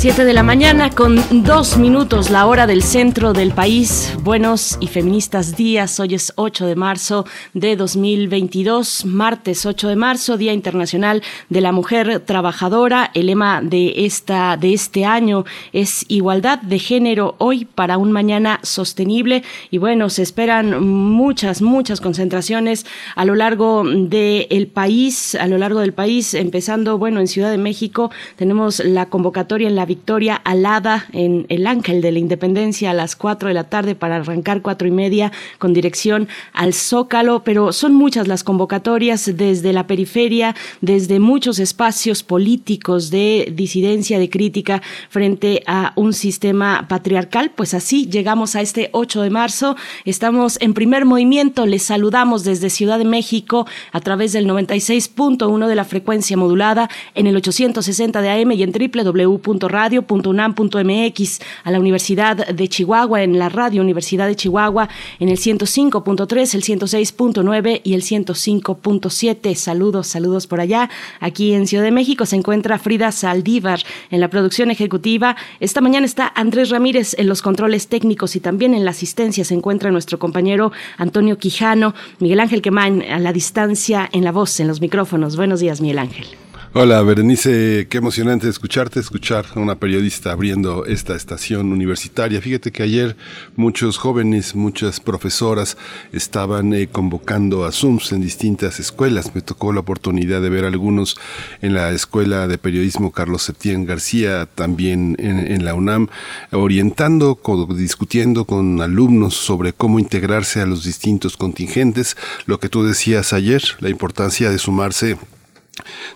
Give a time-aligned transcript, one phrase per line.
[0.00, 4.16] 7 de la mañana con dos minutos, la hora del centro del país.
[4.22, 6.00] Buenos y feministas días.
[6.00, 11.72] Hoy es 8 de marzo de 2022, martes 8 de marzo, Día Internacional de la
[11.72, 13.10] Mujer Trabajadora.
[13.12, 18.58] El lema de, esta, de este año es igualdad de género hoy para un mañana
[18.62, 19.42] sostenible.
[19.70, 25.80] Y bueno, se esperan muchas, muchas concentraciones a lo largo del país, a lo largo
[25.80, 31.06] del país, empezando, bueno, en Ciudad de México tenemos la convocatoria en la Victoria Alada
[31.12, 34.86] en el Ángel de la Independencia a las 4 de la tarde para arrancar cuatro
[34.86, 41.18] y media con dirección al Zócalo, pero son muchas las convocatorias desde la periferia, desde
[41.18, 47.50] muchos espacios políticos de disidencia, de crítica frente a un sistema patriarcal.
[47.50, 49.74] Pues así llegamos a este 8 de marzo.
[50.04, 51.66] Estamos en primer movimiento.
[51.66, 57.26] Les saludamos desde Ciudad de México a través del 96.1 de la frecuencia modulada en
[57.26, 59.40] el 860 de AM y en www
[59.80, 66.54] radio.unam.mx, a la Universidad de Chihuahua, en la radio Universidad de Chihuahua, en el 105.3,
[66.54, 69.54] el 106.9 y el 105.7.
[69.54, 70.90] Saludos, saludos por allá.
[71.18, 75.34] Aquí en Ciudad de México se encuentra Frida Saldívar en la producción ejecutiva.
[75.60, 79.54] Esta mañana está Andrés Ramírez en los controles técnicos y también en la asistencia se
[79.54, 84.68] encuentra nuestro compañero Antonio Quijano, Miguel Ángel Quemán a la distancia en la voz, en
[84.68, 85.36] los micrófonos.
[85.36, 86.26] Buenos días, Miguel Ángel.
[86.72, 92.40] Hola, Berenice, qué emocionante escucharte, escuchar a una periodista abriendo esta estación universitaria.
[92.40, 93.16] Fíjate que ayer
[93.56, 95.76] muchos jóvenes, muchas profesoras
[96.12, 99.34] estaban eh, convocando a Zooms en distintas escuelas.
[99.34, 101.16] Me tocó la oportunidad de ver algunos
[101.60, 106.06] en la Escuela de Periodismo Carlos Septién García, también en, la UNAM,
[106.52, 107.36] orientando,
[107.74, 112.16] discutiendo con alumnos sobre cómo integrarse a los distintos contingentes.
[112.46, 115.18] Lo que tú decías ayer, la importancia de sumarse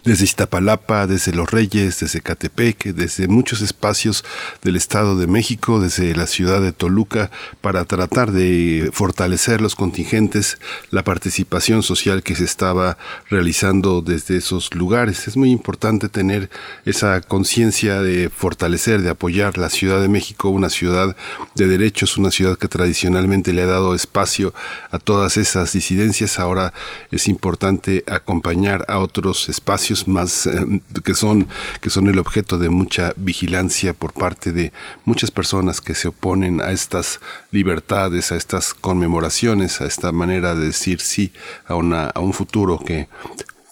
[0.05, 4.25] desde Iztapalapa, desde Los Reyes, desde Catepec, desde muchos espacios
[4.63, 10.59] del Estado de México, desde la ciudad de Toluca, para tratar de fortalecer los contingentes,
[10.91, 12.99] la participación social que se estaba
[13.31, 15.27] realizando desde esos lugares.
[15.27, 16.51] Es muy importante tener
[16.85, 21.17] esa conciencia de fortalecer, de apoyar la Ciudad de México, una ciudad
[21.55, 24.53] de derechos, una ciudad que tradicionalmente le ha dado espacio
[24.91, 26.39] a todas esas disidencias.
[26.39, 26.75] Ahora
[27.11, 31.49] es importante acompañar a otros espacios más eh, que son
[31.81, 34.73] que son el objeto de mucha vigilancia por parte de
[35.05, 37.21] muchas personas que se oponen a estas
[37.51, 41.33] libertades, a estas conmemoraciones, a esta manera de decir sí
[41.67, 43.09] a una a un futuro que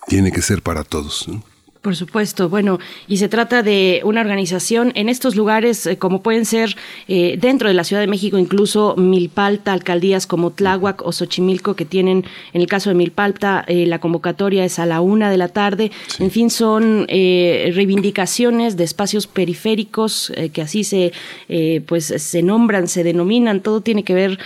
[0.06, 1.28] tiene que ser para todos.
[1.82, 2.78] Por supuesto, bueno,
[3.08, 6.76] y se trata de una organización en estos lugares eh, como pueden ser
[7.08, 11.84] eh, dentro de la Ciudad de México, incluso Milpalta, alcaldías como Tláhuac o Xochimilco, que
[11.84, 15.48] tienen, en el caso de Milpalta, eh, la convocatoria es a la una de la
[15.48, 15.90] tarde.
[16.20, 21.12] En fin, son reivindicaciones de espacios periféricos que así se,
[21.86, 24.38] pues, se nombran, se denominan, todo tiene que ver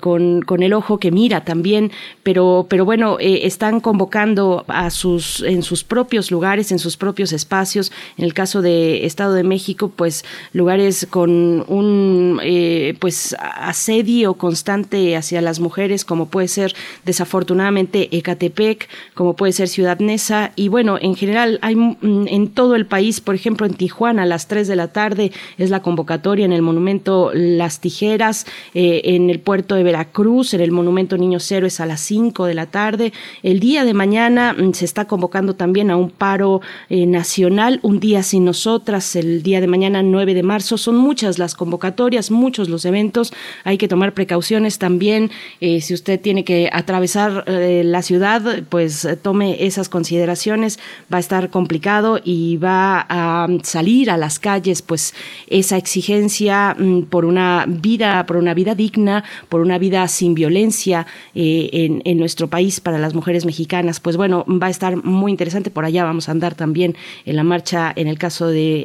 [0.00, 5.62] con, con, el ojo que mira también, pero, pero bueno, están convocando a sus, en
[5.62, 7.92] sus propios lugares, en sus propios espacios.
[8.16, 15.16] En el caso de Estado de México, pues lugares con un eh, pues asedio constante
[15.16, 16.74] hacia las mujeres, como puede ser
[17.04, 22.86] desafortunadamente Ecatepec, como puede ser Ciudad Neza, y bueno, en general hay en todo el
[22.86, 26.52] país, por ejemplo en Tijuana a las 3 de la tarde es la convocatoria en
[26.52, 31.80] el monumento Las Tijeras, eh, en el puerto de Veracruz, en el monumento Niños Héroes
[31.80, 33.12] a las 5 de la tarde.
[33.42, 38.00] El día de mañana mm, se está convocando también a un paro eh, nacional, Un
[38.00, 40.78] día sin nosotras, el día de mañana 9 de marzo.
[40.78, 43.32] Son muchas las convocatorias, muchos los eventos.
[43.64, 45.30] Hay que tomar precauciones también.
[45.60, 50.78] Eh, si usted tiene que atravesar eh, la ciudad, pues tome esas consideraciones.
[51.12, 55.14] Va a estar complicado y va a salir a las calles, pues
[55.48, 61.06] esa exigencia mm, por una vida, por una vida digna, por una vida sin violencia
[61.34, 64.00] en, en nuestro país para las mujeres mexicanas.
[64.00, 65.70] Pues bueno, va a estar muy interesante.
[65.70, 68.84] Por allá vamos a andar también en la marcha en el caso de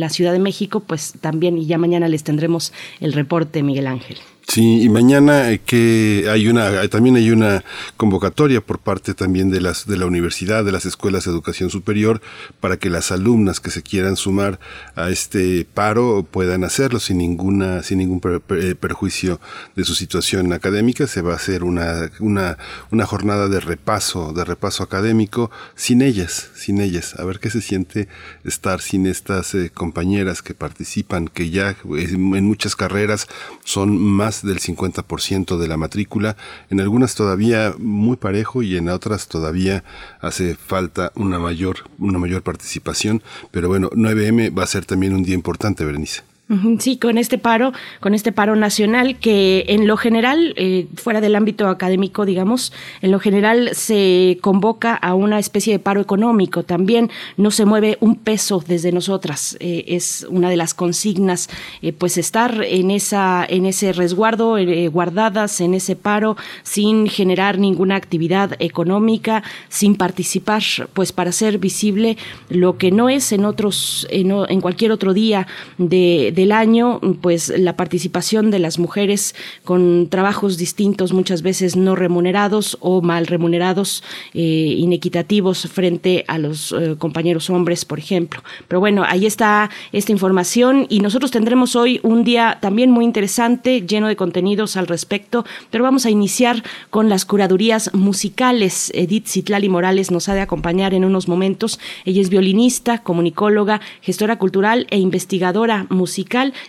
[0.00, 4.18] la Ciudad de México, pues también y ya mañana les tendremos el reporte, Miguel Ángel.
[4.46, 7.64] Sí, y mañana eh, que hay una, eh, también hay una
[7.96, 12.20] convocatoria por parte también de las de la universidad, de las escuelas de educación superior,
[12.60, 14.60] para que las alumnas que se quieran sumar
[14.96, 18.20] a este paro puedan hacerlo sin ninguna, sin ningún
[18.50, 19.40] eh, perjuicio
[19.76, 21.06] de su situación académica.
[21.06, 22.58] Se va a hacer una, una,
[22.90, 27.18] una jornada de repaso, de repaso académico sin ellas, sin ellas.
[27.18, 28.08] A ver qué se siente
[28.44, 33.26] estar sin estas compañeras que participan, que ya en muchas carreras
[33.64, 36.36] son más del 50% de la matrícula,
[36.70, 39.84] en algunas todavía muy parejo y en otras todavía
[40.20, 45.22] hace falta una mayor, una mayor participación, pero bueno, 9M va a ser también un
[45.22, 46.33] día importante, Berenice.
[46.78, 51.36] Sí, con este paro, con este paro nacional que en lo general, eh, fuera del
[51.36, 52.70] ámbito académico, digamos,
[53.00, 56.62] en lo general se convoca a una especie de paro económico.
[56.62, 59.56] También no se mueve un peso desde nosotras.
[59.58, 61.48] Eh, es una de las consignas,
[61.80, 64.58] eh, pues estar en esa, en ese resguardo,
[64.92, 70.62] guardadas en ese paro, sin generar ninguna actividad económica, sin participar,
[70.92, 72.18] pues para ser visible
[72.50, 75.46] lo que no es en otros, en, en cualquier otro día
[75.78, 79.34] de del año, pues la participación de las mujeres
[79.64, 84.02] con trabajos distintos, muchas veces no remunerados o mal remunerados,
[84.34, 88.42] eh, inequitativos frente a los eh, compañeros hombres, por ejemplo.
[88.68, 93.82] Pero bueno, ahí está esta información y nosotros tendremos hoy un día también muy interesante,
[93.82, 98.90] lleno de contenidos al respecto, pero vamos a iniciar con las curadurías musicales.
[98.94, 101.78] Edith Citlali Morales nos ha de acompañar en unos momentos.
[102.04, 106.23] Ella es violinista, comunicóloga, gestora cultural e investigadora musical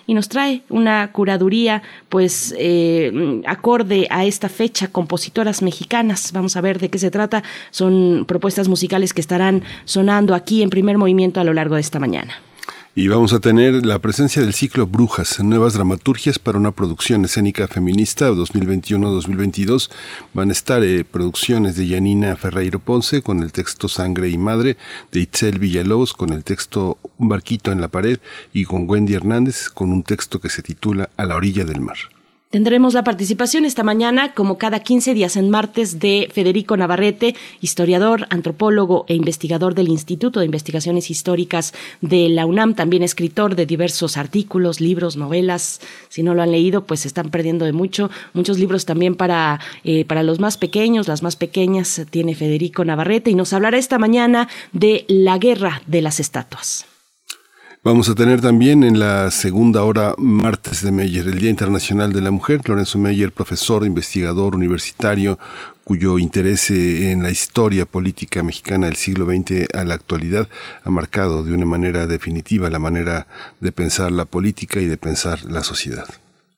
[0.07, 6.31] y nos trae una curaduría pues eh, acorde a esta fecha, compositoras mexicanas.
[6.33, 7.43] Vamos a ver de qué se trata.
[7.71, 11.99] Son propuestas musicales que estarán sonando aquí en primer movimiento a lo largo de esta
[11.99, 12.35] mañana.
[12.97, 17.67] Y vamos a tener la presencia del ciclo Brujas, nuevas dramaturgias para una producción escénica
[17.67, 19.91] feminista 2021-2022.
[20.33, 24.77] Van a estar eh, producciones de Yanina Ferreiro Ponce con el texto Sangre y Madre,
[25.11, 28.19] de Itzel Villalobos con el texto Un barquito en la pared
[28.53, 31.97] y con Wendy Hernández con un texto que se titula A la orilla del mar.
[32.55, 38.27] Tendremos la participación esta mañana, como cada 15 días en martes, de Federico Navarrete, historiador,
[38.29, 44.15] antropólogo e investigador del Instituto de Investigaciones Históricas de la UNAM, también escritor de diversos
[44.15, 45.81] artículos, libros, novelas.
[46.07, 48.09] Si no lo han leído, pues se están perdiendo de mucho.
[48.31, 53.31] Muchos libros también para, eh, para los más pequeños, las más pequeñas, tiene Federico Navarrete
[53.31, 56.85] y nos hablará esta mañana de la guerra de las estatuas.
[57.85, 62.21] Vamos a tener también en la segunda hora martes de Meyer, el Día Internacional de
[62.21, 62.67] la Mujer.
[62.67, 65.37] Lorenzo Meyer, profesor, investigador universitario,
[65.83, 70.49] cuyo interés en la historia política mexicana del siglo XX a la actualidad
[70.83, 73.27] ha marcado de una manera definitiva la manera
[73.59, 76.07] de pensar la política y de pensar la sociedad.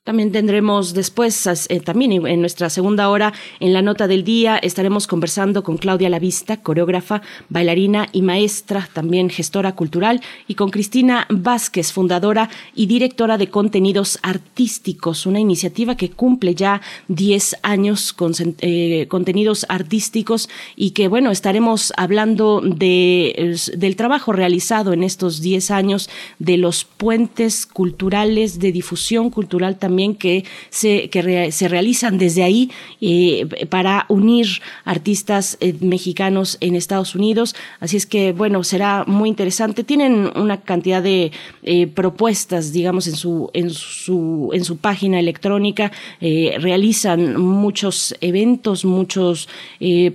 [0.08, 5.06] También tendremos después, eh, también en nuestra segunda hora, en la nota del día, estaremos
[5.06, 7.20] conversando con Claudia Lavista, coreógrafa,
[7.50, 14.18] bailarina y maestra, también gestora cultural, y con Cristina Vázquez, fundadora y directora de contenidos
[14.22, 21.30] artísticos, una iniciativa que cumple ya 10 años con eh, contenidos artísticos y que, bueno,
[21.30, 26.08] estaremos hablando de, del trabajo realizado en estos 10 años
[26.38, 32.70] de los puentes culturales, de difusión cultural también que se, que se realizan desde ahí
[33.00, 34.46] eh, para unir
[34.84, 37.54] artistas eh, mexicanos en Estados Unidos.
[37.80, 39.84] Así es que, bueno, será muy interesante.
[39.84, 45.90] Tienen una cantidad de eh, propuestas, digamos, en su, en su, en su página electrónica.
[46.20, 49.48] realizan muchos eventos, muchos,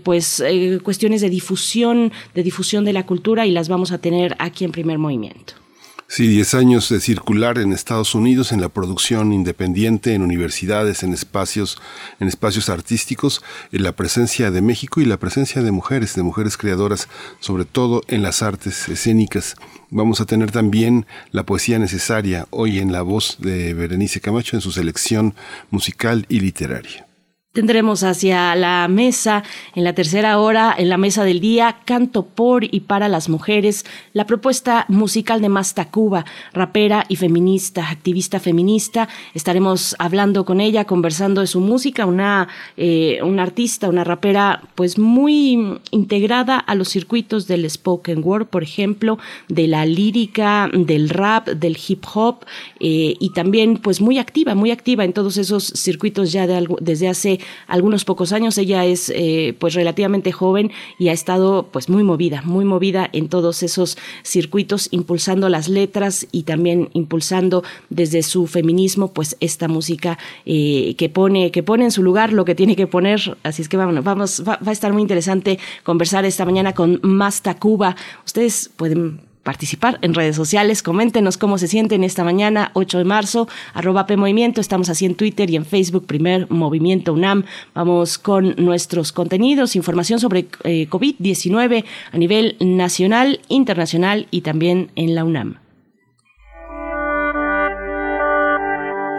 [0.03, 0.43] pues,
[0.83, 4.71] cuestiones de difusión, de difusión de la cultura y las vamos a tener aquí en
[4.71, 5.62] primer movimiento.
[6.07, 11.13] Sí, 10 años de circular en Estados Unidos en la producción independiente, en universidades, en
[11.13, 11.81] espacios,
[12.19, 13.41] en espacios artísticos,
[13.71, 17.07] en la presencia de México y la presencia de mujeres, de mujeres creadoras,
[17.39, 19.55] sobre todo en las artes escénicas.
[19.89, 24.61] Vamos a tener también la poesía necesaria hoy en la voz de Berenice Camacho en
[24.61, 25.33] su selección
[25.71, 27.07] musical y literaria.
[27.53, 29.43] Tendremos hacia la mesa,
[29.75, 33.85] en la tercera hora, en la mesa del día, Canto por y para las mujeres,
[34.11, 39.07] la propuesta musical de Masta Cuba, rapera y feminista, activista feminista.
[39.35, 44.97] Estaremos hablando con ella, conversando de su música, una, eh, una artista, una rapera, pues
[44.97, 51.49] muy integrada a los circuitos del spoken word, por ejemplo, de la lírica, del rap,
[51.49, 52.45] del hip hop,
[52.79, 56.77] eh, y también, pues muy activa, muy activa en todos esos circuitos ya de algo,
[56.81, 58.57] desde hace algunos pocos años.
[58.57, 63.29] Ella es eh, pues relativamente joven y ha estado pues muy movida, muy movida en
[63.29, 70.17] todos esos circuitos, impulsando las letras y también impulsando desde su feminismo pues esta música
[70.45, 73.37] eh, que pone que pone en su lugar lo que tiene que poner.
[73.43, 76.99] Así es que vamos, vamos va, va a estar muy interesante conversar esta mañana con
[77.03, 77.95] Masta Cuba.
[78.25, 80.81] Ustedes pueden participar en redes sociales.
[80.81, 84.61] Coméntenos cómo se sienten esta mañana, 8 de marzo, arroba P Movimiento.
[84.61, 87.43] Estamos así en Twitter y en Facebook, primer Movimiento UNAM.
[87.73, 95.15] Vamos con nuestros contenidos, información sobre eh, COVID-19 a nivel nacional, internacional y también en
[95.15, 95.57] la UNAM.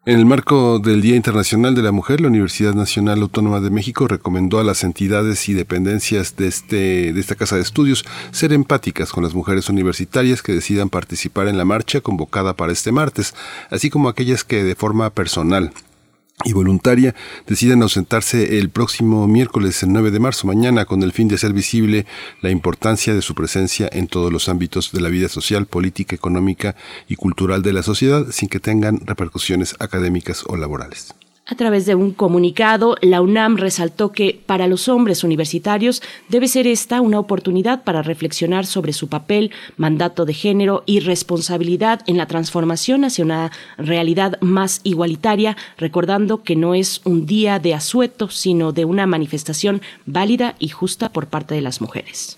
[0.07, 4.07] En el marco del Día Internacional de la Mujer, la Universidad Nacional Autónoma de México
[4.07, 9.11] recomendó a las entidades y dependencias de, este, de esta casa de estudios ser empáticas
[9.11, 13.35] con las mujeres universitarias que decidan participar en la marcha convocada para este martes,
[13.69, 15.73] así como aquellas que de forma personal
[16.45, 17.15] y voluntaria
[17.47, 21.51] deciden ausentarse el próximo miércoles el 9 de marzo mañana con el fin de hacer
[21.51, 22.05] visible
[22.41, 26.75] la importancia de su presencia en todos los ámbitos de la vida social, política, económica
[27.07, 31.15] y cultural de la sociedad sin que tengan repercusiones académicas o laborales.
[31.49, 36.67] A través de un comunicado, la UNAM resaltó que para los hombres universitarios debe ser
[36.67, 42.25] esta una oportunidad para reflexionar sobre su papel, mandato de género y responsabilidad en la
[42.25, 48.73] transformación hacia una realidad más igualitaria, recordando que no es un día de asueto, sino
[48.73, 52.37] de una manifestación válida y justa por parte de las mujeres.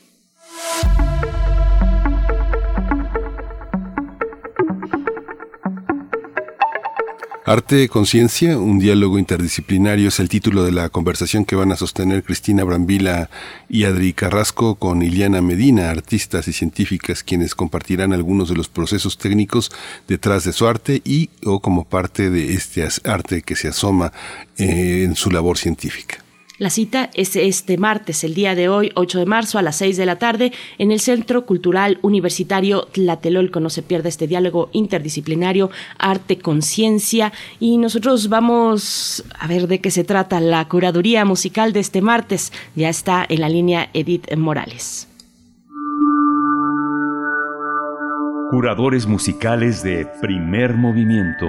[7.50, 12.24] Arte Conciencia, un diálogo interdisciplinario es el título de la conversación que van a sostener
[12.24, 13.32] Cristina Brambila
[13.68, 19.18] y Adri Carrasco con Iliana Medina, artistas y científicas quienes compartirán algunos de los procesos
[19.18, 19.72] técnicos
[20.08, 24.14] detrás de su arte y o como parte de este arte que se asoma
[24.60, 26.24] eh, en su labor científica.
[26.60, 29.96] La cita es este martes, el día de hoy, 8 de marzo, a las 6
[29.96, 33.62] de la tarde, en el Centro Cultural Universitario Tlatelolco.
[33.62, 37.32] No se pierda este diálogo interdisciplinario, arte, conciencia.
[37.62, 42.52] Y nosotros vamos a ver de qué se trata la curaduría musical de este martes.
[42.76, 45.08] Ya está en la línea Edith Morales.
[48.52, 51.48] Curadores musicales de primer movimiento.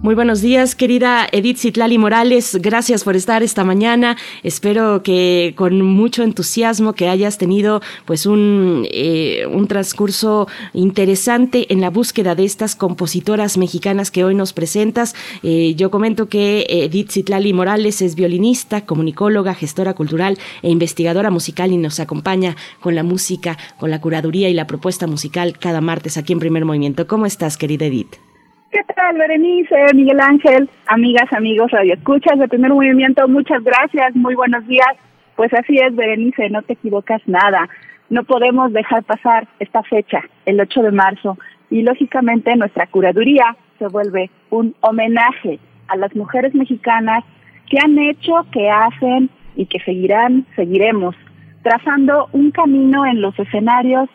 [0.00, 2.56] Muy buenos días, querida Edith Citlali Morales.
[2.62, 4.16] Gracias por estar esta mañana.
[4.44, 11.80] Espero que con mucho entusiasmo que hayas tenido pues un, eh, un transcurso interesante en
[11.80, 15.16] la búsqueda de estas compositoras mexicanas que hoy nos presentas.
[15.42, 21.72] Eh, yo comento que Edith Citlali Morales es violinista, comunicóloga, gestora cultural e investigadora musical
[21.72, 26.16] y nos acompaña con la música, con la curaduría y la propuesta musical cada martes
[26.16, 27.08] aquí en Primer Movimiento.
[27.08, 28.27] ¿Cómo estás, querida Edith?
[28.70, 33.26] ¿Qué tal, Berenice, Miguel Ángel, amigas, amigos, radioescuchas de Primer Movimiento?
[33.26, 34.94] Muchas gracias, muy buenos días.
[35.36, 37.66] Pues así es, Berenice, no te equivocas nada.
[38.10, 41.38] No podemos dejar pasar esta fecha, el 8 de marzo,
[41.70, 45.58] y lógicamente nuestra curaduría se vuelve un homenaje
[45.88, 47.24] a las mujeres mexicanas
[47.70, 51.16] que han hecho, que hacen y que seguirán, seguiremos,
[51.62, 54.10] trazando un camino en los escenarios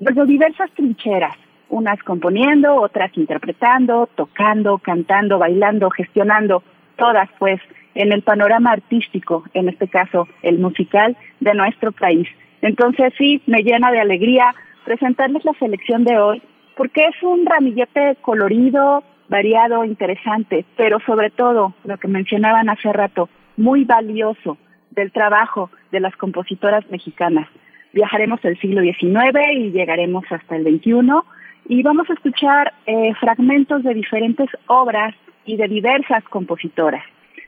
[0.00, 1.36] desde diversas trincheras,
[1.72, 6.62] unas componiendo, otras interpretando, tocando, cantando, bailando, gestionando,
[6.96, 7.60] todas pues
[7.94, 12.28] en el panorama artístico, en este caso el musical de nuestro país.
[12.60, 16.42] Entonces sí, me llena de alegría presentarles la selección de hoy
[16.76, 23.30] porque es un ramillete colorido, variado, interesante, pero sobre todo, lo que mencionaban hace rato,
[23.56, 24.58] muy valioso
[24.90, 27.48] del trabajo de las compositoras mexicanas.
[27.94, 31.22] Viajaremos el siglo XIX y llegaremos hasta el XXI
[31.66, 35.14] y vamos a escuchar eh, fragmentos de diferentes obras
[35.44, 37.04] y de diversas compositoras.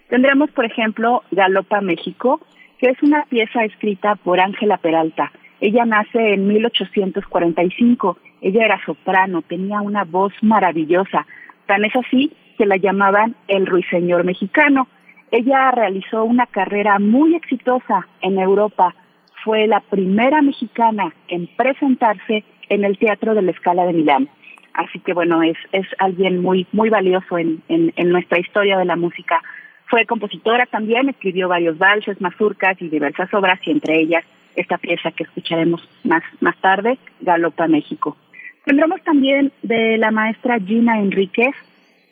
[0.09, 2.41] Tendremos, por ejemplo, Galopa México,
[2.79, 5.33] que es una pieza escrita por Ángela Peralta.
[5.61, 8.19] Ella nace en 1845.
[8.41, 11.27] Ella era soprano, tenía una voz maravillosa.
[11.67, 14.89] Tan es así que la llamaban el ruiseñor mexicano.
[15.31, 18.95] Ella realizó una carrera muy exitosa en Europa.
[19.43, 24.29] Fue la primera mexicana en presentarse en el Teatro de la Escala de Milán.
[24.75, 28.85] Así que bueno, es, es alguien muy, muy valioso en, en, en nuestra historia de
[28.85, 29.41] la música.
[29.87, 34.25] Fue compositora también, escribió varios valses, mazurcas y diversas obras, y entre ellas
[34.57, 38.17] esta pieza que escucharemos más, más tarde, Galopa México.
[38.65, 41.55] Tendremos también de la maestra Gina Enríquez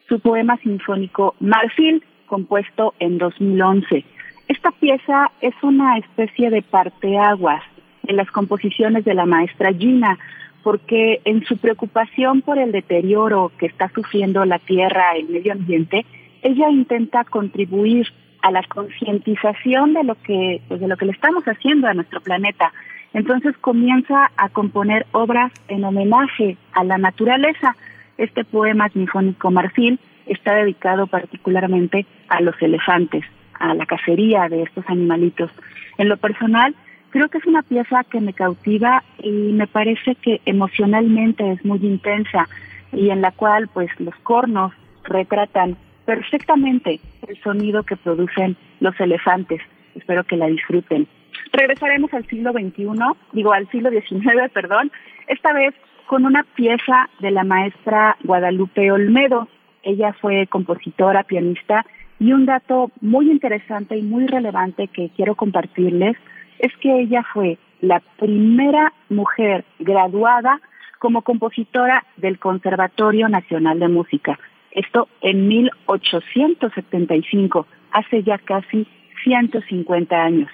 [0.09, 4.05] su poema sinfónico Marfil, compuesto en 2011.
[4.49, 7.63] Esta pieza es una especie de parteaguas
[8.07, 10.19] en las composiciones de la maestra Gina,
[10.63, 16.07] porque en su preocupación por el deterioro que está sufriendo la tierra, el medio ambiente,
[16.43, 18.07] ella intenta contribuir
[18.43, 22.21] a la concientización de lo que pues, de lo que le estamos haciendo a nuestro
[22.21, 22.73] planeta.
[23.15, 27.77] Entonces comienza a componer obras en homenaje a la naturaleza.
[28.19, 33.25] Este poema sinfónico Marfil está dedicado particularmente a los elefantes,
[33.59, 35.51] a la cacería de estos animalitos.
[35.99, 36.75] En lo personal,
[37.13, 41.79] creo que es una pieza que me cautiva y me parece que emocionalmente es muy
[41.83, 42.49] intensa
[42.93, 44.73] y en la cual pues los cornos
[45.05, 45.77] retratan
[46.07, 49.61] perfectamente el sonido que producen los elefantes.
[49.95, 51.07] Espero que la disfruten.
[51.53, 52.89] Regresaremos al siglo XXI,
[53.33, 54.91] digo al siglo XIX, perdón,
[55.29, 55.75] esta vez
[56.07, 59.49] con una pieza de la maestra Guadalupe Olmedo.
[59.83, 61.85] Ella fue compositora, pianista
[62.19, 66.17] y un dato muy interesante y muy relevante que quiero compartirles
[66.59, 70.61] es que ella fue la primera mujer graduada
[70.99, 74.39] como compositora del Conservatorio Nacional de Música.
[74.71, 78.87] Esto en 1875, hace ya casi
[79.25, 80.49] 150 años.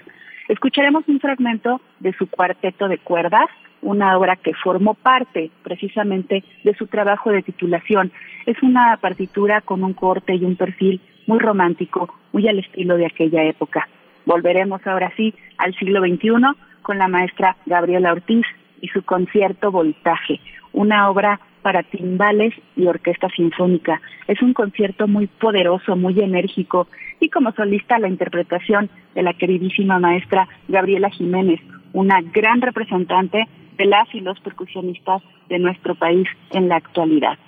[0.48, 3.48] Escucharemos un fragmento de su cuarteto de cuerdas,
[3.82, 8.10] una obra que formó parte precisamente de su trabajo de titulación.
[8.46, 13.06] Es una partitura con un corte y un perfil muy romántico, muy al estilo de
[13.06, 13.86] aquella época.
[14.28, 18.44] Volveremos ahora sí al siglo XXI con la maestra Gabriela Ortiz
[18.82, 20.38] y su concierto Voltaje,
[20.74, 24.02] una obra para timbales y orquesta sinfónica.
[24.26, 26.88] Es un concierto muy poderoso, muy enérgico
[27.20, 31.60] y como solista la interpretación de la queridísima maestra Gabriela Jiménez,
[31.94, 37.38] una gran representante de las y los percusionistas de nuestro país en la actualidad.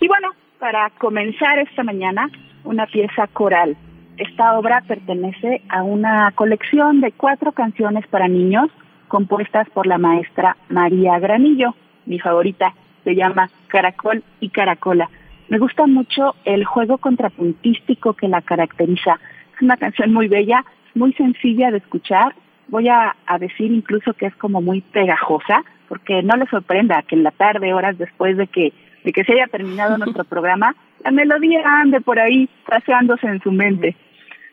[0.00, 2.28] Y bueno, para comenzar esta mañana,
[2.64, 3.76] una pieza coral
[4.18, 8.68] esta obra pertenece a una colección de cuatro canciones para niños
[9.06, 11.74] compuestas por la maestra María Granillo.
[12.04, 15.08] Mi favorita se llama Caracol y Caracola.
[15.48, 19.18] Me gusta mucho el juego contrapuntístico que la caracteriza.
[19.54, 22.34] Es una canción muy bella, muy sencilla de escuchar.
[22.68, 27.22] Voy a, decir incluso que es como muy pegajosa, porque no le sorprenda que en
[27.22, 28.72] la tarde, horas después de que,
[29.04, 33.52] de que se haya terminado nuestro programa, la melodía ande por ahí paseándose en su
[33.52, 33.96] mente.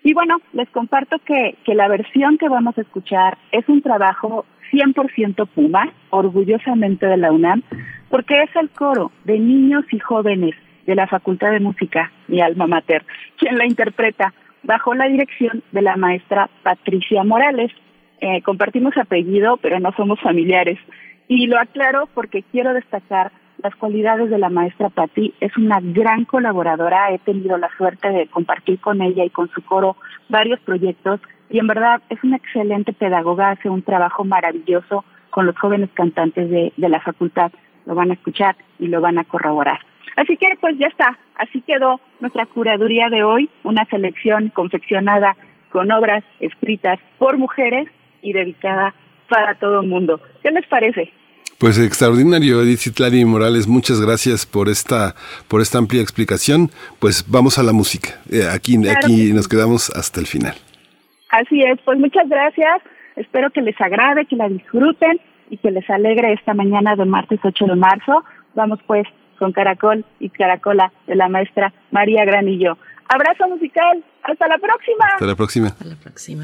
[0.06, 4.46] Y bueno, les comparto que, que la versión que vamos a escuchar es un trabajo
[4.72, 7.64] 100% Puma, orgullosamente de la UNAM,
[8.12, 10.54] porque es el coro de niños y jóvenes
[10.86, 13.04] de la Facultad de Música, mi alma mater,
[13.38, 17.72] quien la interpreta bajo la dirección de la maestra Patricia Morales.
[18.22, 20.78] Eh, compartimos apellido, pero no somos familiares.
[21.28, 23.32] Y lo aclaro porque quiero destacar
[23.64, 25.34] las cualidades de la maestra Patti.
[25.40, 27.12] Es una gran colaboradora.
[27.12, 29.98] He tenido la suerte de compartir con ella y con su coro
[30.30, 33.52] varios proyectos y en verdad es una excelente pedagoga.
[33.52, 37.52] Hace un trabajo maravilloso con los jóvenes cantantes de, la facultad.
[37.86, 39.80] Lo van a escuchar y lo van a corroborar.
[40.16, 41.18] Así que pues ya está.
[41.36, 45.36] Así quedó nuestra curaduría de hoy, una selección confeccionada
[45.70, 47.90] con obras escritas por mujeres
[48.22, 48.94] y dedicada
[49.30, 50.22] para todo el mundo.
[50.42, 51.12] ¿Qué les parece?
[51.58, 55.16] Pues extraordinario, Edith Citlari Morales, muchas gracias por esta,
[55.48, 56.70] por esta amplia explicación.
[57.00, 58.20] Pues vamos a la música.
[58.30, 60.56] Eh, aquí, aquí nos quedamos hasta el final.
[61.30, 62.82] Así es, pues muchas gracias.
[63.16, 67.40] Espero que les agrade, que la disfruten y que les alegre esta mañana de martes
[67.42, 68.26] 8 de marzo.
[68.54, 69.08] Vamos pues
[69.40, 72.78] con Caracol y Caracola de la maestra María Granillo.
[73.08, 74.04] Abrazo musical.
[74.24, 75.06] Hasta la próxima.
[75.14, 75.68] Hasta la próxima.
[75.68, 76.44] Hasta la próxima.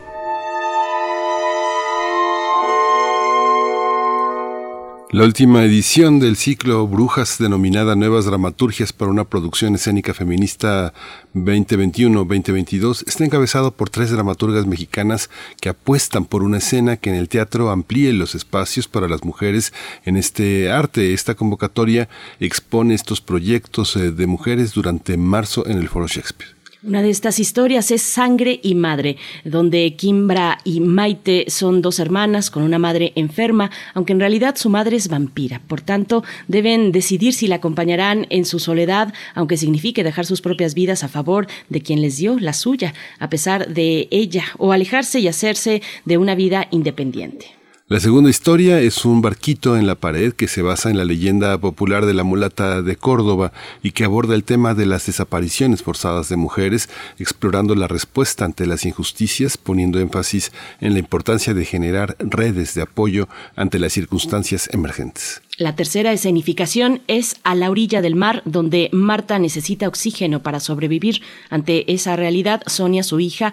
[5.11, 10.93] La última edición del ciclo Brujas denominada Nuevas Dramaturgias para una producción escénica feminista
[11.35, 17.27] 2021-2022 está encabezado por tres dramaturgas mexicanas que apuestan por una escena que en el
[17.27, 19.73] teatro amplíe los espacios para las mujeres
[20.05, 21.13] en este arte.
[21.13, 22.07] Esta convocatoria
[22.39, 26.60] expone estos proyectos eh, de mujeres durante marzo en el Foro Shakespeare.
[26.83, 32.49] Una de estas historias es Sangre y Madre, donde Kimbra y Maite son dos hermanas
[32.49, 35.61] con una madre enferma, aunque en realidad su madre es vampira.
[35.67, 40.73] Por tanto, deben decidir si la acompañarán en su soledad, aunque signifique dejar sus propias
[40.73, 45.19] vidas a favor de quien les dio la suya, a pesar de ella, o alejarse
[45.19, 47.60] y hacerse de una vida independiente.
[47.91, 51.57] La segunda historia es un barquito en la pared que se basa en la leyenda
[51.57, 53.51] popular de la mulata de Córdoba
[53.83, 56.87] y que aborda el tema de las desapariciones forzadas de mujeres,
[57.19, 62.83] explorando la respuesta ante las injusticias, poniendo énfasis en la importancia de generar redes de
[62.83, 63.27] apoyo
[63.57, 65.41] ante las circunstancias emergentes.
[65.57, 71.23] La tercera escenificación es A la orilla del mar, donde Marta necesita oxígeno para sobrevivir.
[71.49, 73.51] Ante esa realidad, Sonia, su hija,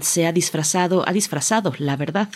[0.00, 2.28] se ha disfrazado, ha disfrazado la verdad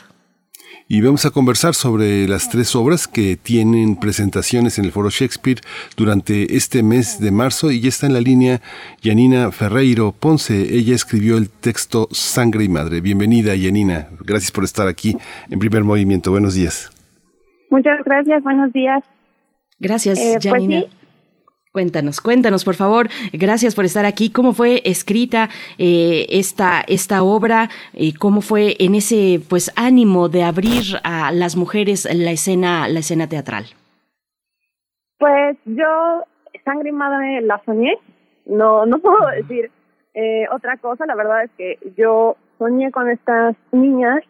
[0.89, 5.61] y vamos a conversar sobre las tres obras que tienen presentaciones en el Foro Shakespeare
[5.97, 8.61] durante este mes de marzo y ya está en la línea
[9.03, 10.77] Yanina Ferreiro Ponce.
[10.77, 13.01] Ella escribió el texto Sangre y Madre.
[13.01, 15.17] Bienvenida Yanina, gracias por estar aquí
[15.51, 16.31] en primer movimiento.
[16.31, 16.91] Buenos días.
[17.71, 19.03] Muchas gracias, buenos días.
[19.81, 20.81] Gracias, eh, Yanina.
[20.83, 21.06] Pues
[21.77, 23.09] Cuéntanos, cuéntanos, por favor.
[23.35, 24.33] Gracias por estar aquí.
[24.33, 27.69] ¿Cómo fue escrita eh, esta, esta obra?
[27.93, 33.01] y ¿Cómo fue en ese pues ánimo de abrir a las mujeres la escena, la
[33.01, 33.67] escena teatral?
[35.19, 36.25] Pues yo,
[36.65, 37.99] Sangre y Madre, la soñé.
[38.47, 39.71] No, no puedo decir
[40.15, 41.05] eh, otra cosa.
[41.05, 44.23] La verdad es que yo soñé con estas niñas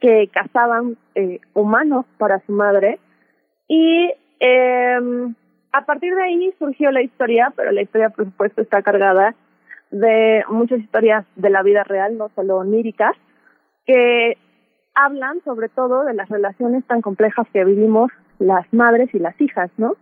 [0.00, 2.98] que cazaban eh, humanos para su madre
[3.68, 5.34] y eh,
[5.74, 9.34] a partir de ahí surgió la historia, pero la historia, por supuesto, está cargada
[9.90, 13.16] de muchas historias de la vida real, no solo oníricas,
[13.84, 14.38] que
[14.94, 19.68] hablan sobre todo de las relaciones tan complejas que vivimos las madres y las hijas,
[19.76, 19.96] ¿no?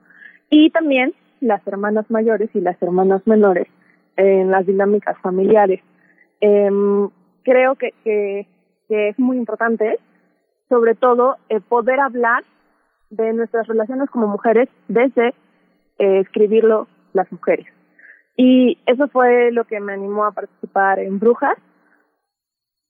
[0.51, 3.67] Y también las hermanas mayores y las hermanas menores
[4.17, 5.81] en las dinámicas familiares.
[6.43, 7.09] Em,
[7.45, 8.47] creo que, que,
[8.91, 9.99] es muy importante,
[10.69, 12.45] sobre todo, eh, poder hablar
[13.09, 15.33] de nuestras relaciones como mujeres desde
[16.03, 17.67] eh, escribirlo las mujeres.
[18.37, 21.57] Y eso fue lo que me animó a participar en Brujas.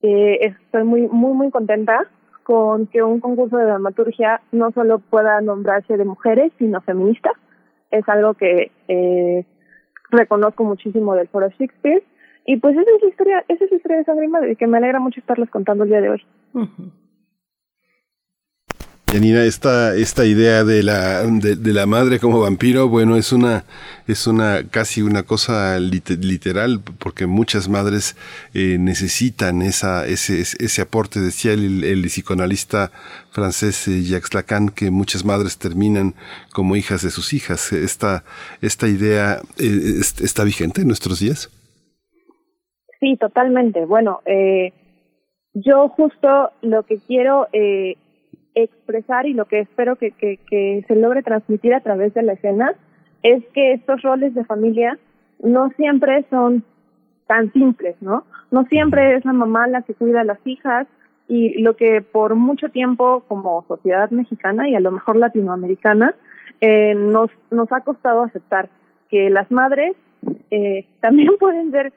[0.01, 2.09] Eh, estoy muy, muy, muy contenta
[2.42, 7.31] con que un concurso de dramaturgia no solo pueda nombrarse de mujeres, sino feminista.
[7.90, 9.44] Es algo que eh,
[10.11, 12.03] reconozco muchísimo del Foro Shakespeare.
[12.46, 14.79] Y pues esa es la historia, esa es la historia de Sangre y que me
[14.79, 16.22] alegra mucho estarles contando el día de hoy.
[19.12, 23.64] Janina, esta, esta idea de la, de, la madre como vampiro, bueno, es una,
[24.09, 28.16] es una, casi una cosa literal, porque muchas madres
[28.55, 32.90] eh, necesitan esa, ese, ese aporte, decía el, el psicoanalista
[33.33, 36.14] francés eh, Jacques Lacan, que muchas madres terminan
[36.55, 37.70] como hijas de sus hijas.
[37.75, 38.25] Esta,
[38.62, 41.51] esta idea eh, está vigente en nuestros días.
[42.98, 43.85] Sí, totalmente.
[43.85, 44.20] Bueno,
[45.53, 47.46] yo justo lo que quiero
[48.55, 52.35] expresar y lo que espero que, que, que se logre transmitir a través de la
[52.35, 52.75] escena
[53.23, 54.99] es que estos roles de familia
[55.43, 56.65] no siempre son
[57.27, 58.25] tan simples, ¿no?
[58.51, 60.87] No siempre es la mamá la que cuida a las hijas
[61.29, 66.15] y lo que por mucho tiempo como sociedad mexicana y a lo mejor latinoamericana
[66.61, 68.69] eh, nos, nos ha costado aceptar
[69.09, 69.97] que las madres
[70.51, 71.93] eh, también pueden ser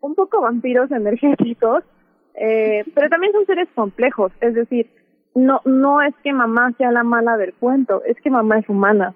[0.00, 1.84] un poco vampiros energéticos,
[2.34, 4.88] eh, pero también son seres complejos, es decir,
[5.38, 9.14] no, no es que mamá sea la mala del cuento, es que mamá es humana.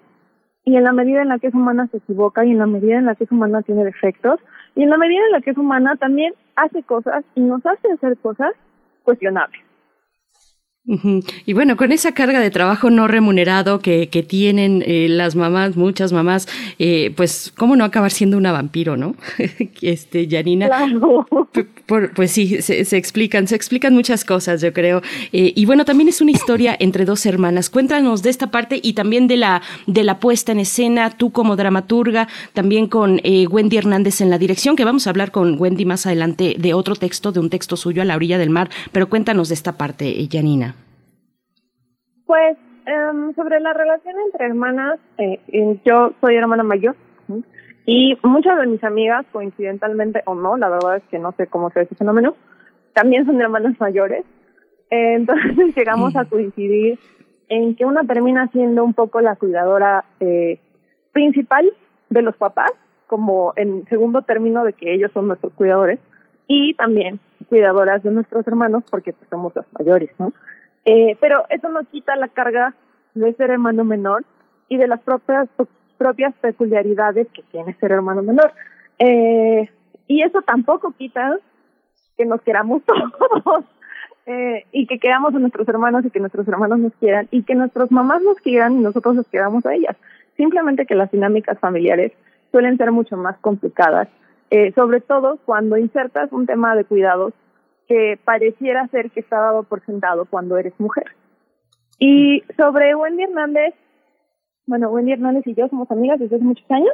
[0.65, 2.97] Y en la medida en la que es humana se equivoca y en la medida
[2.97, 4.39] en la que es humana tiene defectos
[4.75, 7.91] y en la medida en la que es humana también hace cosas y nos hace
[7.91, 8.53] hacer cosas
[9.03, 9.62] cuestionables.
[10.85, 15.77] Y bueno, con esa carga de trabajo no remunerado que, que tienen eh, las mamás,
[15.77, 16.45] muchas mamás,
[16.77, 19.15] eh, pues, ¿cómo no acabar siendo una vampiro, no?
[19.81, 20.69] este, Janina.
[21.85, 25.01] pues sí, se, explican, se explican muchas cosas, yo creo.
[25.31, 27.69] Eh, y bueno, también es una historia entre dos hermanas.
[27.69, 31.55] Cuéntanos de esta parte y también de la, de la puesta en escena, tú como
[31.55, 36.05] dramaturga, también con Wendy Hernández en la dirección, que vamos a hablar con Wendy más
[36.05, 38.69] adelante de otro texto, de un texto suyo a la orilla del mar.
[38.91, 40.72] Pero cuéntanos de esta parte, Janina.
[42.25, 45.39] Pues em, sobre la relación entre hermanas, eh,
[45.85, 46.95] yo soy hermana mayor
[47.85, 51.69] y muchas de mis amigas, coincidentalmente o no, la verdad es que no sé cómo
[51.71, 52.35] se ese fenómeno,
[52.93, 54.23] también son hermanas mayores.
[54.89, 56.97] entonces llegamos a coincidir
[57.49, 60.59] en que una termina siendo un poco la cuidadora eh,
[61.11, 61.71] principal
[62.09, 62.71] de los papás,
[63.07, 65.99] como en segundo término de que ellos son nuestros cuidadores,
[66.47, 70.33] y también cuidadoras de nuestros hermanos porque pues, somos las mayores, ¿no?
[70.85, 72.73] Eh, pero eso no quita la carga
[73.13, 74.25] de ser hermano menor
[74.67, 75.47] y de las propias
[75.97, 78.51] propias peculiaridades que tiene ser hermano menor.
[78.99, 79.69] Eh,
[80.07, 81.37] y eso tampoco quita
[82.17, 82.81] que nos queramos
[83.43, 83.65] todos
[84.25, 87.55] eh, y que queramos a nuestros hermanos y que nuestros hermanos nos quieran y que
[87.55, 89.95] nuestras mamás nos quieran y nosotros nos quedamos a ellas.
[90.37, 92.11] Simplemente que las dinámicas familiares
[92.51, 94.07] suelen ser mucho más complicadas,
[94.49, 97.33] eh, sobre todo cuando insertas un tema de cuidados
[97.87, 101.05] que pareciera ser que está dado por sentado cuando eres mujer.
[101.99, 103.73] Y sobre Wendy Hernández,
[104.65, 106.93] bueno, Wendy Hernández y yo somos amigas desde hace muchos años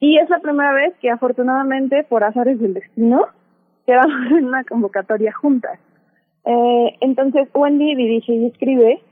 [0.00, 3.26] y es la primera vez que afortunadamente por azares del destino
[3.86, 5.78] quedamos en una convocatoria juntas.
[6.44, 9.02] Eh, entonces Wendy dirige y escribe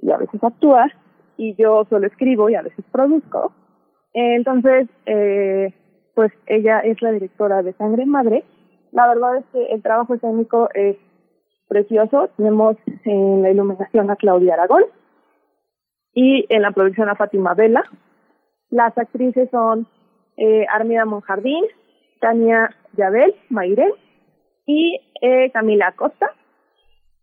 [0.00, 0.90] y a veces actúa
[1.36, 3.52] y yo solo escribo y a veces produzco.
[4.12, 5.72] entonces, eh,
[6.14, 8.44] pues ella es la directora de Sangre Madre
[8.92, 10.96] la verdad es que el trabajo escénico es
[11.68, 12.30] precioso.
[12.36, 14.84] Tenemos en la iluminación a Claudia Aragón
[16.14, 17.84] y en la producción a Fátima Vela.
[18.70, 19.86] Las actrices son
[20.36, 21.64] eh, Armida Monjardín,
[22.20, 23.92] Tania Yabel, Mairén
[24.66, 26.30] y eh, Camila Acosta.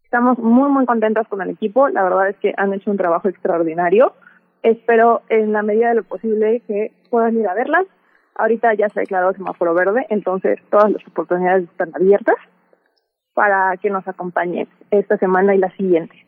[0.04, 1.89] Estamos muy, muy contentas con el equipo.
[1.89, 4.13] La verdad es que han hecho un trabajo extraordinario.
[4.63, 7.86] Espero en la medida de lo posible que puedan ir a verlas.
[8.36, 12.36] Ahorita ya se ha declarado semáforo verde, entonces todas las oportunidades están abiertas
[13.34, 16.26] para que nos acompañe esta semana y la siguiente.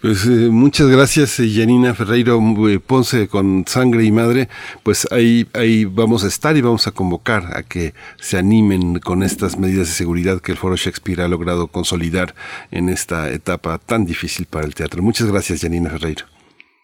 [0.00, 4.46] Pues eh, muchas gracias, eh, Janina Ferreiro eh, Ponce con Sangre y Madre.
[4.84, 9.22] Pues ahí, ahí vamos a estar y vamos a convocar a que se animen con
[9.22, 12.34] estas medidas de seguridad que el Foro Shakespeare ha logrado consolidar
[12.70, 15.02] en esta etapa tan difícil para el teatro.
[15.02, 16.26] Muchas gracias, Janina Ferreiro.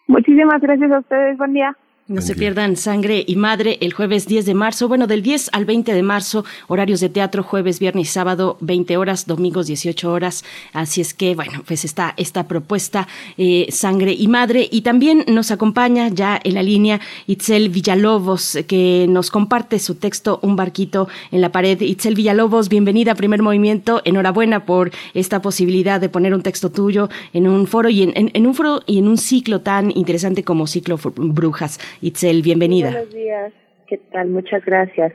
[0.07, 1.37] Muchísimas gracias a ustedes.
[1.37, 1.75] Buen día.
[2.07, 5.65] No se pierdan Sangre y Madre el jueves 10 de marzo, bueno, del 10 al
[5.65, 10.43] 20 de marzo, horarios de teatro, jueves, viernes y sábado, 20 horas, domingos 18 horas.
[10.71, 13.07] Así es que, bueno, pues está esta propuesta
[13.39, 14.69] eh, Sangre y Madre.
[14.71, 20.37] Y también nos acompaña ya en la línea Itzel Villalobos, que nos comparte su texto
[20.43, 21.81] Un barquito en la pared.
[21.81, 24.03] Itzel Villalobos, bienvenida a Primer Movimiento.
[24.05, 28.45] Enhorabuena por esta posibilidad de poner un texto tuyo en un foro y en, en
[28.45, 31.79] un foro y en un ciclo tan interesante como Ciclo Brujas.
[32.01, 32.91] Itzel, bienvenida.
[32.91, 33.53] Buenos días,
[33.87, 34.29] ¿qué tal?
[34.29, 35.13] Muchas gracias.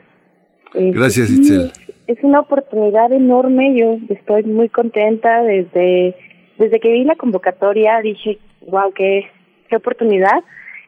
[0.73, 1.71] Eh, gracias, Itzel.
[2.07, 6.15] Es una oportunidad enorme, yo estoy muy contenta desde,
[6.57, 9.27] desde que vi la convocatoria, dije, wow, qué,
[9.69, 10.43] qué oportunidad.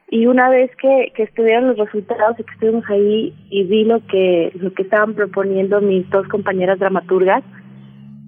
[0.09, 4.05] Y una vez que, que estuvieron los resultados y que estuvimos ahí y vi lo
[4.05, 7.43] que, lo que estaban proponiendo mis dos compañeras dramaturgas,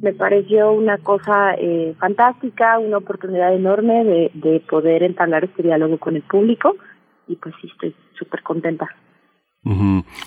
[0.02, 5.98] me pareció una cosa eh, fantástica, una oportunidad enorme de, de poder entablar este diálogo
[5.98, 6.76] con el público
[7.28, 8.88] y pues sí, estoy súper contenta.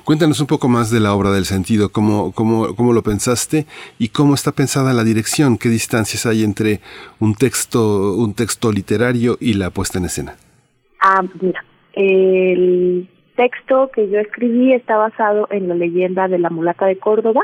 [0.04, 4.08] Cuéntanos un poco más de la obra del sentido, cómo, cómo, cómo lo pensaste y
[4.08, 6.80] cómo está pensada la dirección, qué distancias hay entre
[7.20, 10.34] un texto, un texto literario y la puesta en escena.
[11.00, 16.86] Ah, mira, el texto que yo escribí está basado en la leyenda de la mulata
[16.86, 17.42] de Córdoba.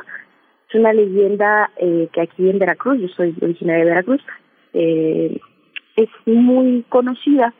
[0.69, 4.21] Es una leyenda eh, que aquí en Veracruz, yo soy originaria de Veracruz,
[4.73, 5.38] eh,
[5.95, 7.55] es muy conocida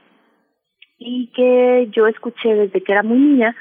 [0.99, 3.57] y que yo escuché desde que era muy niña,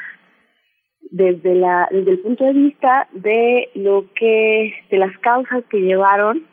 [1.12, 6.44] desde la desde el punto de vista de lo que de las causas que llevaron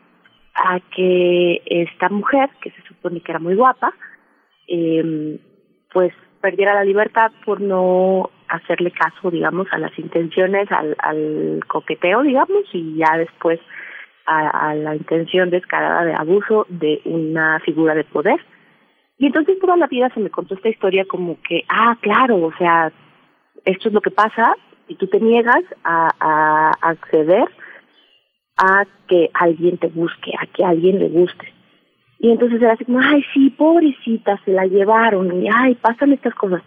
[0.53, 3.93] a que esta mujer, que se supone que era muy guapa,
[4.67, 5.39] eh,
[5.93, 12.63] pues perdiera la libertad por no hacerle caso, digamos, a las intenciones, al, coqueteo, digamos,
[12.73, 13.59] y ya después
[14.25, 18.39] a la intención descarada de abuso de una figura de poder
[19.21, 22.51] y entonces toda la vida se me contó esta historia como que, ah, claro, o
[22.57, 22.91] sea,
[23.65, 24.55] esto es lo que pasa
[24.87, 27.47] y tú te niegas a, acceder
[28.57, 31.53] a que alguien te busque, a que alguien le guste.
[32.17, 36.33] Y entonces era así como, ay, sí, pobrecita, se la llevaron, y ay, pasan estas
[36.33, 36.63] cosas.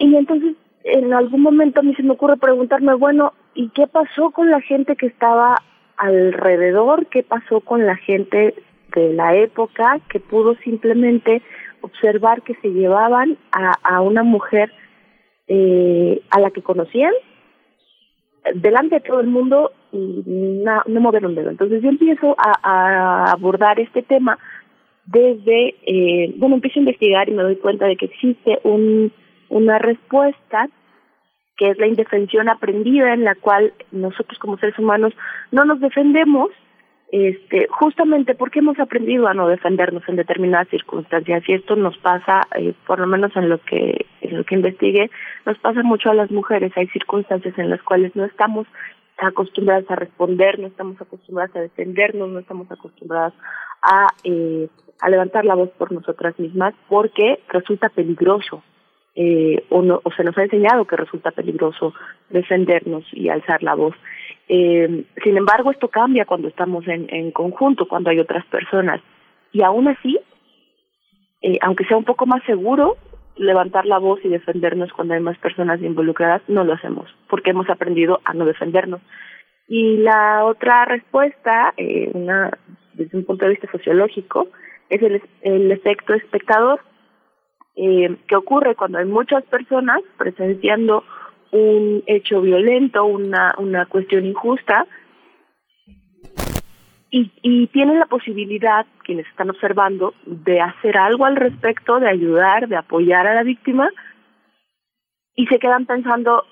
[0.00, 4.32] Y entonces en algún momento a mí se me ocurre preguntarme, bueno, ¿y qué pasó
[4.32, 5.62] con la gente que estaba
[5.96, 7.06] alrededor?
[7.06, 8.56] ¿Qué pasó con la gente
[9.00, 11.42] de la época que pudo simplemente
[11.80, 14.72] observar que se llevaban a, a una mujer
[15.48, 17.12] eh, a la que conocían
[18.54, 21.50] delante de todo el mundo y no, no mover un dedo.
[21.50, 24.38] Entonces yo empiezo a, abordar este tema
[25.06, 29.12] desde, eh, bueno, empiezo a investigar y me doy cuenta de que existe un,
[29.48, 30.68] una respuesta
[31.56, 35.12] que es la indefensión aprendida en la cual nosotros como seres humanos
[35.50, 36.50] no nos defendemos
[37.12, 42.40] este, justamente porque hemos aprendido a no defendernos en determinadas circunstancias y esto nos pasa,
[42.56, 45.10] eh, por lo menos en lo que en lo que investigué,
[45.44, 46.72] nos pasa mucho a las mujeres.
[46.74, 48.66] Hay circunstancias en las cuales no estamos
[49.18, 53.34] acostumbradas a responder, no estamos acostumbradas a defendernos, no estamos acostumbradas
[53.82, 54.68] a eh,
[55.02, 58.62] a levantar la voz por nosotras mismas porque resulta peligroso
[59.14, 61.92] eh, o, no, o se nos ha enseñado que resulta peligroso
[62.30, 63.94] defendernos y alzar la voz.
[64.48, 69.00] Eh, sin embargo, esto cambia cuando estamos en, en conjunto, cuando hay otras personas.
[69.52, 70.18] Y aún así,
[71.42, 72.96] eh, aunque sea un poco más seguro
[73.36, 77.68] levantar la voz y defendernos cuando hay más personas involucradas, no lo hacemos, porque hemos
[77.68, 79.00] aprendido a no defendernos.
[79.68, 82.58] Y la otra respuesta, eh, una,
[82.94, 84.48] desde un punto de vista sociológico,
[84.90, 86.80] es el, el efecto espectador,
[87.76, 91.04] eh, que ocurre cuando hay muchas personas presenciando
[91.52, 94.86] un hecho violento, una, una cuestión injusta,
[97.10, 102.68] y, y tienen la posibilidad, quienes están observando, de hacer algo al respecto, de ayudar,
[102.68, 103.90] de apoyar a la víctima,
[105.34, 106.44] y se quedan pensando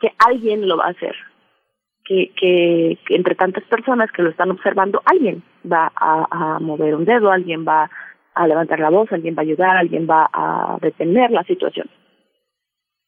[0.00, 1.14] que alguien lo va a hacer,
[2.04, 6.94] que, que, que entre tantas personas que lo están observando, alguien va a, a mover
[6.94, 7.90] un dedo, alguien va
[8.42, 11.88] a levantar la voz, alguien va a ayudar, alguien va a detener la situación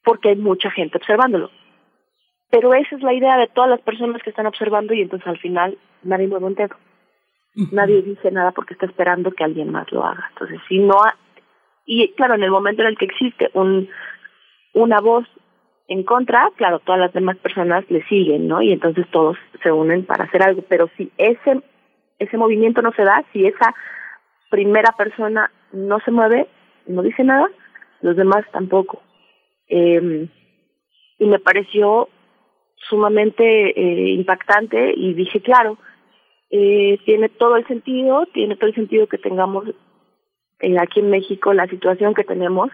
[0.05, 1.51] porque hay mucha gente observándolo.
[2.51, 5.39] Pero esa es la idea de todas las personas que están observando y entonces al
[5.39, 6.77] final nadie mueve un dedo.
[7.73, 10.27] Nadie dice nada porque está esperando que alguien más lo haga.
[10.31, 10.95] Entonces, si no...
[11.85, 13.89] y claro, en el momento en el que existe un
[14.73, 15.27] una voz
[15.89, 18.63] en contra, claro, todas las demás personas le siguen, ¿no?
[18.63, 20.63] Y entonces todos se unen para hacer algo.
[20.69, 21.61] Pero si ese,
[22.21, 23.75] ese movimiento no se da, si esa
[24.51, 26.49] primera persona no se mueve,
[26.87, 27.49] no dice nada,
[28.03, 29.03] los demás tampoco.
[29.69, 30.29] Eh,
[31.19, 32.09] y me pareció
[32.89, 35.79] sumamente eh, impactante y dije, claro,
[36.51, 39.69] eh, tiene todo el sentido, tiene todo el sentido que tengamos
[40.61, 42.71] eh, aquí en México la situación que tenemos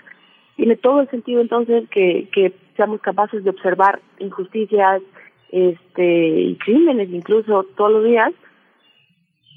[0.57, 5.03] tiene todo el sentido entonces que, que seamos capaces de observar injusticias
[5.51, 8.33] este y crímenes incluso todos los días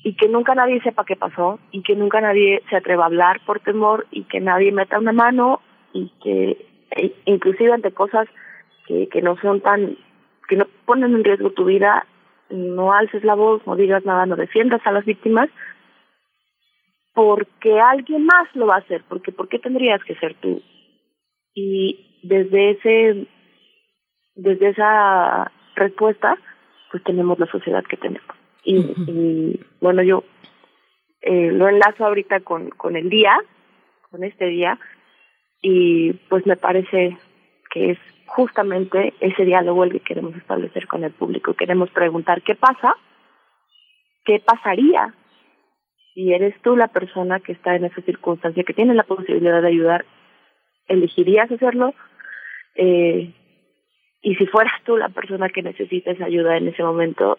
[0.04, 3.42] y que nunca nadie sepa qué pasó y que nunca nadie se atreva a hablar
[3.46, 5.62] por temor y que nadie meta una mano
[5.94, 8.28] y que e, inclusive ante cosas
[8.88, 9.98] que, que no son tan
[10.48, 12.06] que no ponen en riesgo tu vida
[12.50, 15.50] no alces la voz no digas nada no defiendas a las víctimas
[17.14, 20.62] porque alguien más lo va a hacer porque por qué tendrías que ser tú
[21.54, 23.28] y desde ese
[24.36, 26.38] desde esa respuesta
[26.92, 28.39] pues tenemos la sociedad que tenemos
[28.72, 30.24] y, bueno, yo
[31.22, 33.36] eh, lo enlazo ahorita con, con el día,
[34.12, 34.80] con este día,
[35.62, 37.18] y pues me parece
[37.72, 41.56] que es justamente ese diálogo el que queremos establecer con el público.
[41.56, 42.96] Queremos preguntar qué pasa,
[44.24, 45.14] qué pasaría
[46.14, 49.68] si eres tú la persona que está en esa circunstancia, que tiene la posibilidad de
[49.68, 50.06] ayudar,
[50.88, 51.94] ¿elegirías hacerlo?
[52.76, 53.34] Eh,
[54.22, 57.38] y si fueras tú la persona que necesitas ayuda en ese momento,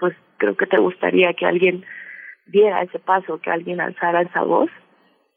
[0.00, 1.84] pues creo que te gustaría que alguien
[2.46, 4.70] diera ese paso, que alguien alzara esa voz,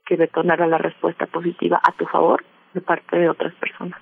[0.06, 2.44] que detonara la respuesta positiva a tu favor
[2.74, 4.00] de parte de otras personas.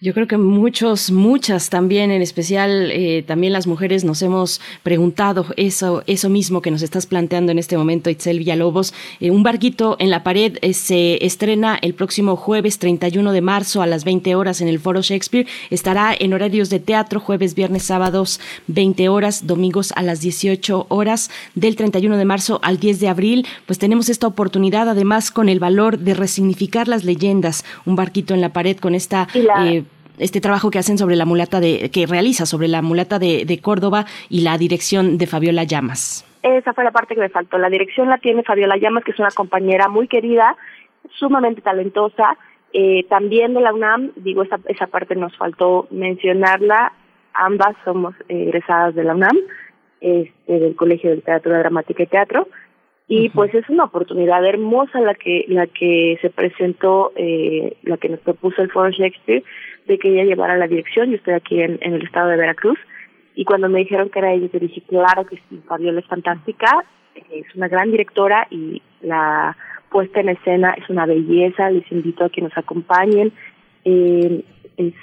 [0.00, 5.46] Yo creo que muchos, muchas también, en especial eh, también las mujeres, nos hemos preguntado
[5.56, 8.94] eso, eso mismo que nos estás planteando en este momento, Itzel Villalobos.
[9.18, 13.82] Eh, un barquito en la pared eh, se estrena el próximo jueves 31 de marzo
[13.82, 15.48] a las 20 horas en el Foro Shakespeare.
[15.68, 18.38] Estará en horarios de teatro, jueves, viernes, sábados,
[18.68, 23.46] 20 horas, domingos a las 18 horas, del 31 de marzo al 10 de abril.
[23.66, 27.64] Pues tenemos esta oportunidad, además, con el valor de resignificar las leyendas.
[27.84, 29.26] Un barquito en la pared con esta
[30.18, 33.60] este trabajo que hacen sobre la mulata de, que realiza sobre la mulata de, de
[33.60, 36.24] Córdoba y la dirección de Fabiola Llamas.
[36.42, 37.58] Esa fue la parte que me faltó.
[37.58, 40.56] La dirección la tiene Fabiola Llamas, que es una compañera muy querida,
[41.18, 42.36] sumamente talentosa,
[42.72, 46.92] eh, también de la UNAM, digo, esa, esa parte nos faltó mencionarla,
[47.32, 49.36] ambas somos egresadas de la UNAM,
[50.00, 52.48] este, del Colegio de Literatura Dramática y Teatro,
[53.10, 58.10] y pues es una oportunidad hermosa la que la que se presentó, eh, la que
[58.10, 59.42] nos propuso el Foro Shakespeare,
[59.88, 61.10] de que ella llevara la dirección.
[61.10, 62.78] Yo estoy aquí en, el estado de Veracruz
[63.34, 66.84] y cuando me dijeron que era ella, yo dije, claro que sí, Fabiola es fantástica,
[67.14, 69.56] es una gran directora y la
[69.90, 71.70] puesta en escena es una belleza.
[71.70, 73.32] Les invito a que nos acompañen.
[73.84, 74.44] Eh,
[74.76, 74.94] es,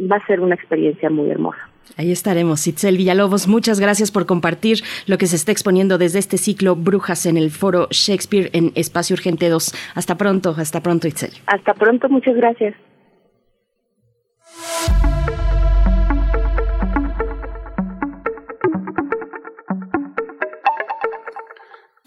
[0.00, 1.68] va a ser una experiencia muy hermosa.
[1.96, 2.66] Ahí estaremos.
[2.66, 7.26] Itzel Villalobos, muchas gracias por compartir lo que se está exponiendo desde este ciclo Brujas
[7.26, 9.72] en el Foro Shakespeare en Espacio Urgente 2.
[9.94, 11.30] Hasta pronto, hasta pronto, Itzel.
[11.46, 12.74] Hasta pronto, muchas gracias.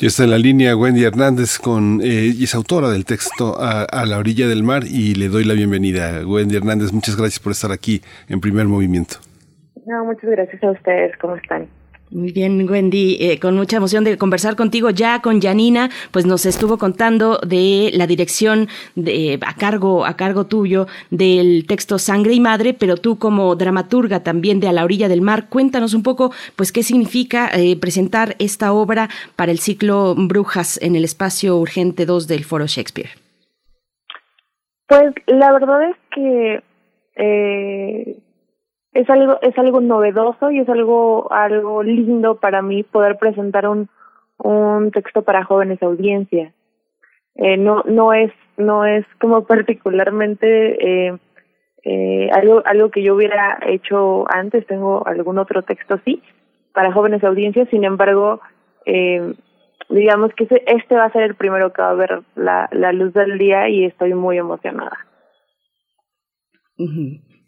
[0.02, 3.84] Ya está en la línea Wendy Hernández con eh, y es autora del texto a,
[3.84, 6.26] a, la orilla del mar y le doy la bienvenida.
[6.26, 9.18] Wendy Hernández, muchas gracias por estar aquí en primer movimiento.
[9.86, 11.18] No, muchas gracias a ustedes.
[11.18, 11.68] ¿Cómo están?
[12.12, 16.48] Muy bien, Wendy, eh, con mucha emoción de conversar contigo ya con Janina, pues nos
[16.48, 22.40] estuvo contando de la dirección de, a cargo a cargo tuyo del texto Sangre y
[22.40, 26.32] Madre, pero tú como dramaturga también de A la orilla del mar, cuéntanos un poco
[26.56, 32.08] pues qué significa eh, presentar esta obra para el ciclo Brujas en el espacio urgente
[32.08, 33.12] 2 del Foro Shakespeare.
[34.88, 36.64] Pues la verdad es que
[37.18, 38.18] eh,
[38.94, 43.90] es algo es algo novedoso y es algo algo lindo para mí poder presentar un
[44.38, 46.54] un texto para jóvenes audiencias
[47.36, 51.18] eh, no no es no es como particularmente eh,
[51.84, 56.22] eh, algo algo que yo hubiera hecho antes tengo algún otro texto sí
[56.74, 58.42] para jóvenes audiencias sin embargo
[58.86, 59.36] eh,
[59.90, 63.14] digamos que este va a ser el primero que va a ver la, la luz
[63.14, 65.06] del día y estoy muy emocionada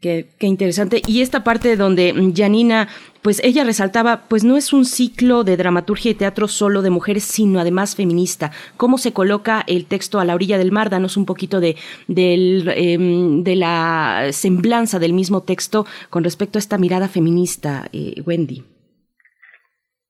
[0.02, 1.02] Qué, qué, interesante.
[1.08, 2.88] Y esta parte donde Janina,
[3.22, 7.24] pues ella resaltaba, pues no es un ciclo de dramaturgia y teatro solo de mujeres,
[7.24, 8.50] sino además feminista.
[8.78, 10.90] ¿Cómo se coloca el texto a la orilla del mar?
[10.90, 11.76] Danos un poquito de,
[12.08, 18.24] del, eh, de la semblanza del mismo texto con respecto a esta mirada feminista, eh,
[18.26, 18.64] Wendy.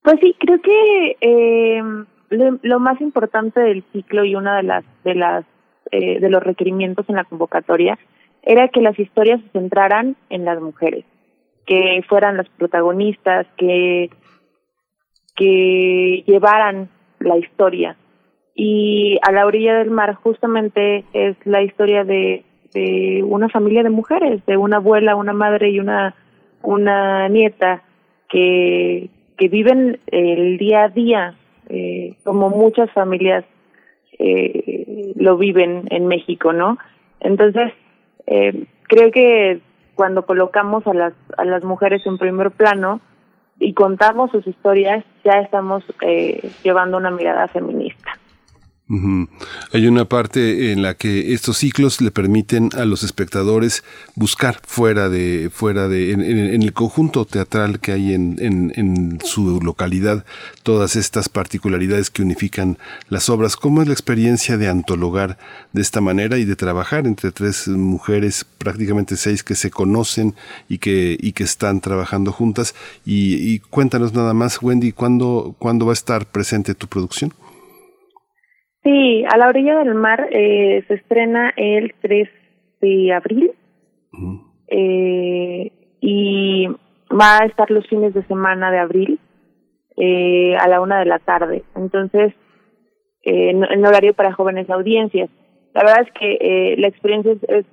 [0.04, 1.82] Pues sí, creo que eh,
[2.30, 5.46] lo, lo, más importante del ciclo y una de las de las
[5.92, 8.00] eh, de los requerimientos en la convocatoria
[8.44, 11.06] era que las historias se centraran en las mujeres,
[11.66, 14.10] que fueran las protagonistas, que,
[15.36, 16.90] que llevaran
[17.20, 17.96] la historia.
[18.56, 23.90] Y a la orilla del mar justamente es la historia de, de una familia de
[23.90, 26.16] mujeres, de una abuela, una madre y una,
[26.62, 27.84] una nieta
[28.30, 31.36] que, que viven el día a día,
[31.70, 33.46] eh, como muchas familias
[34.20, 36.78] eh, lo viven en México, ¿no?
[37.20, 37.72] Entonces,
[38.28, 39.62] eh, creo que
[39.96, 43.02] cuando colocamos a las, a las mujeres en primer plano
[43.60, 47.81] y contamos sus historias, ya estamos eh, llevando una mirada feminista.
[49.72, 53.86] Hay una parte en la que estos ciclos le permiten a los espectadores
[54.16, 60.26] buscar fuera de, fuera de, en, el conjunto teatral que hay en, en, su localidad,
[60.64, 62.78] todas estas particularidades que unifican
[63.08, 63.56] las obras.
[63.56, 65.38] ¿Cómo es la experiencia de antologar
[65.72, 70.36] de esta manera y de trabajar entre tres mujeres, prácticamente seis que se conocen
[70.68, 72.76] y que, y que están trabajando juntas?
[73.06, 77.34] Y, y cuéntanos nada más, Wendy, ¿cuándo, ¿cuándo va a estar presente tu producción?
[78.84, 82.30] Sí, a la orilla del mar eh, se estrena el 3
[82.82, 83.52] de abril
[84.68, 86.68] eh, y
[87.12, 89.20] va a estar los fines de semana de abril
[89.98, 91.64] eh, a la una de la tarde.
[91.76, 92.34] Entonces,
[93.24, 95.30] eh, en, horario para jóvenes audiencias.
[95.76, 97.66] La verdad es que eh, la experiencia es,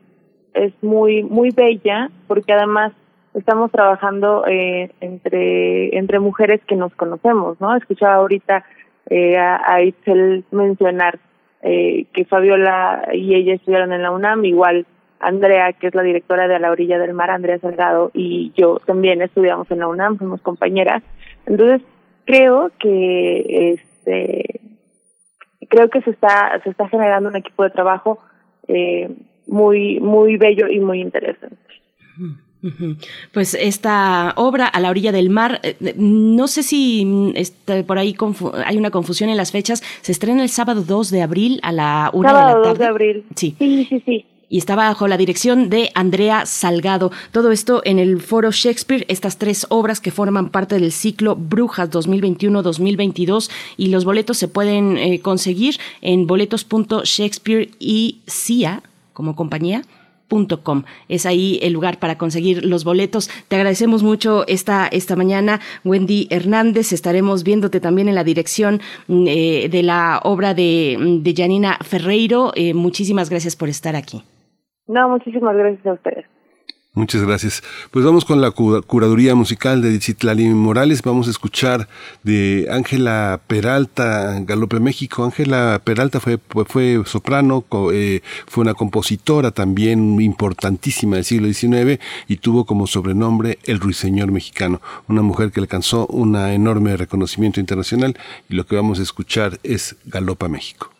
[0.52, 2.92] es, muy muy bella porque además
[3.32, 7.74] estamos trabajando eh, entre entre mujeres que nos conocemos, ¿no?
[7.76, 8.62] Escuchaba ahorita
[9.10, 11.18] eh, a, Itzel mencionar
[11.62, 14.86] eh, que Fabiola y ella estudiaron en la UNAM, igual
[15.20, 18.80] Andrea, que es la directora de A la Orilla del Mar, Andrea Salgado, y yo
[18.86, 21.02] también estudiamos en la UNAM, fuimos compañeras.
[21.46, 21.82] Entonces,
[22.24, 24.60] creo que este
[25.68, 28.18] creo que se está se está generando un equipo de trabajo
[28.68, 29.10] eh,
[29.46, 31.56] muy muy bello y muy interesante.
[33.32, 37.82] Pues esta obra a la orilla del mar, eh, eh, no sé si mm, está
[37.84, 38.16] por ahí
[38.64, 42.10] hay una confusión en las fechas, se estrena el sábado 2 de abril a la
[42.12, 42.68] 1 de la tarde.
[42.68, 43.24] 2 de abril.
[43.36, 43.54] Sí.
[43.58, 44.26] Sí, sí, sí.
[44.50, 47.12] Y está bajo la dirección de Andrea Salgado.
[47.32, 51.90] Todo esto en el Foro Shakespeare, estas tres obras que forman parte del ciclo Brujas
[51.90, 58.82] 2021-2022 y los boletos se pueden eh, conseguir en boletos.shakespeare y CIA
[59.12, 59.82] como compañía
[61.08, 63.30] Es ahí el lugar para conseguir los boletos.
[63.48, 66.92] Te agradecemos mucho esta, esta mañana, Wendy Hernández.
[66.92, 71.78] Estaremos viéndote también en la dirección mm, eh, de la obra de, mm, de Janina
[71.82, 72.52] Ferreiro.
[72.54, 74.22] Eh, muchísimas gracias por estar aquí.
[74.86, 76.37] No, muchísimas gracias a ustedes.
[76.98, 77.62] Muchas gracias.
[77.92, 81.00] Pues vamos con la curaduría musical de Citlali Morales.
[81.02, 81.88] Vamos a escuchar
[82.24, 85.22] de Ángela Peralta, Galope México.
[85.22, 92.38] Ángela Peralta fue, fue soprano, eh, fue una compositora también importantísima del siglo XIX y
[92.38, 94.82] tuvo como sobrenombre El Ruiseñor Mexicano.
[95.06, 98.18] Una mujer que alcanzó un enorme reconocimiento internacional
[98.48, 100.97] y lo que vamos a escuchar es Galopa México.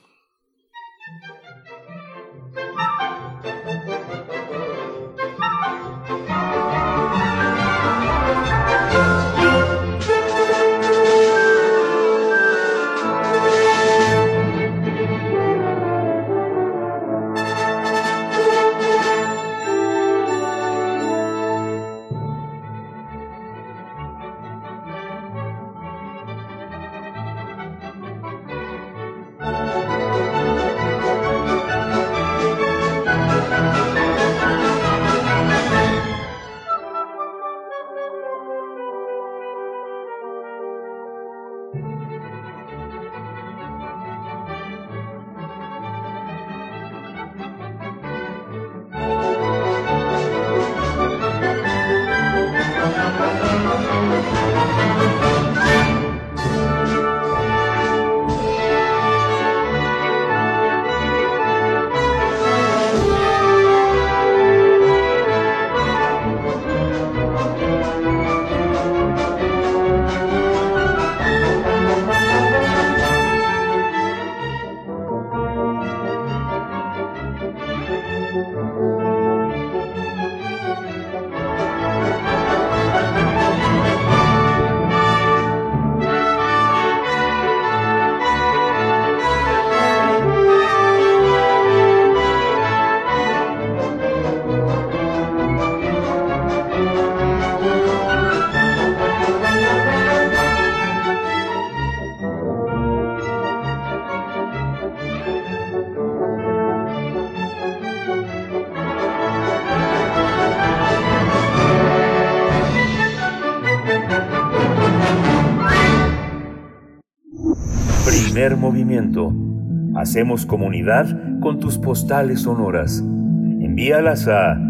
[120.18, 121.06] Hacemos comunidad
[121.38, 122.98] con tus postales sonoras.
[122.98, 124.60] Envíalas a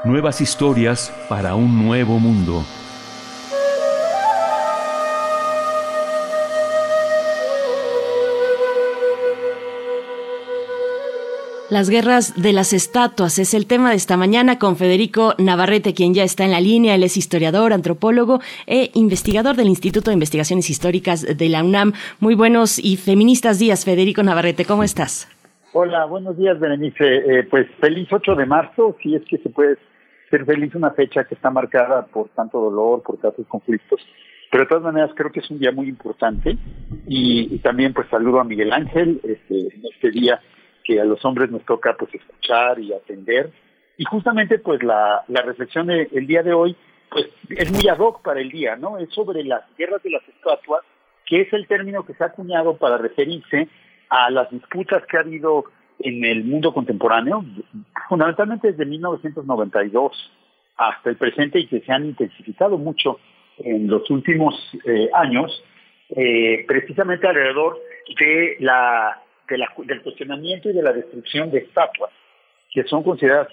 [0.04, 2.64] Nuevas historias para un nuevo mundo.
[11.72, 16.12] Las guerras de las estatuas es el tema de esta mañana con Federico Navarrete, quien
[16.12, 16.94] ya está en la línea.
[16.94, 21.94] Él es historiador, antropólogo e investigador del Instituto de Investigaciones Históricas de la UNAM.
[22.20, 24.66] Muy buenos y feministas días, Federico Navarrete.
[24.66, 25.30] ¿Cómo estás?
[25.72, 27.06] Hola, buenos días, Berenice.
[27.06, 29.78] Eh, pues feliz 8 de marzo, si es que se puede
[30.28, 33.98] ser feliz una fecha que está marcada por tanto dolor, por tantos conflictos.
[34.50, 36.54] Pero de todas maneras creo que es un día muy importante
[37.08, 40.38] y, también pues saludo a Miguel Ángel este, en este día
[40.84, 43.50] que a los hombres nos toca pues escuchar y atender.
[43.96, 46.76] Y justamente pues la, la reflexión del día de hoy
[47.10, 48.98] pues es muy ad hoc para el día, ¿no?
[48.98, 50.82] Es sobre las guerras de las estatuas,
[51.26, 53.68] que es el término que se ha acuñado para referirse
[54.08, 55.64] a las disputas que ha habido
[55.98, 57.44] en el mundo contemporáneo,
[58.08, 60.32] fundamentalmente desde 1992
[60.76, 63.18] hasta el presente y que se han intensificado mucho
[63.58, 64.54] en los últimos
[64.84, 65.62] eh, años,
[66.16, 67.78] eh, precisamente alrededor
[68.18, 69.21] de la
[69.56, 72.10] del cuestionamiento y de la destrucción de estatuas,
[72.70, 73.48] que son consideradas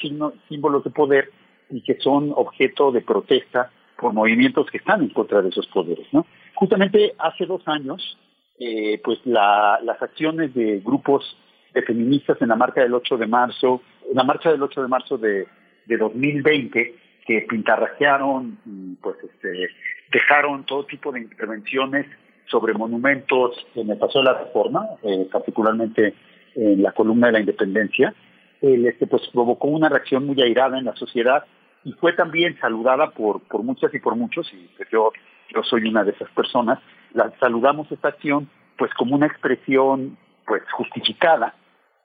[0.48, 1.30] símbolos de poder
[1.70, 6.08] y que son objeto de protesta por movimientos que están en contra de esos poderes.
[6.12, 6.26] ¿no?
[6.56, 8.18] Justamente hace dos años,
[8.60, 11.38] eh, pues las acciones de grupos
[11.74, 14.88] de feministas en la marcha del 8 de marzo, en la marcha del 8 de
[14.88, 15.48] marzo de,
[15.86, 16.96] de 2020,
[17.26, 19.70] que pintarrajearon pues este,
[20.12, 22.08] dejaron todo tipo de intervenciones
[22.50, 26.14] sobre monumentos en el Paso de la Reforma, eh, particularmente
[26.56, 28.14] en la columna de la Independencia,
[28.62, 31.46] este, pues provocó una reacción muy airada en la sociedad
[31.86, 35.12] y fue también saludada por, por muchas y por muchos, y pues yo,
[35.54, 36.80] yo soy una de esas personas,
[37.14, 41.54] la, saludamos esta acción pues como una expresión pues justificada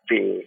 [0.09, 0.47] de,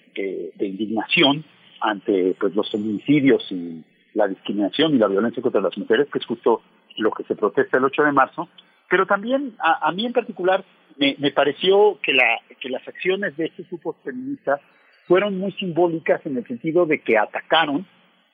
[0.55, 1.43] de, indignación
[1.81, 3.83] ante pues los feminicidios y
[4.13, 6.61] la discriminación y la violencia contra las mujeres, que es justo
[6.97, 8.49] lo que se protesta el 8 de marzo,
[8.89, 10.63] pero también a, mí en particular
[10.97, 14.61] me, pareció que, la, que las acciones de estos grupos feministas
[15.07, 17.85] fueron muy simbólicas en el sentido de que atacaron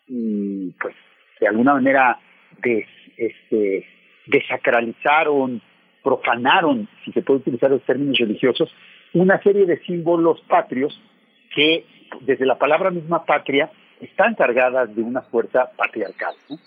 [0.07, 0.95] y pues
[1.39, 2.19] de alguna manera
[2.61, 2.87] des,
[3.17, 3.85] este,
[4.27, 5.61] desacralizaron,
[6.03, 8.73] profanaron, si se puede utilizar los términos religiosos,
[9.13, 10.99] una serie de símbolos patrios
[11.55, 11.85] que
[12.21, 16.35] desde la palabra misma patria están cargadas de una fuerza patriarcal.
[16.49, 16.57] ¿no?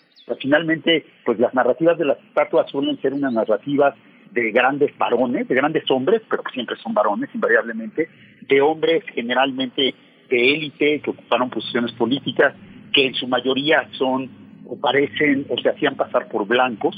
[0.41, 3.95] Finalmente, pues las narrativas de las estatuas suelen ser unas narrativas
[4.33, 8.09] de grandes varones, de grandes hombres, pero siempre son varones invariablemente,
[8.43, 9.95] de hombres generalmente
[10.29, 12.55] de élite que ocuparon posiciones políticas,
[12.93, 14.29] que en su mayoría son
[14.67, 16.97] o parecen o se hacían pasar por blancos.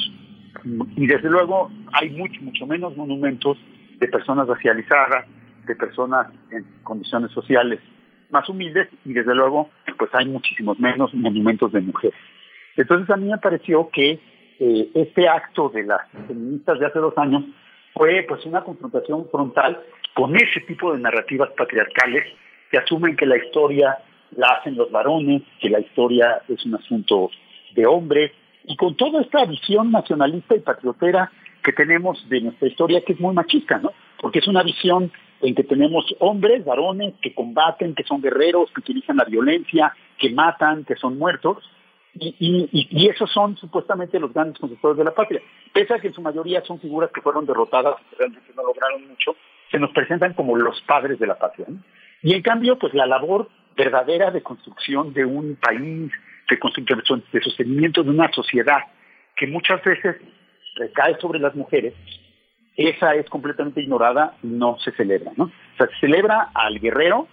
[0.97, 3.59] Y desde luego hay mucho, mucho menos monumentos
[3.99, 5.26] de personas racializadas,
[5.66, 7.79] de personas en condiciones sociales
[8.31, 12.18] más humildes y desde luego pues hay muchísimos menos monumentos de mujeres.
[12.79, 14.20] Entonces a mí me pareció que
[14.61, 17.45] eh, este acto de las feministas de hace dos años
[17.93, 19.81] fue pues una confrontación frontal
[20.14, 22.24] con ese tipo de narrativas patriarcales
[22.70, 23.99] que asumen que la historia
[24.37, 27.31] la hacen los varones, que la historia es un asunto
[27.74, 28.31] de hombres,
[28.64, 31.33] y con toda esta visión nacionalista y patriotera
[31.64, 33.93] que tenemos de nuestra historia, que es muy machista, ¿no?
[34.20, 35.11] Porque es una visión
[35.41, 40.31] en que tenemos hombres, varones, que combaten, que son guerreros, que utilizan la violencia, que
[40.31, 41.64] matan, que son muertos,
[42.20, 45.40] y, y, esos son supuestamente los grandes constructores de la patria.
[45.72, 49.36] Pese a que en su mayoría son figuras que fueron derrotadas, realmente no lograron mucho,
[49.70, 51.66] se nos presentan como los padres de la patria.
[52.22, 56.10] Y en cambio, pues la labor verdadera de construcción de un país,
[56.48, 58.80] de, de sostenimiento de una sociedad
[59.36, 60.16] que muchas veces
[60.76, 61.94] recae sobre las mujeres,
[62.76, 65.32] esa es completamente ignorada y no se celebra.
[65.36, 65.44] ¿no?
[65.44, 67.28] O sea, se celebra al guerrero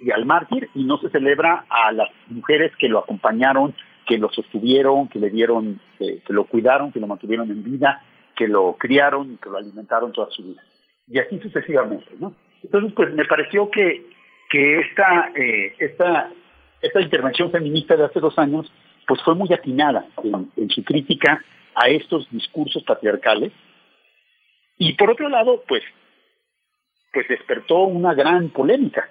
[0.00, 3.74] y al mártir y no se celebra a las mujeres que lo acompañaron
[4.12, 8.02] que lo sostuvieron, que le dieron, que lo cuidaron, que lo mantuvieron en vida,
[8.36, 10.62] que lo criaron y que lo alimentaron toda su vida.
[11.08, 12.34] Y así sucesivamente, ¿no?
[12.62, 14.04] Entonces, pues me pareció que,
[14.50, 16.30] que esta, eh, esta,
[16.82, 18.70] esta intervención feminista de hace dos años,
[19.08, 20.04] pues fue muy atinada
[20.56, 21.42] en, su crítica
[21.74, 23.50] a estos discursos patriarcales.
[24.76, 25.82] Y por otro lado, pues,
[27.14, 29.08] pues despertó una gran polémica.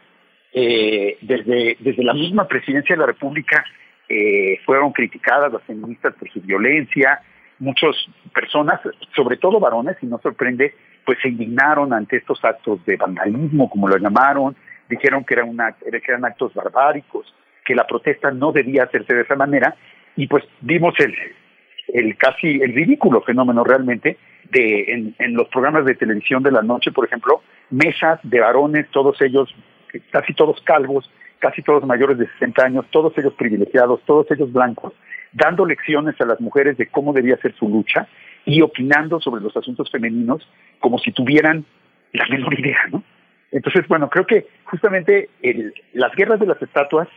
[0.53, 3.65] Eh, desde, desde la misma presidencia de la República
[4.13, 7.21] eh, fueron criticadas las feministas por su violencia,
[7.59, 7.95] muchas
[8.33, 8.81] personas,
[9.15, 13.87] sobre todo varones, y no sorprende, pues se indignaron ante estos actos de vandalismo, como
[13.87, 14.53] lo llamaron,
[14.89, 17.33] dijeron que, era una, eran actos barbáricos,
[17.63, 19.75] que la protesta no debía hacerse de esa manera,
[20.17, 21.15] y pues vimos el,
[21.93, 24.17] el casi el ridículo fenómeno realmente
[24.49, 29.21] de en los programas de televisión de la noche, por ejemplo, mesas de varones, todos
[29.21, 29.55] ellos
[30.11, 31.09] casi todos calvos,
[31.41, 34.93] casi todos mayores de 60 años, todos ellos privilegiados, todos ellos blancos,
[35.33, 38.07] dando lecciones a las mujeres de cómo debía ser su lucha
[38.45, 40.47] y opinando sobre los asuntos femeninos
[40.79, 41.65] como si tuvieran
[42.13, 43.03] la menor idea, ¿no?
[43.51, 47.07] Entonces, bueno, creo que justamente el, las guerras de las estatuas,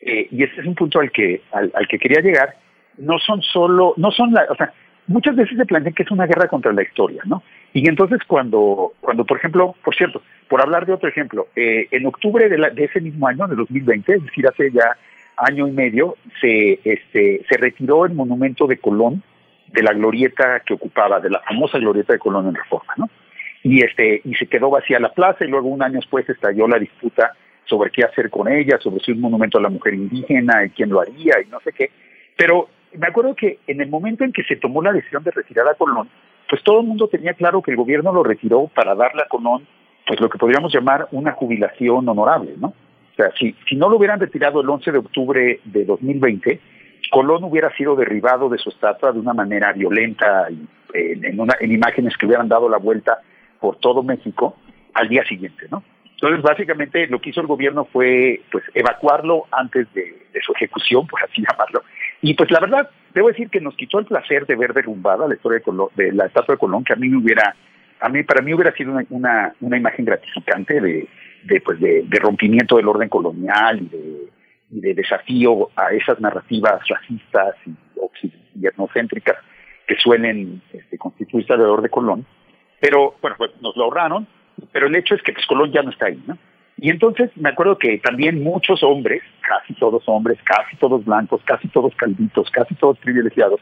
[0.00, 2.56] eh, y ese es un punto al que, al, al, que quería llegar,
[2.98, 4.72] no son solo, no son la, o sea,
[5.08, 7.42] muchas veces se plantean que es una guerra contra la historia, ¿no?
[7.72, 12.06] Y entonces cuando, cuando por ejemplo, por cierto, por hablar de otro ejemplo, eh, en
[12.06, 14.96] octubre de, la, de ese mismo año, de 2020, es decir, hace ya
[15.36, 19.22] año y medio, se, este, se retiró el monumento de Colón
[19.72, 23.10] de la glorieta que ocupaba, de la famosa glorieta de Colón en Reforma, ¿no?
[23.62, 26.78] Y, este, y se quedó vacía la plaza y luego un año después estalló la
[26.78, 27.34] disputa
[27.64, 30.90] sobre qué hacer con ella, sobre si un monumento a la mujer indígena y quién
[30.90, 31.90] lo haría y no sé qué.
[32.36, 35.68] Pero me acuerdo que en el momento en que se tomó la decisión de retirar
[35.68, 36.08] a Colón,
[36.48, 39.66] pues todo el mundo tenía claro que el gobierno lo retiró para darle a Colón,
[40.06, 42.68] pues lo que podríamos llamar una jubilación honorable, ¿no?
[42.68, 46.60] O sea, si, si no lo hubieran retirado el 11 de octubre de 2020,
[47.10, 51.72] Colón hubiera sido derribado de su estatua de una manera violenta y en, una, en
[51.72, 53.18] imágenes que hubieran dado la vuelta
[53.60, 54.56] por todo México
[54.94, 55.82] al día siguiente, ¿no?
[56.14, 61.22] Entonces, básicamente, lo que hizo el gobierno fue pues evacuarlo antes de su ejecución, por
[61.22, 61.82] así llamarlo,
[62.20, 65.34] y pues la verdad, debo decir que nos quitó el placer de ver derrumbada la
[65.34, 67.54] historia de, de la estatua de Colón, que a mí me hubiera,
[68.00, 71.08] a mí, para mí hubiera sido una, una, imagen gratificante de,
[71.44, 73.80] de, pues de, rompimiento del orden colonial
[74.70, 77.70] y de, desafío a esas narrativas racistas y,
[78.60, 79.36] y etnocéntricas
[79.86, 82.26] que suelen este, constituirse alrededor de Colón.
[82.80, 84.26] Pero, bueno, pues nos lo ahorraron,
[84.72, 86.36] pero el hecho es que pues, Colón ya no está ahí, ¿no?
[86.80, 91.66] Y entonces me acuerdo que también muchos hombres, casi todos hombres, casi todos blancos, casi
[91.68, 93.60] todos calditos, casi todos privilegiados,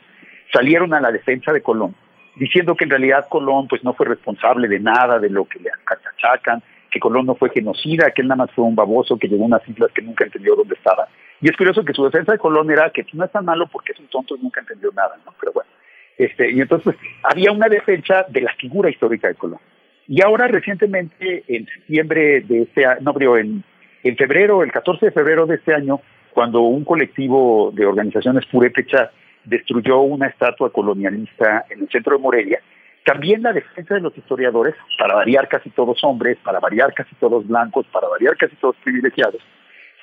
[0.53, 1.95] salieron a la defensa de Colón,
[2.37, 5.71] diciendo que en realidad Colón pues no fue responsable de nada de lo que le
[5.87, 9.45] achacan, que Colón no fue genocida, que él nada más fue un baboso que llegó
[9.45, 11.09] a unas islas que nunca entendió dónde estaba.
[11.41, 13.93] Y es curioso que su defensa de Colón era que no es tan malo porque
[13.93, 15.33] es un tonto y nunca entendió nada, ¿no?
[15.41, 15.71] Pero bueno,
[16.19, 19.61] este, y entonces pues, había una defensa de la figura histórica de Colón.
[20.09, 23.65] Y ahora recientemente, en septiembre de este año, no, en,
[24.03, 26.01] en febrero, el 14 de febrero de este año,
[26.33, 29.11] cuando un colectivo de organizaciones purépechas
[29.45, 32.61] destruyó una estatua colonialista en el centro de Morelia,
[33.05, 37.47] también la defensa de los historiadores, para variar casi todos hombres, para variar casi todos
[37.47, 39.41] blancos, para variar casi todos privilegiados,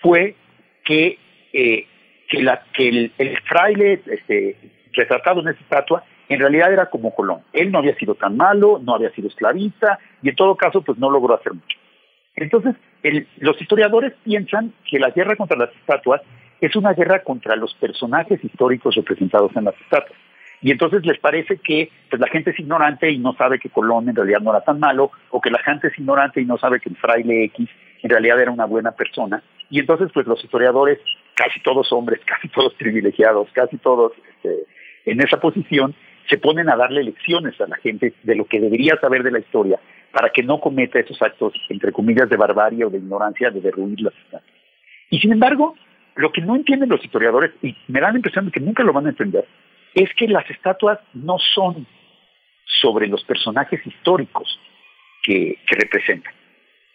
[0.01, 0.35] fue
[0.85, 1.19] que,
[1.51, 1.85] eh,
[2.29, 4.55] que, la, que el, el fraile este,
[4.93, 7.41] retratado en esa estatua en realidad era como Colón.
[7.53, 10.97] Él no había sido tan malo, no había sido esclavista y en todo caso pues
[10.97, 11.77] no logró hacer mucho.
[12.35, 12.75] Entonces,
[13.37, 16.21] los historiadores piensan que la guerra contra las estatuas
[16.61, 20.17] es una guerra contra los personajes históricos representados en las estatuas.
[20.61, 24.07] Y entonces les parece que pues, la gente es ignorante y no sabe que Colón
[24.07, 26.79] en realidad no era tan malo, o que la gente es ignorante y no sabe
[26.79, 27.69] que el fraile X
[28.01, 29.43] en realidad era una buena persona.
[29.69, 30.99] Y entonces, pues los historiadores,
[31.35, 34.63] casi todos hombres, casi todos privilegiados, casi todos este,
[35.05, 35.93] en esa posición,
[36.29, 39.39] se ponen a darle lecciones a la gente de lo que debería saber de la
[39.39, 39.79] historia
[40.11, 43.99] para que no cometa esos actos, entre comillas, de barbarie o de ignorancia de derruir
[44.01, 44.43] las estatuas.
[45.09, 45.75] Y sin embargo,
[46.15, 48.93] lo que no entienden los historiadores, y me da la impresión de que nunca lo
[48.93, 49.45] van a entender,
[49.95, 51.87] es que las estatuas no son
[52.81, 54.59] sobre los personajes históricos
[55.23, 56.33] que, que representan.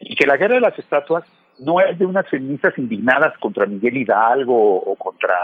[0.01, 1.25] Y que la guerra de las estatuas
[1.59, 5.35] no es de unas feministas indignadas contra Miguel Hidalgo o contra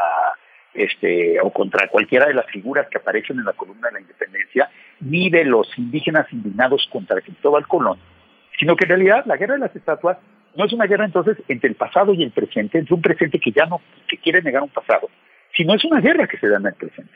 [0.75, 4.71] este, o contra cualquiera de las figuras que aparecen en la columna de la independencia,
[5.01, 7.99] ni de los indígenas indignados contra Cristóbal Colón,
[8.59, 10.19] sino que en realidad la guerra de las estatuas
[10.57, 13.51] no es una guerra entonces entre el pasado y el presente, entre un presente que
[13.51, 15.09] ya no, que quiere negar un pasado,
[15.57, 17.13] sino es una guerra que se da en el presente.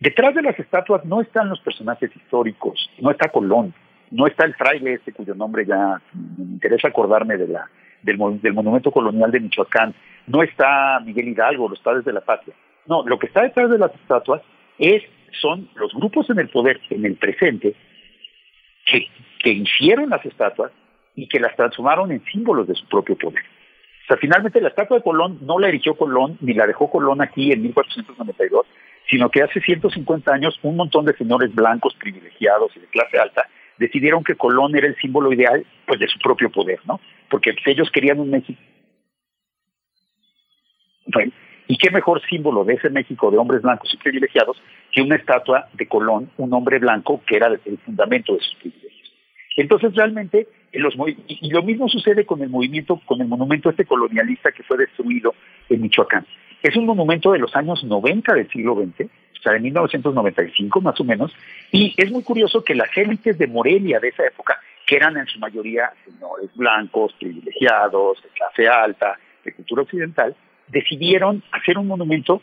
[0.00, 3.74] Detrás de las estatuas no están los personajes históricos, no está Colón,
[4.10, 7.68] no está el fraile este cuyo nombre ya me interesa acordarme de la,
[8.02, 9.94] del, del monumento colonial de Michoacán,
[10.26, 12.54] no está Miguel Hidalgo, los padres de la patria.
[12.88, 14.42] No, lo que está detrás de las estatuas
[14.78, 15.02] es,
[15.40, 17.74] son los grupos en el poder, en el presente,
[18.86, 19.06] que,
[19.42, 20.72] que hicieron las estatuas
[21.14, 23.42] y que las transformaron en símbolos de su propio poder.
[23.42, 27.20] O sea, finalmente la estatua de Colón no la erigió Colón ni la dejó Colón
[27.20, 28.66] aquí en 1492,
[29.10, 33.46] sino que hace 150 años un montón de señores blancos privilegiados y de clase alta
[33.76, 37.00] decidieron que Colón era el símbolo ideal pues de su propio poder, ¿no?
[37.30, 38.60] Porque ellos querían un México
[41.08, 41.32] bueno,
[41.68, 44.60] y qué mejor símbolo de ese México de hombres blancos y privilegiados
[44.90, 48.88] que una estatua de Colón, un hombre blanco que era el fundamento de sus privilegios.
[49.58, 50.94] Entonces realmente, los,
[51.26, 55.34] y lo mismo sucede con el movimiento, con el monumento este colonialista que fue destruido
[55.68, 56.24] en Michoacán.
[56.62, 61.00] Es un monumento de los años 90 del siglo XX, o sea, de 1995 más
[61.00, 61.32] o menos,
[61.72, 65.26] y es muy curioso que las élites de Morelia de esa época, que eran en
[65.26, 70.36] su mayoría señores blancos, privilegiados, de clase alta, de cultura occidental,
[70.70, 72.42] decidieron hacer un monumento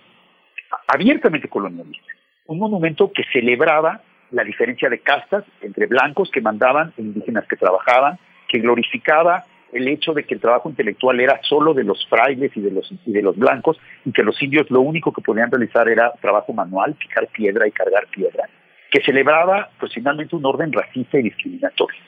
[0.88, 2.14] abiertamente colonialista,
[2.48, 4.02] un monumento que celebraba
[4.32, 8.18] la diferencia de castas entre blancos que mandaban e indígenas que trabajaban,
[8.48, 12.62] que glorificaba el hecho de que el trabajo intelectual era solo de los frailes y
[12.62, 15.88] de los, y de los blancos y que los indios lo único que podían realizar
[15.90, 18.48] era trabajo manual, picar piedra y cargar piedra,
[18.90, 22.00] que celebraba pues finalmente un orden racista y discriminatorio.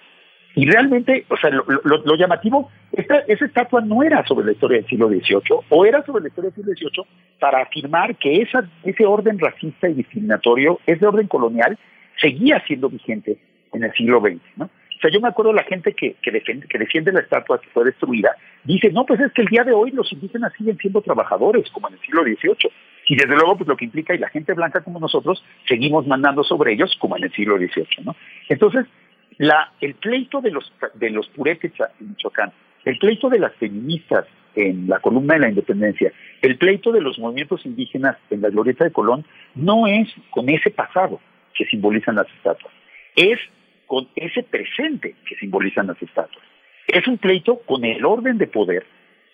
[0.58, 4.88] Y realmente, o sea, lo, llamativo, esta, esa estatua no era sobre la historia del
[4.88, 7.06] siglo XVIII, o era sobre la historia del siglo XVIII
[7.40, 11.78] para afirmar que esa, ese orden racista y discriminatorio, ese orden colonial,
[12.20, 13.38] seguía siendo vigente
[13.72, 14.66] en el siglo XX, ¿no?
[14.66, 17.70] O sea, yo me acuerdo la gente que, que, defiende, que defiende la estatua que
[17.70, 21.04] fue destruida, dice, no, pues es que el día de hoy los indígenas siguen siendo
[21.04, 22.72] trabajadores, como en el siglo XVIII.
[23.10, 26.44] Y desde luego, pues lo que implica, y la gente blanca como nosotros, seguimos mandando
[26.44, 28.16] sobre ellos, como en el siglo XVIII, ¿no?
[28.50, 28.88] Entonces,
[29.38, 32.52] la, el pleito de los, de los en Michoacán,
[32.86, 34.26] el pleito de las feministas
[34.56, 36.12] en la columna de la independencia,
[36.42, 39.26] el pleito de los movimientos indígenas en la glorieta de Colón,
[39.56, 41.20] no es con ese pasado
[41.54, 42.74] que simbolizan las estatuas,
[43.16, 43.40] es
[43.86, 46.44] con ese presente que simbolizan las estatuas.
[46.88, 48.86] Es un pleito con el orden de poder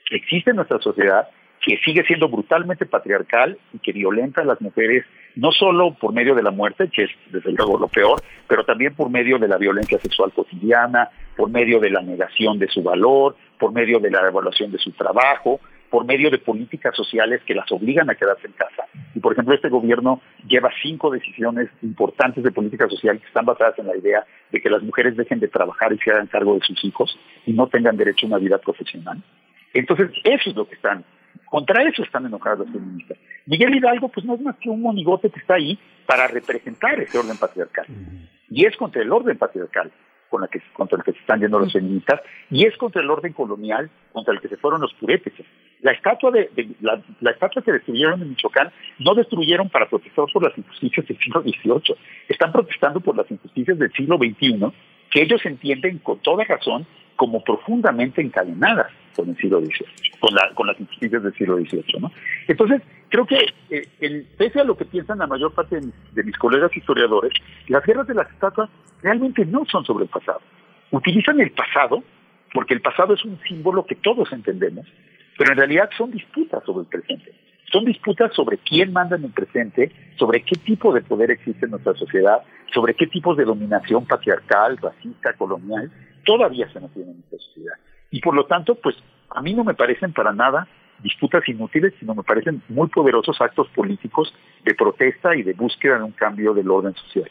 [0.09, 1.29] que existe en nuestra sociedad,
[1.65, 5.05] que sigue siendo brutalmente patriarcal y que violenta a las mujeres
[5.35, 8.95] no solo por medio de la muerte, que es desde luego lo peor, pero también
[8.95, 13.35] por medio de la violencia sexual cotidiana, por medio de la negación de su valor,
[13.59, 15.59] por medio de la evaluación de su trabajo,
[15.89, 18.85] por medio de políticas sociales que las obligan a quedarse en casa.
[19.13, 23.77] Y por ejemplo, este gobierno lleva cinco decisiones importantes de política social que están basadas
[23.77, 26.61] en la idea de que las mujeres dejen de trabajar y se hagan cargo de
[26.61, 27.15] sus hijos
[27.45, 29.21] y no tengan derecho a una vida profesional.
[29.73, 31.03] Entonces, eso es lo que están
[31.45, 33.17] contra eso están enojados los feministas.
[33.45, 37.17] Miguel Hidalgo, pues no es más que un monigote que está ahí para representar ese
[37.17, 37.85] orden patriarcal.
[38.49, 39.91] Y es contra el orden patriarcal
[40.33, 42.19] con la que, contra el que se están yendo los feministas,
[42.49, 45.45] y es contra el orden colonial contra el que se fueron los purépeches.
[45.81, 46.49] La estatua de,
[46.81, 51.43] la, estatua que destruyeron en Michoacán no destruyeron para protestar por las injusticias del siglo
[51.43, 51.95] XVIII,
[52.29, 54.73] están protestando por las injusticias del siglo XXI,
[55.11, 60.49] que ellos entienden con toda razón como profundamente encadenadas con el siglo XVIII, con, la,
[60.53, 61.99] con las injusticias del siglo XVIII.
[61.99, 62.11] ¿no?
[62.47, 65.79] Entonces, creo que eh, pese a lo que piensan la mayor parte
[66.13, 67.33] de mis, colegas historiadores,
[67.67, 68.69] las guerras de las estatuas
[69.01, 70.41] realmente no son sobre el pasado.
[70.91, 72.03] Utilizan el pasado,
[72.53, 74.85] porque el pasado es un símbolo que todos entendemos,
[75.37, 77.33] pero en realidad son disputas sobre el presente.
[77.71, 81.71] Son disputas sobre quién manda en el presente, sobre qué tipo de poder existe en
[81.71, 85.91] nuestra sociedad, sobre qué tipos de dominación patriarcal, racista, colonial,
[86.23, 87.75] todavía se mantiene en nuestra sociedad.
[88.13, 88.95] Y por lo tanto, pues
[89.31, 90.67] a mí no me parecen para nada
[90.99, 94.31] disputas inútiles, sino me parecen muy poderosos actos políticos
[94.63, 97.29] de protesta y de búsqueda de un cambio del orden social.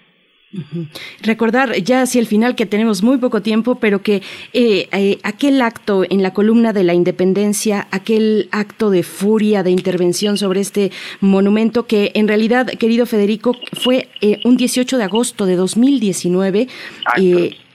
[1.22, 4.22] Recordar ya hacia el final que tenemos muy poco tiempo, pero que
[4.52, 9.70] eh, eh, aquel acto en la columna de la independencia, aquel acto de furia, de
[9.70, 15.46] intervención sobre este monumento que en realidad, querido Federico, fue eh, un 18 de agosto
[15.46, 16.66] de 2019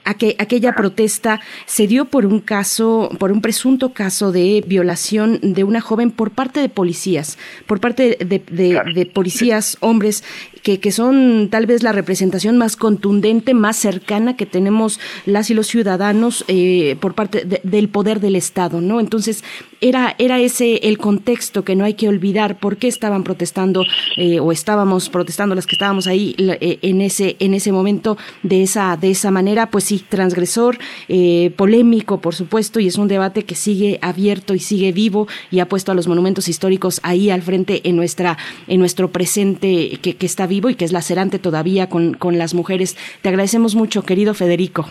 [0.04, 5.80] aquella protesta se dio por un caso, por un presunto caso de violación de una
[5.80, 10.24] joven por parte de policías, por parte de, policías hombres
[10.62, 15.54] que, que, son tal vez la representación más contundente, más cercana que tenemos las y
[15.54, 19.00] los ciudadanos eh, por parte del poder del Estado, ¿no?
[19.00, 19.44] Entonces,
[19.80, 23.84] era, era ese el contexto que no hay que olvidar, por qué estaban protestando
[24.16, 28.62] eh, o estábamos protestando las que estábamos ahí eh, en ese, en ese momento de
[28.62, 33.44] esa, de esa manera, pues sí, transgresor, eh, polémico, por supuesto, y es un debate
[33.44, 37.42] que sigue abierto y sigue vivo y ha puesto a los monumentos históricos ahí al
[37.42, 41.88] frente en nuestra, en nuestro presente que, que está vivo y que es lacerante todavía
[41.88, 42.96] con, con las mujeres.
[43.22, 44.86] Te agradecemos mucho, querido Federico.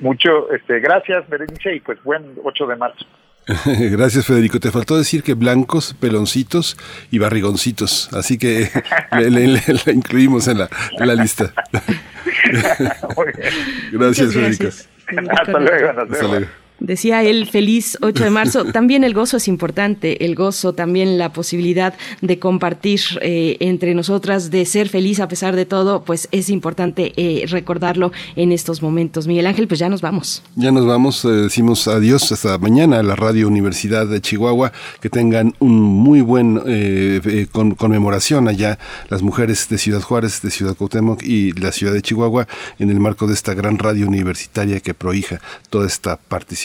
[0.00, 3.06] mucho, este, gracias, Berenice, y pues buen 8 de marzo.
[3.66, 4.58] Gracias, Federico.
[4.58, 6.76] Te faltó decir que blancos, peloncitos
[7.10, 8.08] y barrigoncitos.
[8.12, 8.70] Así que
[9.12, 11.52] le, incluimos en la, la lista.
[13.92, 14.68] gracias, Federico.
[15.30, 15.90] Hasta luego.
[15.90, 16.63] Hasta luego.
[16.80, 18.64] Decía él, feliz 8 de marzo.
[18.72, 24.50] También el gozo es importante, el gozo, también la posibilidad de compartir eh, entre nosotras,
[24.50, 29.28] de ser feliz a pesar de todo, pues es importante eh, recordarlo en estos momentos.
[29.28, 30.42] Miguel Ángel, pues ya nos vamos.
[30.56, 34.72] Ya nos vamos, eh, decimos adiós hasta mañana a la Radio Universidad de Chihuahua.
[35.00, 36.60] Que tengan un muy buen
[37.76, 42.48] conmemoración allá las mujeres de Ciudad Juárez, de Ciudad Cuauhtémoc y la ciudad de Chihuahua
[42.78, 46.63] en el marco de esta gran radio universitaria que prohija toda esta participación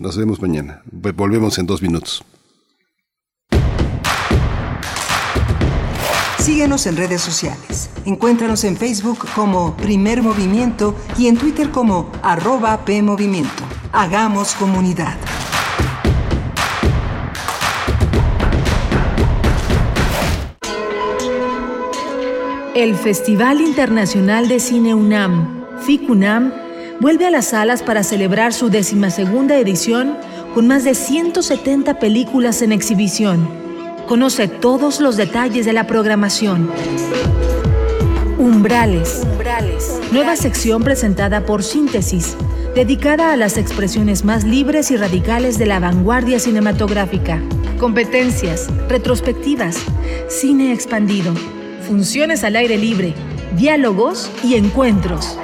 [0.00, 0.82] nos vemos mañana.
[0.90, 2.24] Volvemos en dos minutos.
[6.38, 7.90] Síguenos en redes sociales.
[8.04, 13.62] Encuéntranos en Facebook como Primer Movimiento y en Twitter como arroba PMovimiento.
[13.92, 15.16] Hagamos comunidad.
[22.74, 26.69] El Festival Internacional de Cine UNAM, FICUNAM,
[27.00, 30.16] vuelve a las salas para celebrar su decimasegunda edición
[30.54, 33.48] con más de 170 películas en exhibición.
[34.06, 36.70] Conoce todos los detalles de la programación.
[38.38, 39.22] Umbrales.
[40.12, 42.36] Nueva sección presentada por Síntesis,
[42.74, 47.40] dedicada a las expresiones más libres y radicales de la vanguardia cinematográfica.
[47.78, 49.76] Competencias, retrospectivas,
[50.28, 51.32] cine expandido,
[51.86, 53.14] funciones al aire libre,
[53.56, 55.38] diálogos y encuentros.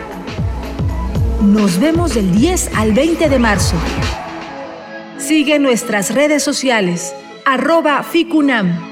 [1.40, 3.76] Nos vemos del 10 al 20 de marzo.
[5.16, 7.14] Sigue nuestras redes sociales,
[7.46, 8.91] arroba FICUNAM.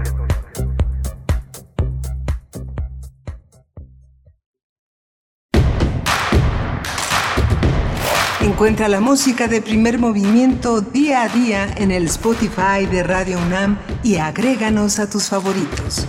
[8.61, 13.79] Encuentra la música de primer movimiento día a día en el Spotify de Radio UNAM
[14.03, 16.05] y agréganos a tus favoritos.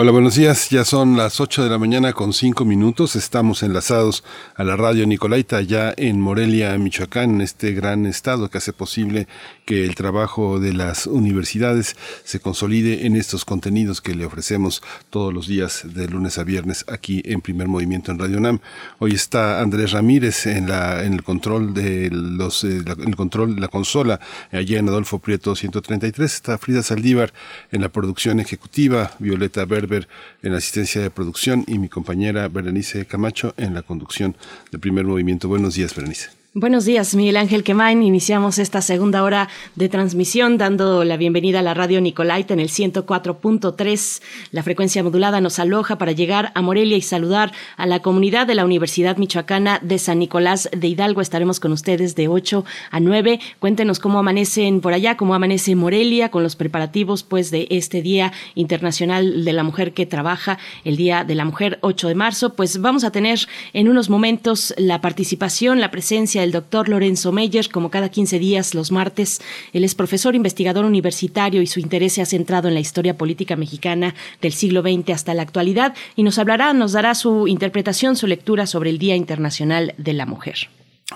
[0.00, 0.70] Hola, buenos días.
[0.70, 3.16] Ya son las 8 de la mañana con 5 minutos.
[3.16, 4.22] Estamos enlazados
[4.54, 9.26] a la radio Nicolaita, ya en Morelia, Michoacán, en este gran estado que hace posible
[9.68, 11.94] que el trabajo de las universidades
[12.24, 16.86] se consolide en estos contenidos que le ofrecemos todos los días de lunes a viernes
[16.88, 18.60] aquí en Primer Movimiento en Radio UNAM.
[18.98, 23.56] Hoy está Andrés Ramírez en la en el control de los eh, la, el control
[23.56, 24.20] de la consola
[24.52, 26.32] allá en Adolfo Prieto 133.
[26.32, 27.34] Está Frida Saldívar
[27.70, 30.06] en la producción ejecutiva, Violeta Verde
[30.42, 34.34] en la asistencia de producción y mi compañera Berenice Camacho en la conducción
[34.72, 35.46] de primer movimiento.
[35.46, 36.37] Buenos días, Berenice.
[36.60, 38.02] Buenos días, Miguel Ángel Quemain.
[38.02, 42.68] Iniciamos esta segunda hora de transmisión dando la bienvenida a la radio Nicolaita en el
[42.68, 44.22] 104.3.
[44.50, 48.56] La frecuencia modulada nos aloja para llegar a Morelia y saludar a la comunidad de
[48.56, 51.20] la Universidad Michoacana de San Nicolás de Hidalgo.
[51.20, 53.38] Estaremos con ustedes de 8 a 9.
[53.60, 58.32] Cuéntenos cómo amanecen por allá, cómo amanece Morelia con los preparativos pues de este Día
[58.56, 62.54] Internacional de la Mujer que trabaja, el Día de la Mujer 8 de marzo.
[62.54, 63.38] Pues vamos a tener
[63.74, 68.74] en unos momentos la participación, la presencia el doctor Lorenzo Meyer, como cada 15 días
[68.74, 69.40] los martes.
[69.74, 73.54] Él es profesor investigador universitario y su interés se ha centrado en la historia política
[73.54, 78.26] mexicana del siglo XX hasta la actualidad y nos hablará, nos dará su interpretación, su
[78.26, 80.70] lectura sobre el Día Internacional de la Mujer.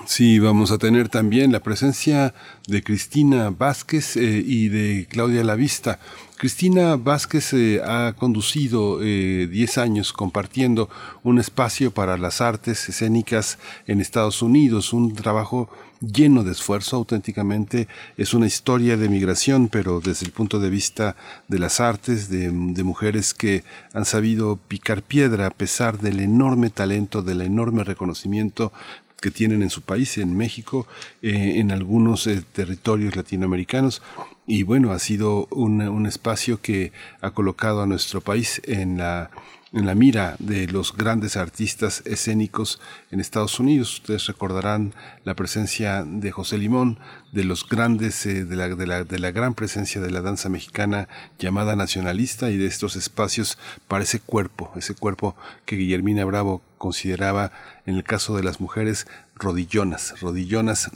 [0.05, 2.33] Sí, vamos a tener también la presencia
[2.67, 5.99] de Cristina Vázquez eh, y de Claudia Lavista.
[6.43, 10.89] Cristina Vázquez eh, ha conducido 10 eh, años compartiendo
[11.23, 15.69] un espacio para las artes escénicas en Estados Unidos, un trabajo
[16.01, 17.87] lleno de esfuerzo, auténticamente
[18.17, 21.15] es una historia de migración, pero desde el punto de vista
[21.47, 23.63] de las artes, de, mujeres que
[23.93, 28.73] han sabido picar piedra a pesar del enorme talento, del enorme reconocimiento
[29.21, 30.87] que tienen en su país, en México,
[31.21, 34.01] eh, en algunos territorios latinoamericanos.
[34.45, 36.91] Y bueno, ha sido un, un espacio que
[37.21, 39.31] ha colocado a nuestro país en la
[39.73, 42.79] en la mira de los grandes artistas escénicos
[43.09, 43.95] en Estados Unidos.
[43.95, 46.99] Ustedes recordarán la presencia de José Limón,
[47.31, 50.47] de los grandes, eh, de, la, de, la, de, la, gran presencia de la danza
[50.47, 55.35] mexicana llamada nacionalista y de estos espacios para ese cuerpo, ese cuerpo
[55.65, 57.51] que Guillermina Bravo consideraba
[57.87, 60.91] en el caso de las mujeres rodillonas, rodillonas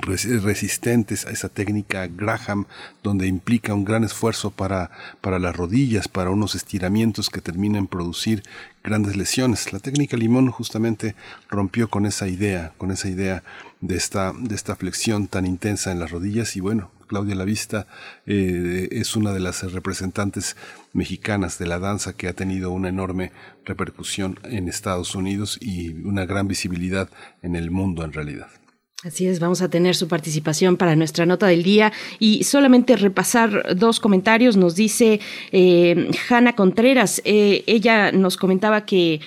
[0.00, 2.66] resistentes a esa técnica Graham,
[3.02, 4.90] donde implica un gran esfuerzo para,
[5.20, 8.42] para las rodillas, para unos estiramientos que terminan producir
[8.82, 9.72] grandes lesiones.
[9.72, 11.14] La técnica Limón justamente
[11.48, 13.42] rompió con esa idea, con esa idea
[13.80, 17.86] de esta, de esta flexión tan intensa en las rodillas y bueno, Claudia Lavista
[18.26, 20.56] eh, es una de las representantes
[20.94, 23.32] mexicanas de la danza que ha tenido una enorme
[23.66, 27.10] repercusión en Estados Unidos y una gran visibilidad
[27.42, 28.61] en el mundo en realidad.
[29.04, 33.74] Así es, vamos a tener su participación para nuestra nota del día y solamente repasar
[33.74, 34.56] dos comentarios.
[34.56, 35.18] Nos dice
[35.50, 39.20] eh, Hanna Contreras, eh, ella nos comentaba que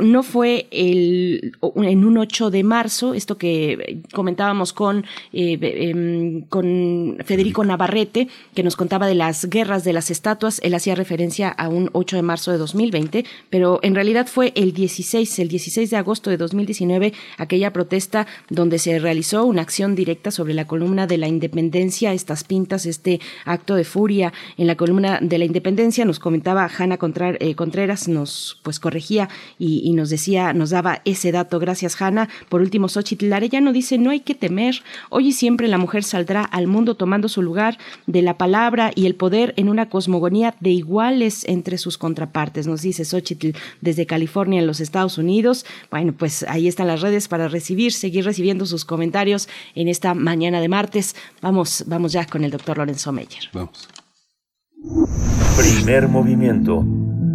[0.00, 7.18] no fue el, en un 8 de marzo, esto que comentábamos con, eh, em, con
[7.24, 11.68] Federico Navarrete, que nos contaba de las guerras de las estatuas, él hacía referencia a
[11.68, 15.96] un 8 de marzo de 2020, pero en realidad fue el 16, el 16 de
[15.96, 21.18] agosto de 2019, aquella protesta donde se realizó una acción directa sobre la columna de
[21.18, 26.04] la independencia, estas pintas, este acto de furia en la columna de la independencia.
[26.04, 26.98] Nos comentaba Hanna
[27.40, 29.63] eh, Contreras, nos pues corregía y,
[29.94, 31.58] nos decía, nos daba ese dato.
[31.58, 32.28] Gracias, Hanna.
[32.48, 34.82] Por último, Xochitl Arellano dice, no hay que temer.
[35.10, 39.06] Hoy y siempre la mujer saldrá al mundo tomando su lugar de la palabra y
[39.06, 42.66] el poder en una cosmogonía de iguales entre sus contrapartes.
[42.66, 43.50] Nos dice Xochitl
[43.80, 45.66] desde California, en los Estados Unidos.
[45.90, 50.14] Bueno, pues ahí están las redes para recibir, seguir recibiendo sus comentarios comentarios en esta
[50.14, 51.14] mañana de martes.
[51.42, 53.50] Vamos, vamos ya con el doctor Lorenzo Meyer.
[53.52, 53.88] Vamos.
[55.56, 56.84] Primer movimiento.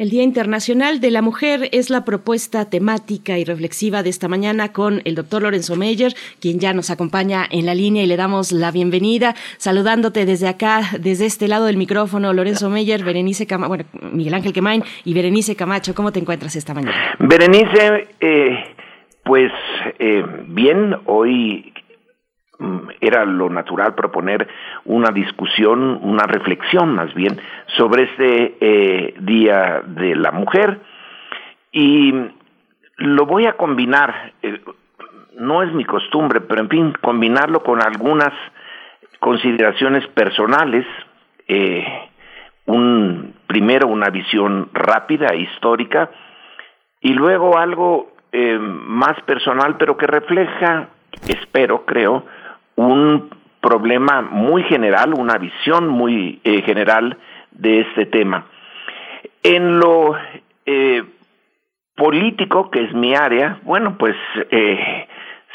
[0.00, 4.72] El Día Internacional de la Mujer es la propuesta temática y reflexiva de esta mañana
[4.72, 8.50] con el doctor Lorenzo Meyer, quien ya nos acompaña en la línea y le damos
[8.50, 13.84] la bienvenida, saludándote desde acá, desde este lado del micrófono, Lorenzo Meyer, Berenice Camacho, bueno,
[14.10, 16.96] Miguel Ángel Quemain y Berenice Camacho, ¿cómo te encuentras esta mañana?
[17.18, 18.56] Berenice, eh,
[19.22, 19.52] pues
[19.98, 21.74] eh, bien, hoy
[23.00, 24.46] era lo natural proponer
[24.84, 27.40] una discusión, una reflexión más bien
[27.78, 30.80] sobre este eh, Día de la Mujer.
[31.72, 32.12] Y
[32.96, 34.60] lo voy a combinar, eh,
[35.38, 38.32] no es mi costumbre, pero en fin, combinarlo con algunas
[39.20, 40.86] consideraciones personales,
[41.48, 41.86] eh,
[42.66, 46.10] un, primero una visión rápida, histórica,
[47.00, 50.90] y luego algo más personal, pero que refleja,
[51.26, 52.24] espero, creo,
[52.80, 53.28] un
[53.60, 57.18] problema muy general, una visión muy eh, general
[57.50, 58.46] de este tema.
[59.42, 60.16] En lo
[60.64, 61.04] eh,
[61.94, 64.16] político, que es mi área, bueno, pues
[64.50, 65.06] eh,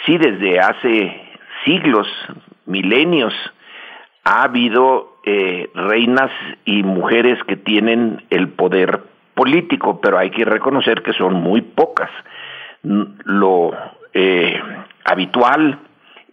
[0.05, 1.21] sí, desde hace
[1.65, 2.07] siglos,
[2.65, 3.33] milenios,
[4.23, 5.13] ha habido
[5.73, 6.31] reinas
[6.65, 9.01] y mujeres que tienen el poder
[9.33, 12.11] político, pero hay que reconocer que son muy pocas.
[12.83, 13.71] Lo
[15.03, 15.79] habitual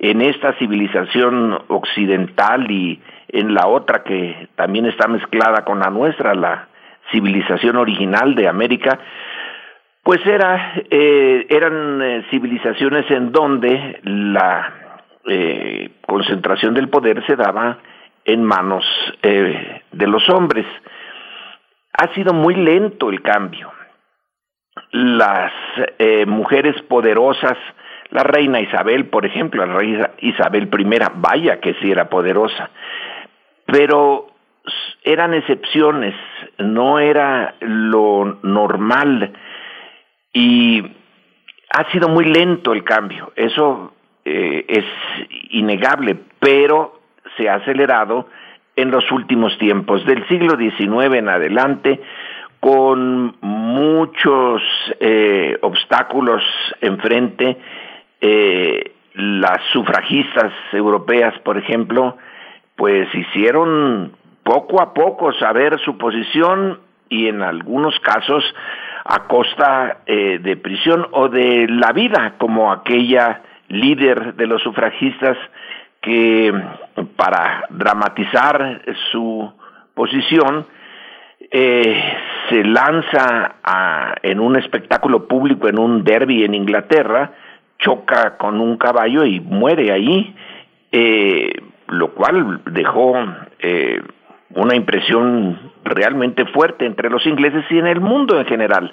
[0.03, 6.35] en esta civilización occidental y en la otra que también está mezclada con la nuestra,
[6.35, 6.69] la
[7.13, 8.99] civilización original de América,
[10.03, 14.73] pues era, eh, eran eh, civilizaciones en donde la
[15.29, 17.79] eh, concentración del poder se daba
[18.25, 18.85] en manos
[19.23, 20.67] de los hombres.
[21.93, 23.73] Ha sido muy lento el cambio.
[24.93, 25.53] Las
[26.27, 27.59] mujeres poderosas
[28.13, 32.71] la reina Isabel, por ejemplo, la reina Isabel I, vaya que sí era poderosa,
[33.67, 34.29] pero
[35.03, 36.15] eran excepciones,
[36.59, 39.33] no era lo normal.
[40.33, 40.83] Y
[41.71, 43.95] ha sido muy lento el cambio, eso
[44.25, 44.85] eh, es
[45.51, 47.01] innegable, pero
[47.37, 48.29] se ha acelerado
[48.77, 52.01] en los últimos tiempos, del siglo XIX en adelante,
[52.63, 54.63] con muchos
[55.01, 56.43] eh, obstáculos
[56.81, 57.59] enfrente.
[58.25, 62.17] Eh, las sufragistas europeas, por ejemplo,
[62.77, 64.13] pues hicieron
[64.45, 66.79] poco a poco saber su posición
[67.09, 68.45] y en algunos casos
[69.05, 75.37] a costa eh, de prisión o de la vida, como aquella líder de los sufragistas
[76.01, 76.55] que
[77.17, 79.53] para dramatizar su
[79.95, 80.65] posición
[81.51, 82.03] eh,
[82.49, 87.33] se lanza a, en un espectáculo público, en un derby en Inglaterra,
[87.83, 90.35] choca con un caballo y muere ahí,
[90.91, 91.53] eh,
[91.89, 93.15] lo cual dejó
[93.59, 94.01] eh,
[94.55, 98.93] una impresión realmente fuerte entre los ingleses y en el mundo en general.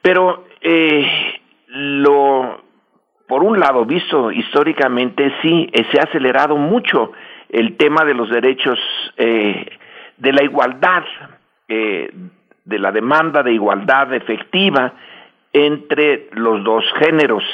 [0.00, 1.06] Pero eh,
[1.68, 2.62] lo,
[3.28, 7.12] por un lado, visto históricamente, sí, se ha acelerado mucho
[7.48, 8.78] el tema de los derechos,
[9.16, 11.04] de la igualdad,
[11.68, 14.94] de la demanda de igualdad efectiva
[15.52, 17.44] entre los dos géneros.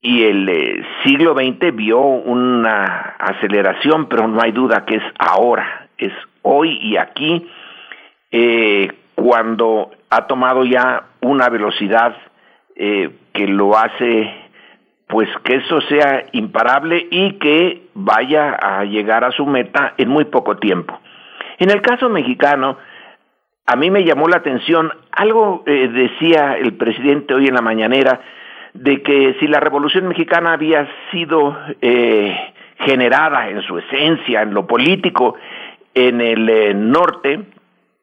[0.00, 6.12] Y el siglo XX vio una aceleración, pero no hay duda que es ahora, es
[6.42, 7.46] hoy y aquí,
[8.30, 12.16] eh, cuando ha tomado ya una velocidad
[12.76, 14.32] eh, que lo hace,
[15.08, 20.26] pues que eso sea imparable y que vaya a llegar a su meta en muy
[20.26, 21.00] poco tiempo.
[21.58, 22.78] En el caso mexicano,
[23.66, 28.20] a mí me llamó la atención, algo eh, decía el presidente hoy en la mañanera,
[28.74, 31.56] de que si la revolución mexicana había sido
[32.80, 35.34] generada en su esencia, en lo político,
[35.94, 37.40] en el eh, norte,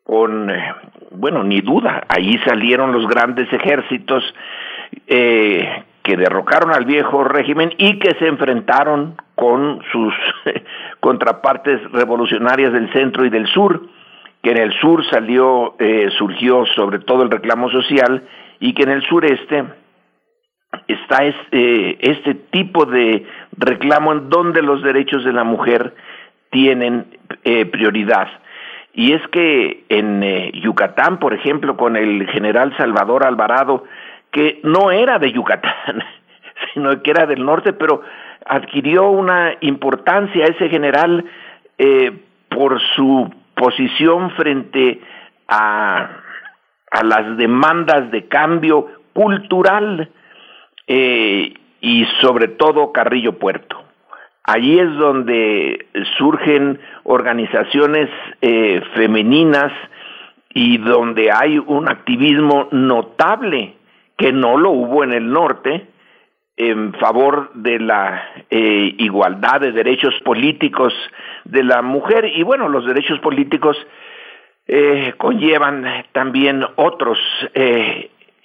[0.03, 0.73] con, eh,
[1.11, 4.23] bueno, ni duda, ahí salieron los grandes ejércitos
[5.07, 10.13] eh, que derrocaron al viejo régimen y que se enfrentaron con sus
[10.99, 13.81] contrapartes revolucionarias del centro y del sur,
[14.43, 15.75] que en el sur salió,
[16.19, 18.21] surgió sobre todo el reclamo social
[18.59, 19.65] y que en el sureste
[20.88, 23.26] está este, este tipo de
[23.57, 25.93] reclamo en donde los derechos de la mujer
[26.52, 27.06] tienen
[27.43, 28.27] eh, prioridad.
[28.93, 33.84] Y es que en eh, Yucatán, por ejemplo, con el general Salvador Alvarado,
[34.31, 36.03] que no era de Yucatán,
[36.73, 38.02] sino que era del norte, pero
[38.45, 41.26] adquirió una importancia ese general
[41.77, 42.11] eh,
[42.49, 45.02] por su posición frente
[45.47, 46.10] a,
[46.91, 50.10] a las demandas de cambio cultural
[50.88, 53.86] y sobre todo Carrillo Puerto.
[54.48, 55.88] Allí es donde
[56.20, 58.10] surgen organizaciones
[58.41, 59.72] eh, femeninas
[60.53, 63.74] y donde hay un activismo notable
[64.18, 65.88] que no lo hubo en el norte
[66.57, 70.94] en favor de la eh, igualdad de derechos políticos
[71.44, 73.76] de la mujer y bueno los derechos políticos
[74.68, 77.18] eh, conllevan también otros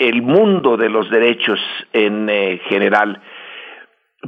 [0.01, 1.60] el mundo de los derechos
[1.93, 2.28] en
[2.68, 3.20] general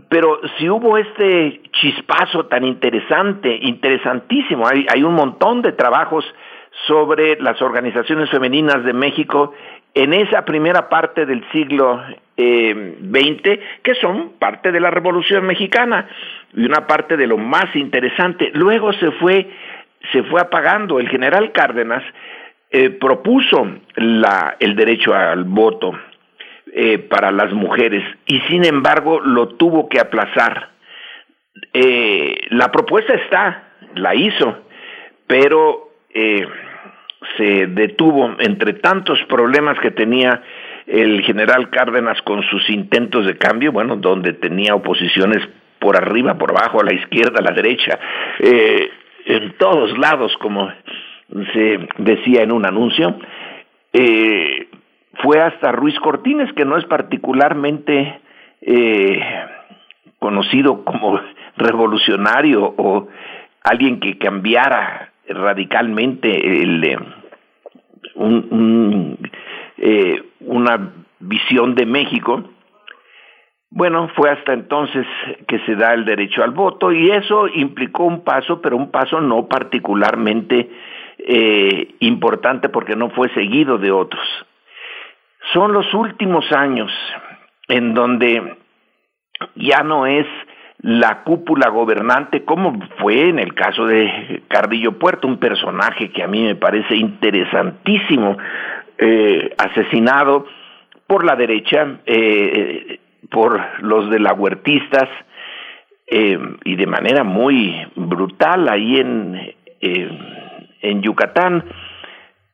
[0.08, 6.24] pero si hubo este chispazo tan interesante, interesantísimo, hay, un montón de trabajos
[6.86, 9.52] sobre las organizaciones femeninas de México
[9.94, 12.02] en esa primera parte del siglo
[12.38, 16.08] eh, XX, que son parte de la Revolución Mexicana
[16.54, 18.50] y una parte de lo más interesante.
[18.54, 19.50] Luego se fue,
[20.10, 20.98] se fue apagando.
[20.98, 22.02] El general Cárdenas
[22.72, 25.92] eh, propuso la, el derecho al voto
[26.74, 30.70] eh, para las mujeres y sin embargo lo tuvo que aplazar.
[31.74, 34.64] Eh, la propuesta está, la hizo,
[35.26, 36.46] pero eh,
[37.36, 40.42] se detuvo entre tantos problemas que tenía
[40.86, 45.46] el general Cárdenas con sus intentos de cambio, bueno, donde tenía oposiciones
[45.78, 47.98] por arriba, por abajo, a la izquierda, a la derecha,
[48.38, 50.72] en todos lados, como
[51.52, 53.16] se decía en un anuncio,
[53.92, 54.68] eh,
[55.22, 58.20] fue hasta Ruiz Cortines, que no es particularmente
[58.60, 59.20] eh,
[60.18, 61.20] conocido como
[61.56, 63.08] revolucionario o
[63.62, 66.98] alguien que cambiara radicalmente eh,
[69.78, 72.44] eh, una visión de México.
[73.70, 75.06] Bueno, fue hasta entonces
[75.46, 79.20] que se da el derecho al voto y eso implicó un paso, pero un paso
[79.20, 80.68] no particularmente
[82.00, 84.24] importante porque no fue seguido de otros.
[85.52, 86.90] Son los últimos años
[87.68, 88.56] en donde
[89.56, 90.26] ya no es
[90.82, 96.26] la cúpula gobernante, como fue en el caso de Cardillo Puerto, un personaje que a
[96.26, 98.36] mí me parece interesantísimo,
[98.98, 100.46] eh, asesinado
[101.06, 102.98] por la derecha, eh,
[103.30, 105.08] por los de la huertistas,
[106.08, 109.54] eh, y de manera muy brutal ahí en,
[110.82, 111.64] en Yucatán.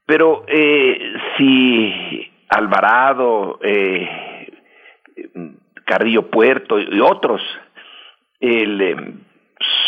[0.06, 4.52] Pero eh, si Alvarado, eh,
[5.84, 7.42] Carrillo Puerto y otros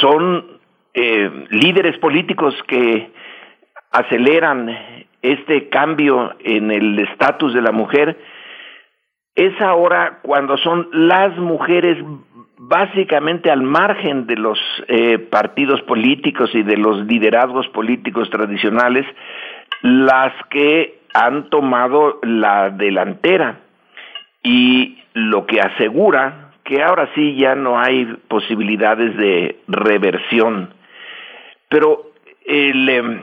[0.01, 0.59] son
[1.51, 3.13] líderes políticos que
[3.93, 8.19] aceleran este cambio en el estatus de la mujer,
[9.35, 11.97] es ahora cuando son las mujeres
[12.63, 19.07] básicamente al margen de los eh, partidos políticos y de los liderazgos políticos tradicionales
[19.81, 23.61] las que han tomado la delantera
[24.43, 30.75] y lo que asegura que ahora sí ya no hay posibilidades de reversión.
[31.71, 32.13] Pero
[32.45, 33.23] el, em,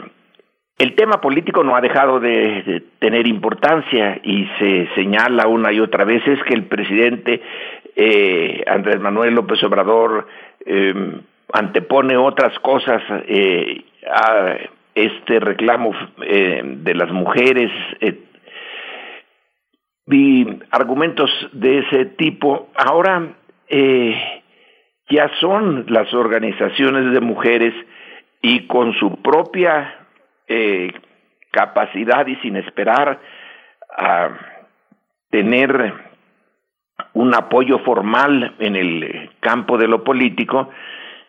[0.77, 6.05] el tema político no ha dejado de, tener importancia y se señala una y otra
[6.05, 7.41] vez es que el presidente
[7.99, 10.28] eh, Andrés Manuel López Obrador
[10.64, 11.19] em,
[11.52, 14.56] antepone otras cosas eh, a
[14.94, 17.72] este reclamo eh, de las mujeres
[20.06, 22.69] y argumentos de ese tipo.
[22.76, 23.34] Ahora
[25.10, 27.74] ya son las organizaciones de mujeres
[28.44, 30.06] y con su propia
[31.52, 33.19] capacidad y sin esperar
[33.98, 34.30] a
[35.32, 36.06] tener
[37.18, 40.69] un apoyo formal en el campo de lo político,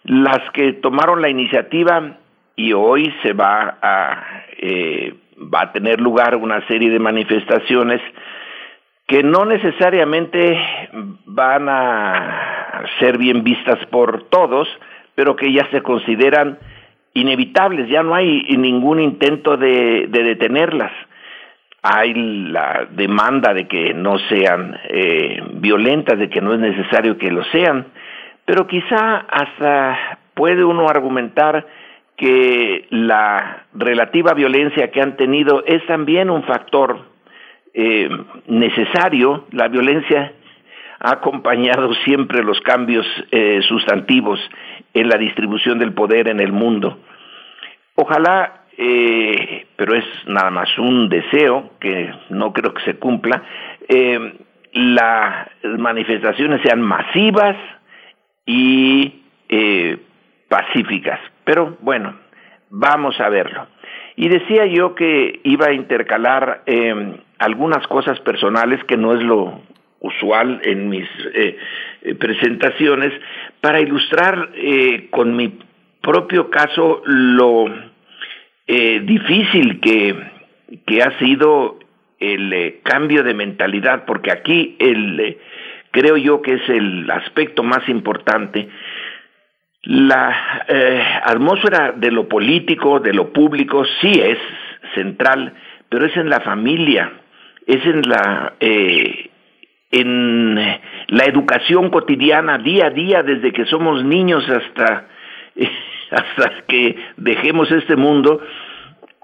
[0.04, 2.18] las que tomaron la iniciativa
[2.56, 5.14] y hoy se va a eh,
[5.52, 8.02] va a tener lugar una serie de manifestaciones
[9.06, 10.58] que no necesariamente
[11.24, 14.68] van a ser bien vistas por todos,
[15.14, 16.58] pero que ya se consideran
[17.14, 20.92] inevitables, ya no hay ningún intento de detenerlas
[21.82, 27.30] hay la demanda de que no sean eh, violentas, de que no es necesario que
[27.30, 27.86] lo sean,
[28.44, 31.66] pero quizá hasta puede uno argumentar
[32.16, 36.98] que la relativa violencia que han tenido es también un factor
[37.74, 38.08] eh,
[38.48, 39.46] necesario.
[39.52, 40.32] La violencia
[40.98, 44.40] ha acompañado siempre los cambios eh, sustantivos
[44.94, 46.98] en la distribución del poder en el mundo.
[47.94, 53.42] Ojalá eh, pero es nada más un deseo que no creo que se cumpla,
[53.88, 54.34] eh,
[54.72, 57.56] las manifestaciones sean masivas
[58.46, 59.98] y eh,
[60.48, 61.18] pacíficas.
[61.42, 62.14] Pero bueno,
[62.70, 63.66] vamos a verlo.
[64.14, 69.60] Y decía yo que iba a intercalar eh, algunas cosas personales que no es lo
[70.00, 71.08] usual en mis
[72.20, 73.12] presentaciones
[73.60, 74.50] para ilustrar
[75.10, 75.58] con mi
[76.00, 77.66] propio caso lo
[78.70, 80.14] eh, difícil que,
[80.86, 81.78] que, ha sido
[82.20, 85.38] el eh, cambio de mentalidad, porque aquí el, eh,
[85.90, 88.68] creo yo que es el aspecto más importante.
[89.84, 90.66] La
[91.24, 94.38] atmósfera de lo político, de lo público, sí es
[94.94, 95.54] central,
[95.88, 97.10] pero es en la familia,
[97.66, 98.52] es en la
[99.90, 105.06] en la educación cotidiana día a día desde que somos niños hasta
[106.10, 108.40] hasta que dejemos este mundo,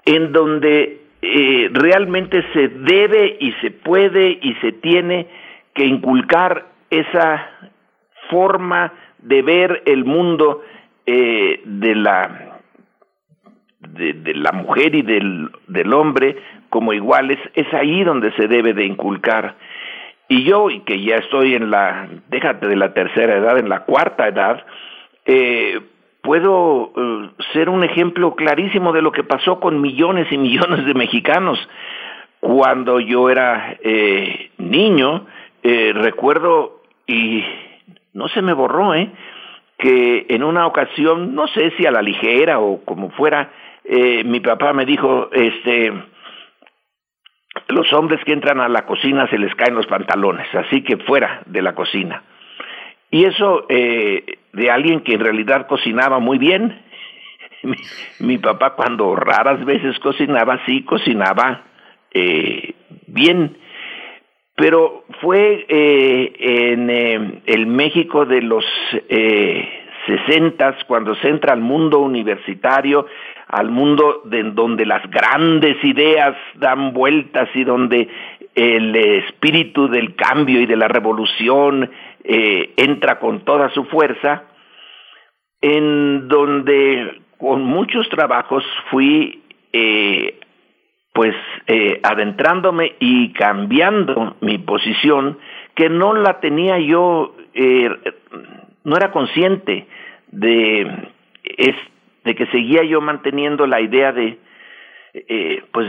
[0.05, 5.27] en donde eh, realmente se debe y se puede y se tiene
[5.73, 7.49] que inculcar esa
[8.29, 10.63] forma de ver el mundo
[11.05, 12.59] eh, de la
[13.79, 16.35] de, la mujer y del, del hombre
[16.69, 19.55] como iguales es ahí donde se debe de inculcar.
[20.27, 23.81] Y yo y que ya estoy en la déjate de la tercera edad en la
[23.81, 24.65] cuarta edad
[25.25, 25.79] eh,
[26.25, 30.93] puedo eh, ser un ejemplo clarísimo de lo que pasó con millones y millones de
[30.95, 31.59] mexicanos.
[32.39, 35.27] Cuando yo era eh, niño,
[35.63, 37.43] eh, recuerdo, y
[38.13, 39.11] no se me borró, ¿eh?
[39.77, 43.51] que en una ocasión, no sé si a la ligera o como fuera,
[44.25, 45.93] mi papá me dijo, este,
[47.67, 51.43] los hombres que entran a la cocina se les caen los pantalones, así que fuera
[51.45, 52.23] de la cocina.
[53.11, 56.81] Y eso eh, de alguien que en realidad cocinaba muy bien.
[58.19, 61.63] Mi, papá cuando raras veces cocinaba, sí cocinaba
[62.11, 62.73] eh,
[63.07, 63.57] bien.
[64.55, 68.63] Pero fue eh, en eh, el México de los
[69.09, 69.67] eh,
[70.05, 73.05] sesentas cuando se entra al mundo universitario,
[73.47, 78.07] al mundo de donde las grandes ideas dan vueltas y donde
[78.55, 81.91] el espíritu del cambio y de la revolución
[82.27, 84.45] eh, entra con toda su fuerza,
[85.61, 90.39] en donde con muchos trabajos fui eh,
[91.13, 91.35] pues
[91.67, 95.37] eh, adentrándome y cambiando mi posición,
[95.75, 97.35] que no la tenía yo,
[98.83, 99.85] no era consciente
[100.31, 101.11] de,
[101.43, 101.75] es,
[102.23, 104.39] de que seguía yo manteniendo la idea de,
[105.71, 105.87] pues,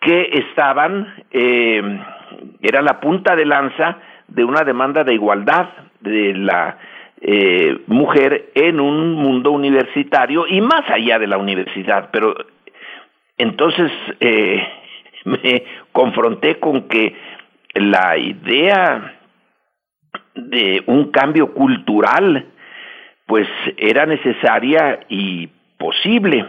[0.00, 2.00] que estaban, eh,
[2.60, 3.98] era la punta de lanza
[4.28, 5.68] de una demanda de igualdad
[6.00, 6.78] de la
[7.20, 12.34] eh, mujer en un mundo universitario y más allá de la universidad, pero
[13.38, 14.66] entonces eh,
[15.24, 17.14] me confronté con que
[17.74, 19.18] la idea
[20.34, 22.46] de un cambio cultural
[23.26, 26.44] pues era necesaria y posible.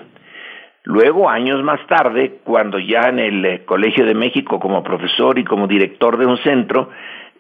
[0.83, 5.45] Luego, años más tarde, cuando ya en el eh, Colegio de México como profesor y
[5.45, 6.89] como director de un centro,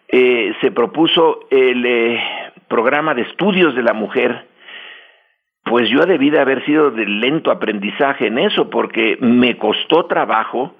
[0.07, 2.23] eh, se propuso el eh,
[2.67, 4.45] programa de estudios de la mujer,
[5.63, 10.75] pues yo debí de haber sido de lento aprendizaje en eso, porque me costó trabajo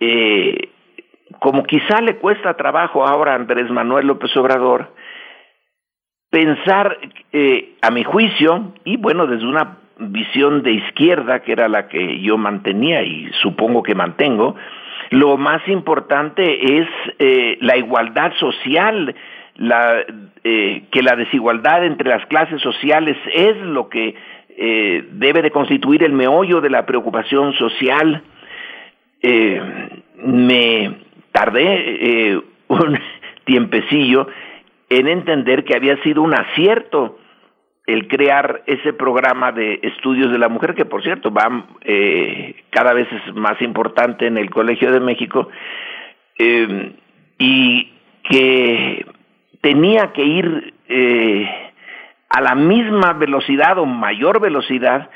[0.00, 0.68] eh,
[1.38, 4.92] como quizá le cuesta trabajo ahora a Andrés Manuel López Obrador,
[6.32, 6.96] pensar,
[7.32, 12.20] eh, a mi juicio, y bueno, desde una visión de izquierda, que era la que
[12.22, 14.56] yo mantenía y supongo que mantengo,
[15.10, 16.88] lo más importante es
[17.18, 19.14] eh, la igualdad social,
[19.56, 19.96] la,
[20.42, 24.16] eh, que la desigualdad entre las clases sociales es lo que
[24.54, 28.22] debe de constituir el meollo de la preocupación social.
[30.22, 30.94] me
[31.32, 32.98] tardé eh, un
[33.44, 34.28] tiempecillo
[34.88, 37.18] en entender que había sido un acierto
[37.86, 42.92] el crear ese programa de estudios de la mujer, que por cierto va eh, cada
[42.92, 45.48] vez es más importante en el Colegio de México,
[46.38, 46.92] eh,
[47.38, 47.92] y
[48.30, 49.04] que
[49.60, 50.74] tenía que ir
[52.28, 55.10] a la misma velocidad o mayor velocidad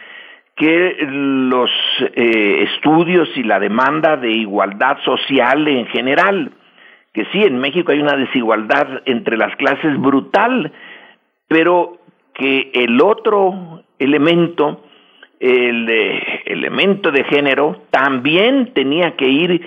[0.57, 1.70] que los
[2.01, 6.51] eh, estudios y la demanda de igualdad social en general,
[7.12, 10.73] que sí, en México hay una desigualdad entre las clases brutal,
[11.47, 11.99] pero
[12.35, 14.83] que el otro elemento,
[15.39, 15.89] el
[16.47, 19.61] elemento de género, también tenía que ir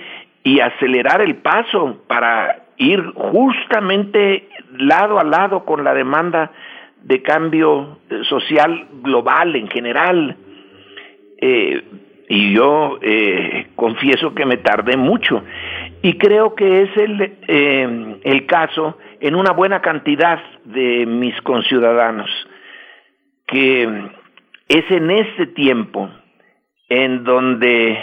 [0.44, 4.48] y acelerar el paso para ir justamente
[4.78, 6.52] lado a lado con la demanda
[7.04, 10.36] de cambio social global en general.
[11.42, 11.84] Eh,
[12.28, 15.44] y yo eh, confieso que me tardé mucho.
[16.02, 22.30] Y creo que es el, eh, el caso en una buena cantidad de mis conciudadanos,
[23.48, 23.84] que
[24.68, 26.10] es en este tiempo
[26.88, 27.98] en donde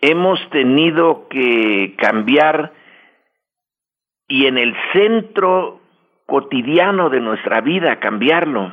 [0.00, 2.72] hemos tenido que cambiar
[4.28, 5.80] y en el centro
[6.26, 8.72] cotidiano de nuestra vida cambiarlo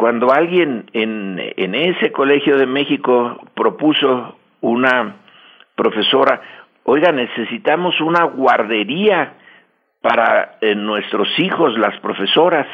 [0.00, 5.16] cuando alguien en, en ese colegio de México propuso una
[5.74, 6.40] profesora,
[6.84, 9.34] oiga, necesitamos una guardería
[10.00, 12.66] para eh, nuestros hijos, las profesoras.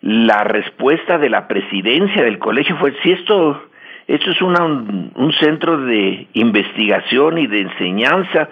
[0.00, 3.64] La respuesta de la presidencia del colegio fue, si esto,
[4.06, 8.48] esto es una, un, centro de investigación y de enseñanza,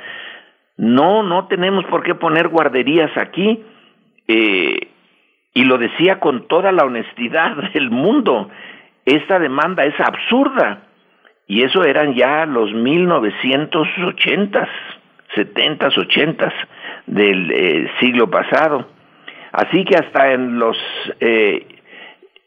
[0.76, 3.64] no, no tenemos por qué poner guarderías aquí.
[4.28, 4.85] Eh,
[5.56, 8.50] y lo decía con toda la honestidad del mundo,
[9.06, 10.82] esta demanda es absurda.
[11.46, 14.68] Y eso eran ya los 1980s,
[15.34, 16.52] 70s, 80s
[17.06, 18.86] del eh, siglo pasado.
[19.52, 20.76] Así que hasta en los
[21.20, 21.66] eh,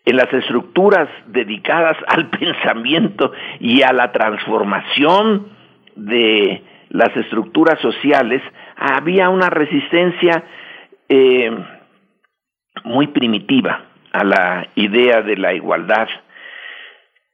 [0.06, 5.48] en las estructuras dedicadas al pensamiento y a la transformación
[5.96, 8.44] de las estructuras sociales,
[8.76, 10.44] había una resistencia
[11.08, 11.52] eh,
[12.84, 16.08] muy primitiva a la idea de la igualdad.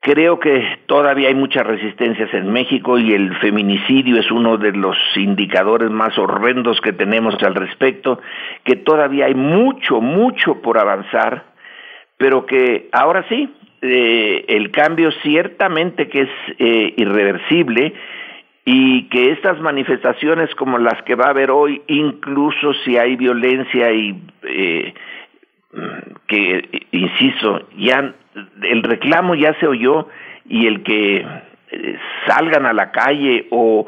[0.02, 4.96] Creo que todavía hay muchas resistencias en México y el feminicidio es uno de los
[5.16, 8.20] indicadores más horrendos que tenemos al respecto,
[8.64, 11.46] que todavía hay mucho, mucho por avanzar,
[12.18, 13.50] pero que ahora sí,
[13.82, 17.94] eh, el cambio ciertamente que es eh, irreversible
[18.64, 23.92] y que estas manifestaciones como las que va a haber hoy, incluso si hay violencia
[23.92, 24.94] y eh,
[26.28, 28.14] que, insisto, ya
[28.64, 30.08] el reclamo ya se oyó
[30.48, 31.26] y el que
[31.72, 31.98] eh,
[32.28, 33.86] salgan a la calle o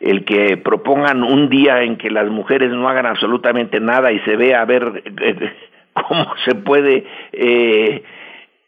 [0.00, 4.36] el que propongan un día en que las mujeres no hagan absolutamente nada y se
[4.36, 5.52] vea a ver eh,
[5.92, 8.02] cómo se puede eh,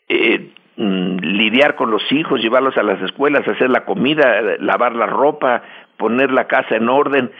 [0.08, 5.06] eh, mm, lidiar con los hijos, llevarlos a las escuelas, hacer la comida, lavar la
[5.06, 5.62] ropa,
[5.96, 7.30] poner la casa en orden.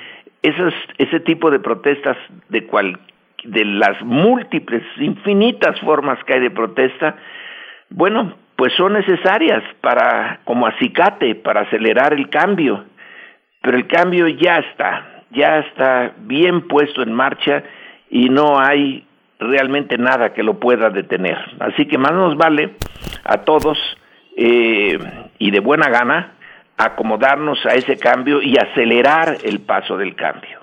[0.42, 2.16] Esos, ese tipo de protestas
[2.48, 2.98] de cual,
[3.44, 7.16] de las múltiples, infinitas formas que hay de protesta,
[7.90, 12.84] bueno, pues son necesarias para, como acicate, para acelerar el cambio.
[13.60, 17.62] Pero el cambio ya está, ya está bien puesto en marcha
[18.10, 19.06] y no hay
[19.38, 21.38] realmente nada que lo pueda detener.
[21.60, 22.74] Así que más nos vale
[23.24, 23.78] a todos
[24.36, 24.98] eh,
[25.38, 26.34] y de buena gana
[26.76, 30.60] acomodarnos a ese cambio y acelerar el paso del cambio.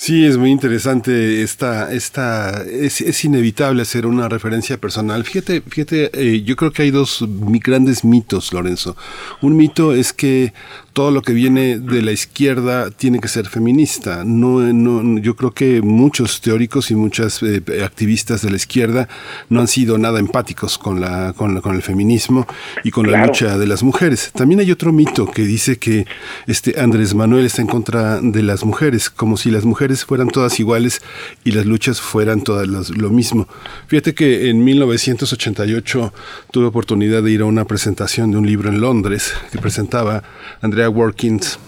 [0.00, 5.24] Sí, es muy interesante esta, esta, es, es inevitable hacer una referencia personal.
[5.24, 8.96] Fíjate, fíjate, eh, yo creo que hay dos grandes mitos, Lorenzo.
[9.42, 10.52] Un mito es que
[10.92, 14.22] todo lo que viene de la izquierda tiene que ser feminista.
[14.24, 19.08] No, no, yo creo que muchos teóricos y muchas eh, activistas de la izquierda
[19.48, 22.46] no han sido nada empáticos con, la, con, con el feminismo
[22.84, 24.30] y con la lucha de las mujeres.
[24.32, 26.06] También hay otro mito que dice que
[26.46, 30.58] este Andrés Manuel está en contra de las mujeres, como si las mujeres fueran todas
[30.60, 31.02] iguales
[31.44, 33.48] y las luchas fueran todas lo mismo.
[33.86, 36.12] Fíjate que en 1988
[36.50, 40.22] tuve oportunidad de ir a una presentación de un libro en Londres que presentaba
[40.60, 41.58] Andrea Workings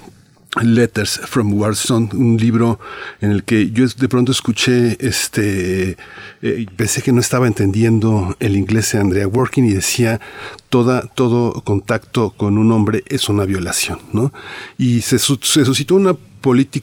[0.61, 2.81] Letters from Warzone, un libro
[3.21, 5.97] en el que yo de pronto escuché, este,
[6.43, 10.21] eh, pensé que no estaba entendiendo el inglés de Andrea Working y decía,
[10.69, 14.33] toda, todo contacto con un hombre es una violación, ¿no?
[14.77, 16.17] Y se suscitó una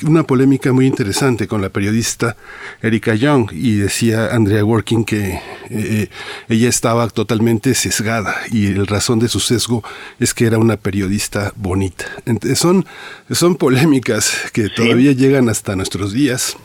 [0.05, 2.35] una polémica muy interesante con la periodista
[2.81, 5.39] Erika Young y decía Andrea Working que
[5.69, 6.09] eh,
[6.47, 9.83] ella estaba totalmente sesgada y el razón de su sesgo
[10.19, 12.05] es que era una periodista bonita.
[12.25, 12.85] Entonces son,
[13.31, 16.57] son polémicas que todavía llegan hasta nuestros días.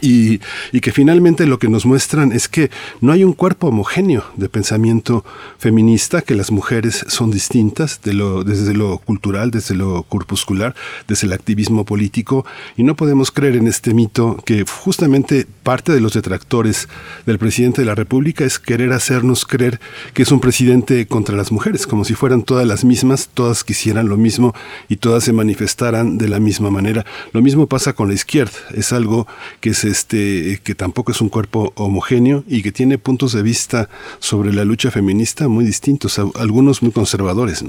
[0.00, 0.40] Y,
[0.72, 4.48] y, que finalmente lo que nos muestran es que no hay un cuerpo homogéneo de
[4.48, 5.24] pensamiento
[5.58, 10.74] feminista, que las mujeres son distintas de lo, desde lo cultural, desde lo corpuscular,
[11.06, 12.44] desde el activismo político,
[12.76, 16.88] y no podemos creer en este mito que justamente parte de los detractores
[17.24, 19.80] del presidente de la República es querer hacernos creer
[20.12, 24.08] que es un presidente contra las mujeres, como si fueran todas las mismas, todas quisieran
[24.08, 24.54] lo mismo
[24.88, 27.04] y todas se manifestaran de la misma manera.
[27.32, 29.26] Lo mismo pasa con la izquierda, es algo
[29.60, 33.88] que es este, que tampoco es un cuerpo homogéneo y que tiene puntos de vista
[34.18, 37.64] sobre la lucha feminista muy distintos, algunos muy conservadores.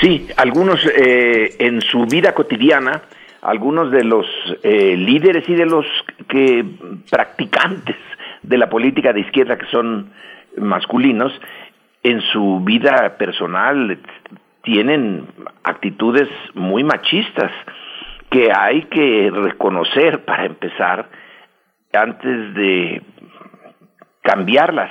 [0.00, 3.02] Sí, algunos eh, en su vida cotidiana,
[3.42, 4.26] algunos de los
[4.62, 5.86] eh, líderes y de los
[6.28, 6.64] que
[7.10, 7.96] practicantes
[8.42, 10.10] de la política de izquierda que son
[10.56, 11.32] masculinos,
[12.02, 13.98] en su vida personal
[14.64, 15.26] tienen
[15.64, 17.50] actitudes muy machistas
[18.32, 21.06] que hay que reconocer para empezar
[21.92, 23.02] antes de
[24.22, 24.90] cambiarlas.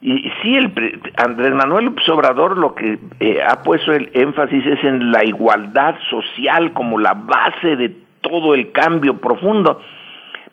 [0.00, 0.72] Y sí, el
[1.16, 6.72] Andrés Manuel Obrador lo que eh, ha puesto el énfasis es en la igualdad social
[6.74, 7.88] como la base de
[8.20, 9.80] todo el cambio profundo,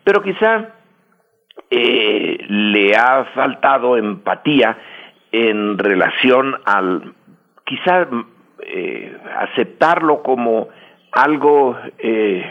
[0.04, 0.70] pero quizá
[1.70, 4.76] eh, le ha faltado empatía
[5.32, 7.14] en relación al
[7.64, 8.08] quizá
[8.66, 10.70] eh, aceptarlo como
[11.14, 12.44] algo eh,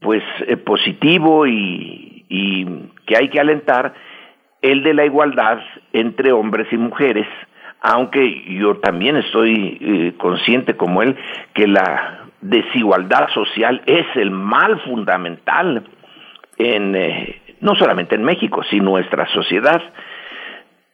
[0.00, 2.10] pues eh, positivo y,
[3.06, 3.94] que hay que alentar
[4.60, 5.60] el de la igualdad
[5.92, 7.26] entre hombres y mujeres
[7.80, 11.16] aunque yo también estoy eh, consciente como él
[11.52, 15.84] que la desigualdad social es el mal fundamental
[16.56, 16.96] en
[17.64, 19.82] no solamente en México, sino nuestra sociedad.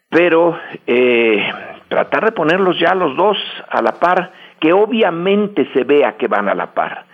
[0.08, 1.52] Pero eh,
[1.88, 3.36] tratar de ponerlos ya los dos
[3.68, 7.10] a la par, que obviamente se vea que van a la par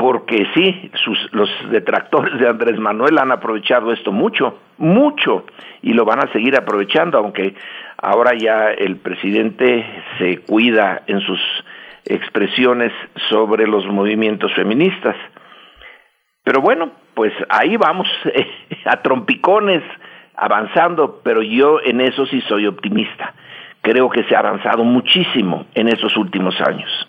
[0.00, 0.90] porque sí,
[1.32, 5.44] los detractores de Andrés Manuel han aprovechado esto mucho, mucho,
[5.82, 7.54] y lo van a seguir aprovechando, aunque
[7.98, 9.84] ahora ya el presidente
[10.16, 11.38] se cuida en sus
[12.06, 12.94] expresiones
[13.28, 15.16] sobre los movimientos feministas.
[16.44, 18.08] Pero bueno, pues ahí vamos,
[18.86, 19.82] a trompicones,
[20.34, 23.34] avanzando, pero yo en eso sí soy optimista.
[23.82, 27.08] Creo que se ha avanzado muchísimo en esos últimos años.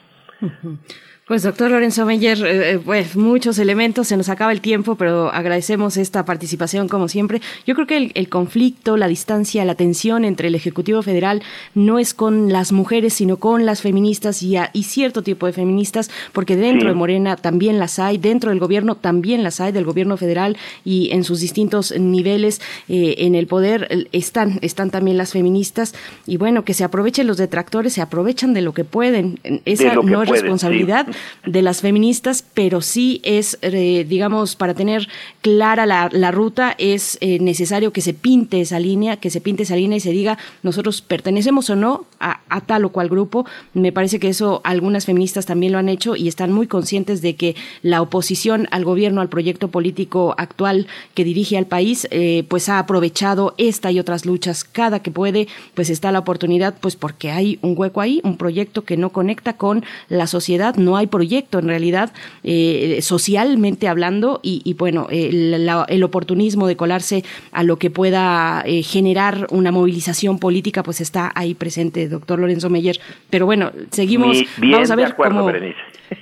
[1.32, 5.32] Pues doctor Lorenzo Meyer, eh, eh, pues muchos elementos, se nos acaba el tiempo, pero
[5.32, 7.42] agradecemos esta participación como siempre.
[7.66, 11.42] Yo creo que el, conflicto, la distancia, la tensión entre el Ejecutivo Federal
[11.74, 16.12] no es con las mujeres, sino con las feministas y, y cierto tipo de feministas,
[16.34, 20.18] porque dentro de Morena también las hay, dentro del gobierno también las hay, del gobierno
[20.18, 22.60] federal y en sus distintos niveles
[22.90, 25.96] eh, en el poder están, están también las feministas.
[26.28, 29.40] Y bueno, que se aprovechen los detractores, se aprovechan de lo que pueden.
[29.64, 31.08] Esa no es responsabilidad
[31.46, 35.08] de las feministas, pero sí es, eh, digamos, para tener
[35.42, 39.64] clara la, la ruta, es eh, necesario que se pinte esa línea, que se pinte
[39.64, 43.46] esa línea y se diga, nosotros pertenecemos o no a, tal o cual grupo.
[43.74, 47.36] Me parece que eso algunas feministas también lo han hecho y están muy conscientes de
[47.36, 52.70] que la oposición al gobierno, al proyecto político actual que dirige al país, eh, pues
[52.70, 54.64] ha aprovechado esta y otras luchas.
[54.64, 58.84] Cada que puede, pues está la oportunidad, pues porque hay un hueco ahí, un proyecto
[58.84, 64.74] que no conecta con la sociedad, no hay proyecto en realidad, eh, socialmente hablando, y,
[64.74, 71.02] bueno, el, oportunismo de colarse a lo que pueda eh, generar una movilización política, pues
[71.02, 73.00] está ahí presente, doctor Lorenzo Meyer.
[73.30, 75.52] Pero bueno, seguimos, vamos a ver cómo...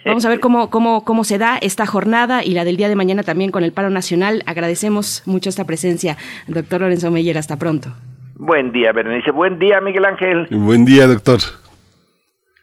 [0.05, 2.95] Vamos a ver cómo, cómo, cómo se da esta jornada y la del día de
[2.95, 4.43] mañana también con el paro nacional.
[4.45, 6.15] Agradecemos mucho esta presencia,
[6.47, 7.39] doctor Lorenzo Meyer.
[7.39, 7.89] Hasta pronto.
[8.35, 9.31] Buen día, Berenice.
[9.31, 10.47] Buen día, Miguel Ángel.
[10.51, 11.39] Buen día, doctor.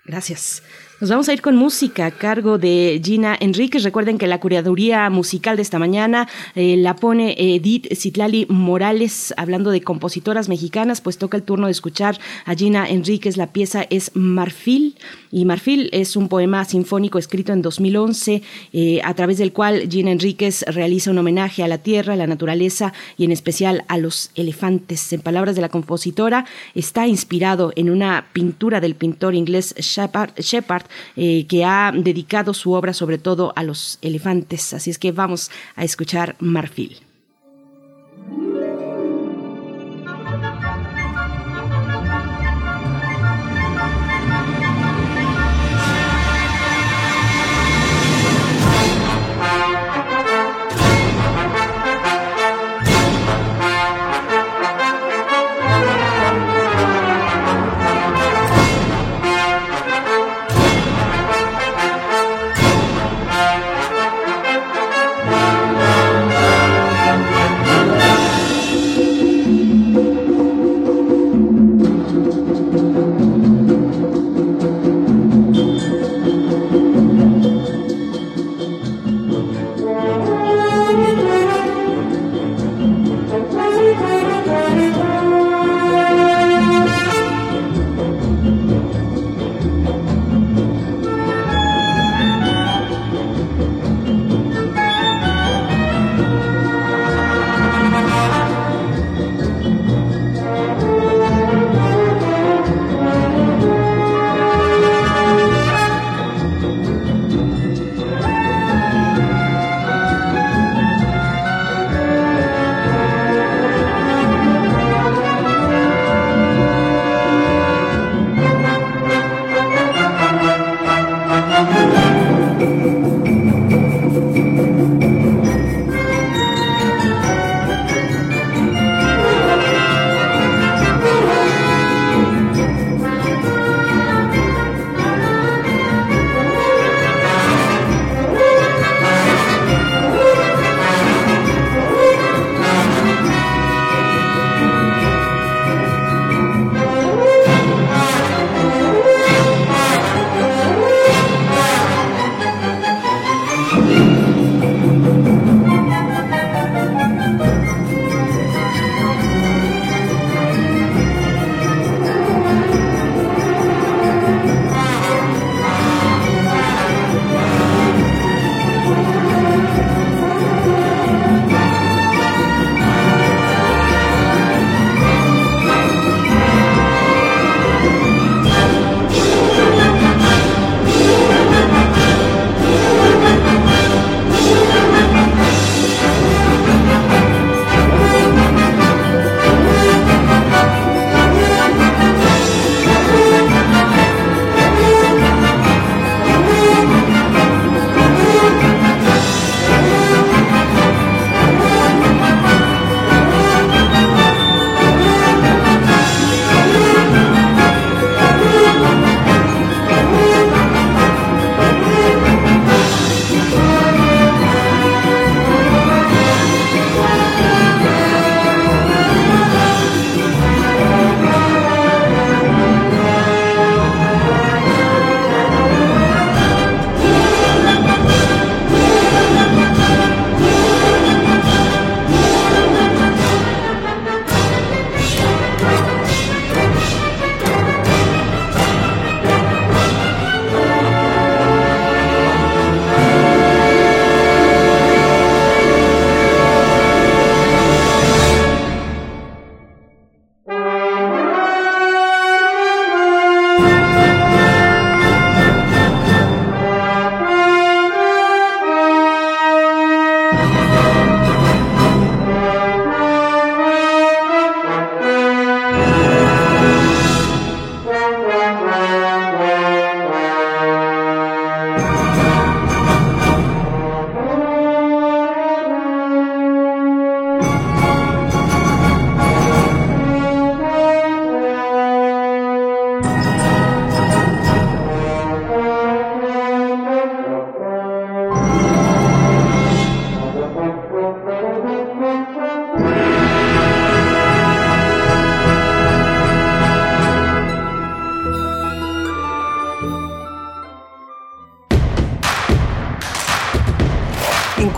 [0.04, 0.62] Gracias.
[0.98, 3.82] Nos vamos a ir con música a cargo de Gina Enríquez.
[3.82, 9.72] Recuerden que la curaduría musical de esta mañana eh, la pone Edith Citlali Morales, hablando
[9.72, 13.36] de compositoras mexicanas, pues toca el turno de escuchar a Gina Enríquez.
[13.36, 14.96] La pieza es Marfil,
[15.30, 18.42] y Marfil es un poema sinfónico escrito en 2011,
[18.72, 22.26] eh, a través del cual Gina Enríquez realiza un homenaje a la tierra, a la
[22.26, 25.12] naturaleza y en especial a los elefantes.
[25.12, 30.85] En palabras de la compositora, está inspirado en una pintura del pintor inglés Shepard
[31.16, 34.72] eh, que ha dedicado su obra sobre todo a los elefantes.
[34.74, 37.05] Así es que vamos a escuchar Marfil.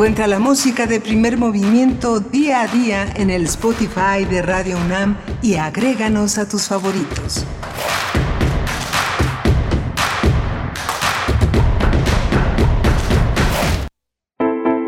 [0.09, 5.19] Encuentra la música de primer movimiento día a día en el Spotify de Radio UNAM
[5.43, 7.45] y agréganos a tus favoritos.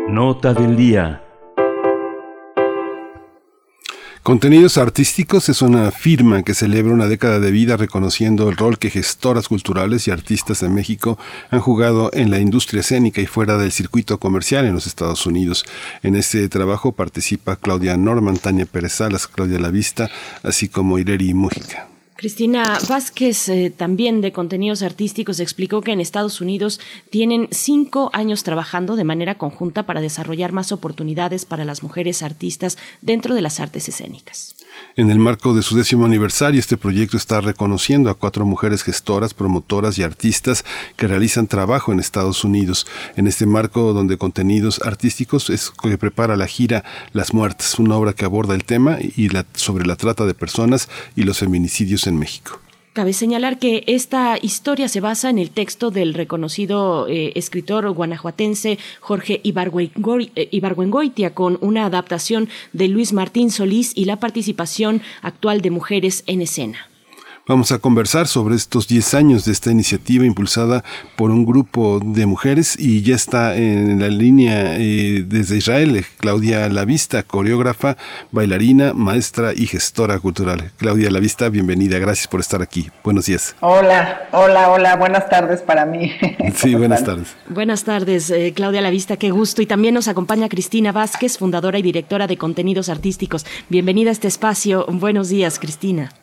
[0.09, 1.30] Nota del día.
[4.23, 8.91] Contenidos Artísticos es una firma que celebra una década de vida reconociendo el rol que
[8.91, 11.17] gestoras culturales y artistas de México
[11.49, 15.65] han jugado en la industria escénica y fuera del circuito comercial en los Estados Unidos.
[16.03, 20.11] En este trabajo participa Claudia Norman, Tania Pérez Salas, Claudia Lavista,
[20.43, 21.90] así como Ireri Mújica.
[22.21, 26.79] Cristina Vázquez, eh, también de contenidos artísticos, explicó que en Estados Unidos
[27.09, 32.77] tienen cinco años trabajando de manera conjunta para desarrollar más oportunidades para las mujeres artistas
[33.01, 34.53] dentro de las artes escénicas.
[34.95, 39.33] En el marco de su décimo aniversario, este proyecto está reconociendo a cuatro mujeres gestoras,
[39.33, 40.65] promotoras y artistas
[40.97, 42.87] que realizan trabajo en Estados Unidos.
[43.15, 46.83] En este marco donde contenidos artísticos es que prepara la gira
[47.13, 51.23] Las Muertas, una obra que aborda el tema y sobre la trata de personas y
[51.23, 52.59] los feminicidios en México.
[52.93, 58.79] Cabe señalar que esta historia se basa en el texto del reconocido eh, escritor guanajuatense
[58.99, 65.71] Jorge eh, Ibargüengoitia con una adaptación de Luis Martín Solís y la participación actual de
[65.71, 66.90] mujeres en escena.
[67.51, 70.85] Vamos a conversar sobre estos 10 años de esta iniciativa impulsada
[71.17, 76.69] por un grupo de mujeres y ya está en la línea eh, desde Israel Claudia
[76.69, 77.97] Lavista, coreógrafa,
[78.31, 80.71] bailarina, maestra y gestora cultural.
[80.77, 82.89] Claudia Lavista, bienvenida, gracias por estar aquí.
[83.03, 83.53] Buenos días.
[83.59, 86.09] Hola, hola, hola, buenas tardes para mí.
[86.55, 87.35] Sí, buenas tardes.
[87.49, 89.61] Buenas tardes, eh, Claudia Lavista, qué gusto.
[89.61, 93.45] Y también nos acompaña Cristina Vázquez, fundadora y directora de contenidos artísticos.
[93.67, 94.85] Bienvenida a este espacio.
[94.87, 96.13] Buenos días, Cristina.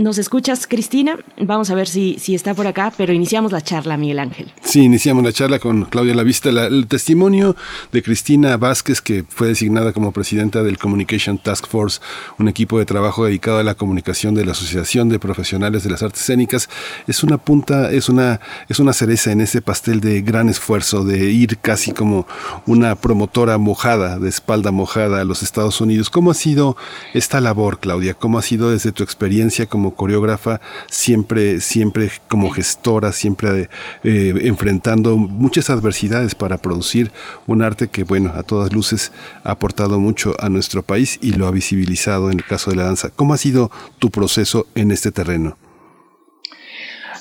[0.00, 1.18] ¿Nos escuchas, Cristina?
[1.38, 4.50] Vamos a ver si, si está por acá, pero iniciamos la charla, Miguel Ángel.
[4.62, 6.48] Sí, iniciamos la charla con Claudia Lavista.
[6.48, 7.54] el testimonio
[7.92, 12.00] de Cristina Vázquez, que fue designada como presidenta del Communication Task Force,
[12.38, 16.02] un equipo de trabajo dedicado a la comunicación de la Asociación de Profesionales de las
[16.02, 16.70] Artes Escénicas,
[17.06, 18.40] es una punta, es una,
[18.70, 22.26] es una cereza en ese pastel de gran esfuerzo, de ir casi como
[22.64, 26.08] una promotora mojada, de espalda mojada a los Estados Unidos.
[26.08, 26.78] ¿Cómo ha sido
[27.12, 28.14] esta labor, Claudia?
[28.14, 33.68] ¿Cómo ha sido desde tu experiencia como coreógrafa, siempre, siempre como gestora, siempre
[34.04, 37.12] eh, enfrentando muchas adversidades para producir
[37.46, 39.12] un arte que, bueno, a todas luces
[39.44, 42.84] ha aportado mucho a nuestro país y lo ha visibilizado en el caso de la
[42.84, 43.10] danza.
[43.10, 45.56] ¿Cómo ha sido tu proceso en este terreno?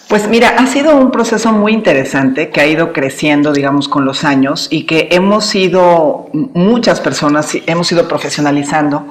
[0.10, 4.24] Pues mira, ha sido un proceso muy interesante que ha ido creciendo, digamos, con los
[4.24, 9.06] años y que hemos ido, muchas personas hemos ido profesionalizando.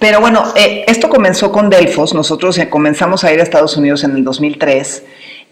[0.00, 4.02] Pero bueno, eh, esto comenzó con Delfos, nosotros eh, comenzamos a ir a Estados Unidos
[4.02, 5.04] en el 2003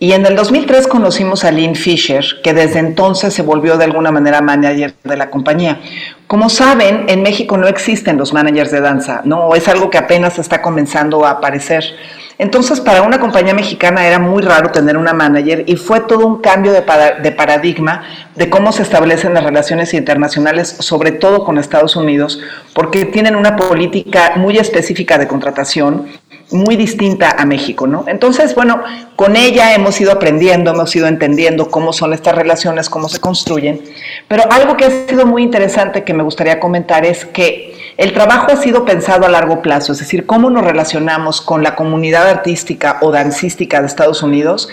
[0.03, 4.11] y en el 2003 conocimos a Lynn Fisher, que desde entonces se volvió de alguna
[4.11, 5.81] manera manager de la compañía.
[6.27, 10.41] Como saben, en México no existen los managers de danza, no es algo que apenas
[10.41, 11.85] está comenzando a aparecer.
[12.39, 16.41] Entonces, para una compañía mexicana era muy raro tener una manager y fue todo un
[16.41, 18.03] cambio de, paradigma
[18.35, 22.41] de cómo se establecen las relaciones internacionales, sobre todo con Estados Unidos,
[22.75, 26.09] porque tienen una política muy específica de contratación
[26.53, 28.05] muy distinta a México, ¿no?
[28.07, 28.83] Entonces, bueno,
[29.17, 33.81] con ella hemos ido aprendiendo, hemos ido entendiendo cómo son estas relaciones, cómo se construyen,
[34.29, 38.53] pero algo que ha sido muy interesante que me gustaría comentar es que el trabajo
[38.53, 42.99] ha sido pensado a largo plazo, es decir, cómo nos relacionamos con la comunidad artística
[43.01, 44.69] o dancística de Estados Unidos,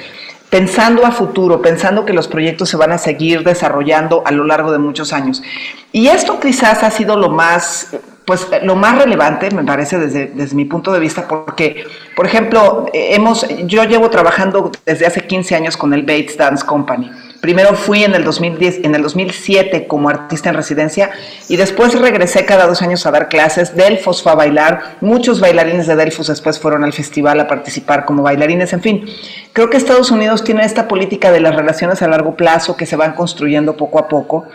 [0.50, 4.72] pensando a futuro, pensando que los proyectos se van a seguir desarrollando a lo largo
[4.72, 5.44] de muchos años.
[5.92, 7.96] Y esto quizás ha sido lo más
[8.30, 11.84] pues lo más relevante me parece desde, desde mi punto de vista porque
[12.16, 17.10] por ejemplo hemos yo llevo trabajando desde hace 15 años con el Bates Dance Company
[17.42, 21.12] Primero fui en el 2010, en el 2007 como artista en residencia
[21.48, 23.78] y después regresé cada dos años a dar clases.
[23.78, 28.24] Delfos fue a bailar, muchos bailarines de Delfos después fueron al festival a participar como
[28.24, 29.06] bailarines, en fin.
[29.54, 32.98] Creo que Estados Unidos tiene esta política de las relaciones a largo plazo que se
[32.98, 34.48] van construyendo poco a poco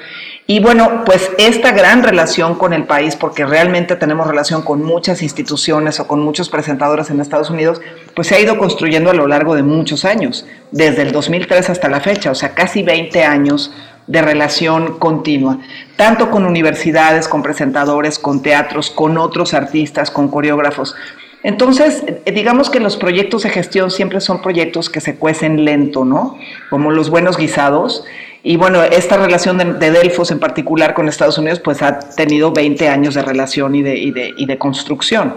[0.47, 5.23] y bueno, pues esta gran relación con el país, porque realmente tenemos relación con muchas
[5.23, 7.81] instituciones o con muchos presentadores en Estados Unidos,
[8.15, 11.89] pues se ha ido construyendo a lo largo de muchos años, desde el 2003 hasta
[11.89, 13.73] la fecha, o sea, casi 20 años
[14.07, 15.61] de relación continua,
[15.97, 20.95] tanto con universidades, con presentadores, con teatros, con otros artistas, con coreógrafos.
[21.43, 26.39] Entonces, digamos que los proyectos de gestión siempre son proyectos que se cuecen lento, ¿no?
[26.69, 28.05] Como los buenos guisados
[28.47, 32.91] y bueno, esta relación de, Delfos en particular con Estados Unidos, pues ha tenido 20
[32.91, 35.35] años de relación y de, y de, y de construcción.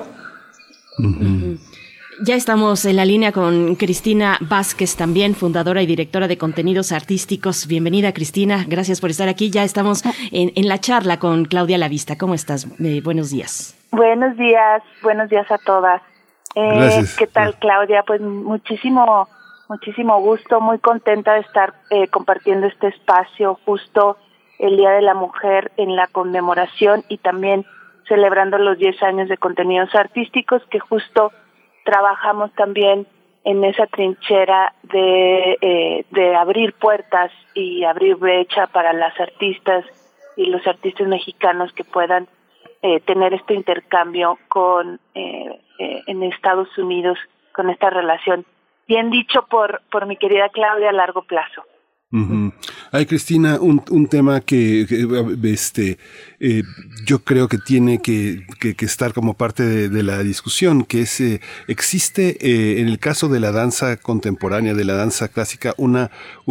[2.20, 7.66] Ya estamos en la línea con Cristina Vázquez, también fundadora y directora de contenidos artísticos.
[7.68, 8.66] Bienvenida, Cristina.
[8.68, 9.52] Gracias por estar aquí.
[9.52, 10.04] Ya estamos
[10.34, 12.18] en, la charla con Claudia Lavista.
[12.18, 12.68] ¿Cómo estás?
[12.84, 13.74] Eh, buenos días.
[13.92, 16.02] Buenos días, buenos días a todas.
[16.56, 18.04] Eh, ¿Qué tal, Claudia?
[18.06, 19.30] Pues muchísimo,
[19.70, 24.18] muchísimo gusto, muy contenta de estar eh, compartiendo este espacio justo
[24.60, 27.66] el Día de la Mujer en la conmemoración y también
[28.08, 31.32] celebrando los 10 años de contenidos artísticos que justo
[31.84, 33.06] trabajamos también
[33.44, 39.86] en esa trinchera de, eh, de abrir puertas y abrir brecha para las artistas
[40.36, 42.28] y los artistas mexicanos que puedan
[42.82, 47.18] eh, tener este intercambio con eh, en Estados Unidos
[47.54, 48.46] con esta relación
[48.88, 51.64] bien dicho por por mi querida Claudia a largo plazo.
[52.94, 54.88] Ay, Cristina, un, un tema que,
[55.44, 55.98] este,
[56.40, 56.64] eh,
[57.06, 61.42] yo creo que tiene que, que, estar como parte de, la discusión, que es, eh,
[61.68, 66.10] existe eh, en el caso de la danza contemporánea, de la danza clásica, una,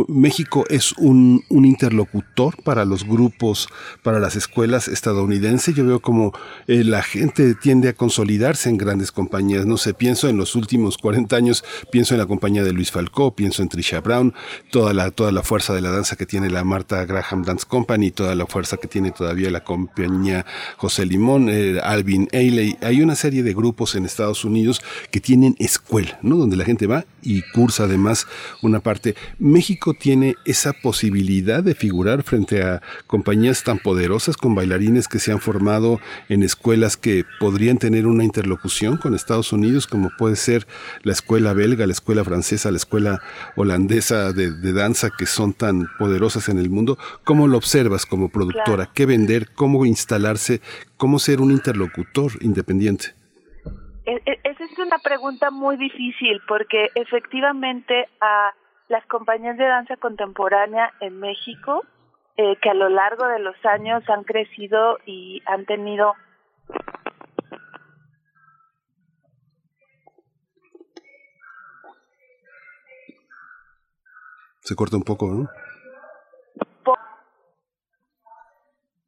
[0.08, 3.68] México es un, un interlocutor para los grupos,
[4.02, 5.74] para las escuelas estadounidenses.
[5.74, 6.34] Yo veo como
[6.66, 9.64] la gente tiende a consolidarse en grandes compañías.
[9.64, 13.34] No sé, pienso en los últimos 40 años, pienso en la compañía de Luis Falcó,
[13.34, 14.34] pienso en Trisha Brown,
[14.70, 18.10] toda la, toda la fuerza de la danza que tiene la Marta Graham Dance Company,
[18.10, 20.44] toda la fuerza que tiene todavía la compañía
[20.76, 22.76] José Limón, eh, Alvin Ailey.
[22.82, 26.36] Hay una serie de grupos en Estados Unidos que tienen escuela, ¿no?
[26.36, 28.26] Donde la gente va y cursa además
[28.60, 29.14] una parte.
[29.38, 35.30] México tiene esa posibilidad de figurar frente a compañías tan poderosas con bailarines que se
[35.30, 40.66] han formado en escuelas que podrían tener una interlocución con Estados Unidos, como puede ser
[41.02, 43.22] la escuela belga, la escuela francesa, la escuela
[43.54, 48.28] holandesa de, de danza que son tan poderosas en el mundo, ¿cómo lo observas como
[48.28, 48.88] productora?
[48.94, 49.48] ¿Qué vender?
[49.54, 50.60] ¿Cómo instalarse?
[50.96, 53.14] ¿Cómo ser un interlocutor independiente?
[54.06, 58.52] E, e, esa es una pregunta muy difícil porque efectivamente a
[58.88, 61.84] las compañías de danza contemporánea en México,
[62.36, 66.14] eh, que a lo largo de los años han crecido y han tenido
[74.66, 75.48] Se corta un poco, ¿no?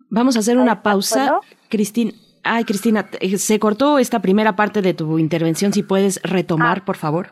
[0.08, 1.40] Vamos a hacer una pausa.
[1.68, 2.12] Cristina,
[2.44, 5.72] ay, Cristina, eh, se cortó esta primera parte de tu intervención.
[5.72, 6.84] Si puedes retomar, ah.
[6.84, 7.30] por favor.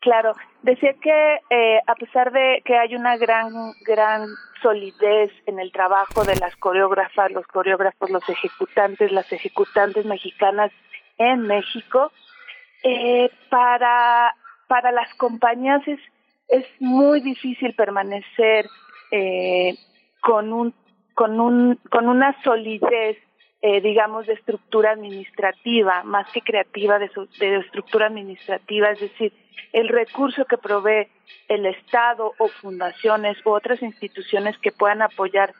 [0.00, 0.32] Claro,
[0.62, 3.52] decía que eh, a pesar de que hay una gran,
[3.86, 4.26] gran
[4.60, 10.72] solidez en el trabajo de las coreógrafas, los coreógrafos, los ejecutantes, las ejecutantes mexicanas
[11.16, 12.10] en México,
[12.82, 14.34] eh, para,
[14.66, 16.00] para las compañías es
[16.48, 18.66] es muy difícil permanecer
[19.10, 19.74] eh,
[20.20, 20.74] con un
[21.14, 23.18] con un con una solidez
[23.62, 29.32] eh, digamos de estructura administrativa más que creativa de, de estructura administrativa es decir
[29.72, 31.08] el recurso que provee
[31.48, 35.52] el Estado o fundaciones u otras instituciones que puedan apoyar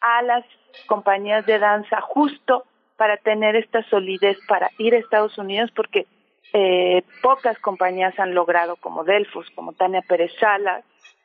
[0.00, 0.44] a las
[0.86, 2.64] compañías de danza justo
[2.96, 6.06] para tener esta solidez para ir a Estados Unidos porque
[6.52, 10.84] eh, pocas compañías han logrado, como Delfos, como Tania Pérez Salas.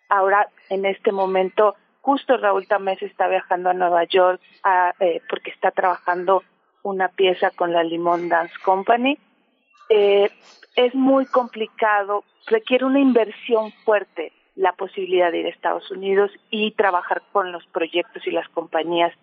[0.09, 4.41] Ahora, en este momento, justo Raúl Tamés está viajando a Nueva York
[4.99, 6.43] eh, porque está trabajando
[6.83, 9.17] una pieza con la Limón Dance Company.
[9.89, 10.29] Eh,
[10.75, 16.71] es muy complicado, requiere una inversión fuerte la posibilidad de ir a Estados Unidos y
[16.71, 19.13] trabajar con los proyectos y las compañías.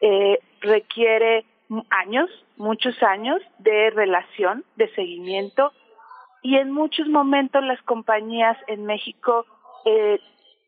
[0.00, 1.44] Eh, requiere
[1.90, 5.72] años, muchos años de relación, de seguimiento,
[6.42, 9.46] y en muchos momentos las compañías en México,
[9.84, 10.20] eh,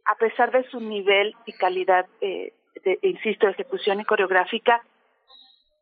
[0.05, 2.53] a pesar de su nivel y calidad, eh,
[2.85, 4.83] de, insisto, de ejecución y coreográfica,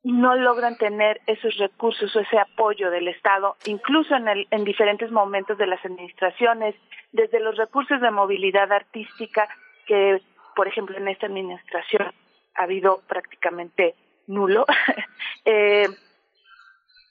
[0.02, 5.10] no logran tener esos recursos o ese apoyo del Estado, incluso en, el, en diferentes
[5.10, 6.74] momentos de las administraciones,
[7.12, 9.48] desde los recursos de movilidad artística,
[9.86, 10.20] que,
[10.54, 12.12] por ejemplo, en esta administración
[12.54, 13.94] ha habido prácticamente
[14.26, 14.66] nulo.
[15.44, 15.88] eh,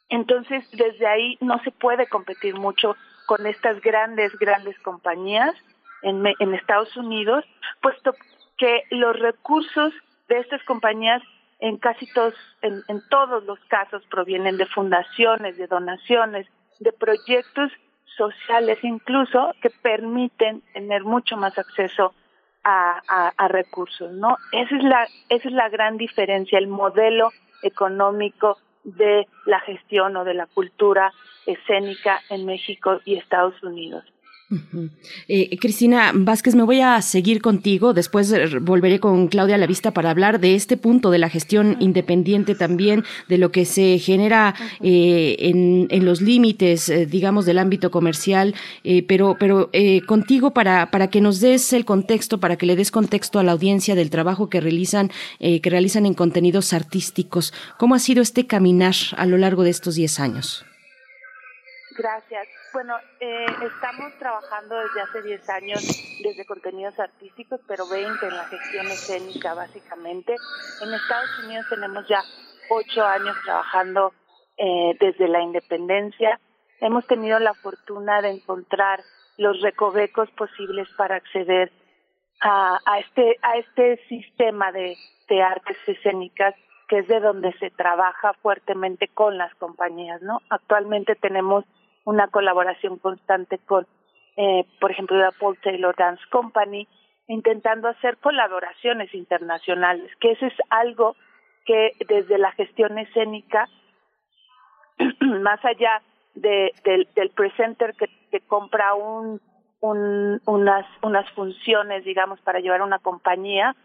[0.09, 5.55] entonces, desde ahí no se puede competir mucho con estas grandes, grandes compañías
[6.03, 7.43] en, en Estados Unidos,
[7.81, 8.13] puesto
[8.57, 9.93] que los recursos
[10.27, 11.21] de estas compañías
[11.59, 16.47] en casi todos, en, en todos los casos provienen de fundaciones, de donaciones,
[16.79, 17.71] de proyectos
[18.17, 22.13] sociales incluso que permiten tener mucho más acceso
[22.65, 24.37] a, recursos, ¿no?
[24.51, 27.29] Esa es la esa es la gran diferencia, el modelo
[27.61, 31.11] económico de la gestión o de la cultura
[31.45, 34.03] escénica en México y Estados Unidos.
[35.27, 37.93] Eh, Cristina Vázquez, me voy a seguir contigo.
[37.93, 42.53] Después volveré con Claudia La Vista para hablar de este punto de la gestión independiente
[42.53, 48.53] también, de lo que se genera eh, en, los límites, eh, digamos, del ámbito comercial.
[49.07, 49.72] pero pero
[50.05, 53.53] contigo para, para que nos des el contexto, para que le des contexto a la
[53.53, 57.53] audiencia del trabajo que realizan, que realizan en contenidos artísticos.
[57.77, 60.65] ¿Cómo ha sido este caminar a lo largo de estos 10 años?
[61.97, 62.47] Gracias.
[62.73, 68.43] Bueno, eh, estamos trabajando desde hace 10 años desde contenidos artísticos, pero 20 en la
[68.45, 70.35] gestión escénica básicamente.
[70.81, 72.22] En Estados Unidos tenemos ya
[72.69, 74.13] 8 años trabajando
[74.57, 76.39] eh, desde la independencia.
[76.81, 79.01] Hemos tenido la fortuna de encontrar
[79.38, 81.72] los recovecos posibles para acceder
[82.41, 84.97] a, este a este sistema de,
[85.30, 86.55] de artes escénicas
[86.88, 90.41] que es de donde se trabaja fuertemente con las compañías, ¿no?
[90.49, 91.65] Actualmente tenemos
[92.06, 93.86] una colaboración constante con,
[94.38, 96.88] eh, por ejemplo, la Paul Taylor Dance Company,
[97.27, 101.15] intentando hacer colaboraciones internacionales, que eso es algo
[101.65, 103.68] que desde la gestión escénica,
[105.19, 106.02] más allá
[106.36, 109.41] de, del, del presenter que, que compra un,
[109.82, 113.76] un, unas, unas funciones, digamos, para llevar una compañía,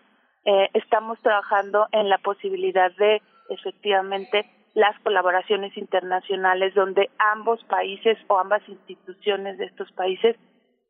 [0.44, 8.38] eh, estamos trabajando en la posibilidad de efectivamente las colaboraciones internacionales donde ambos países o
[8.38, 10.36] ambas instituciones de estos países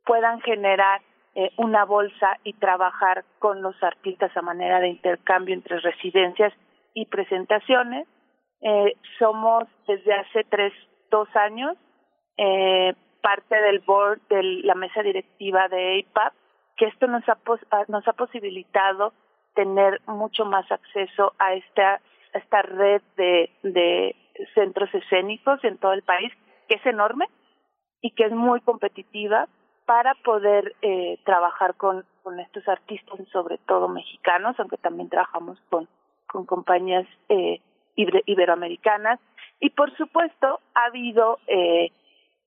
[0.05, 1.01] puedan generar
[1.35, 6.52] eh, una bolsa y trabajar con los artistas a manera de intercambio entre residencias
[6.94, 8.07] y presentaciones.
[8.62, 10.73] Eh, somos desde hace tres,
[11.11, 11.77] dos años
[12.36, 16.32] eh, parte del board de la mesa directiva de APAP,
[16.77, 17.39] que esto nos ha,
[17.89, 19.12] nos ha posibilitado
[19.55, 22.01] tener mucho más acceso a esta
[22.32, 24.16] esta red de, de
[24.55, 26.32] centros escénicos en todo el país,
[26.69, 27.27] que es enorme
[28.01, 29.48] y que es muy competitiva
[29.86, 35.89] para poder eh, trabajar con, con estos artistas, sobre todo mexicanos, aunque también trabajamos con,
[36.28, 37.61] con compañías eh,
[37.97, 39.19] iberoamericanas.
[39.59, 41.90] Y por supuesto, ha habido eh,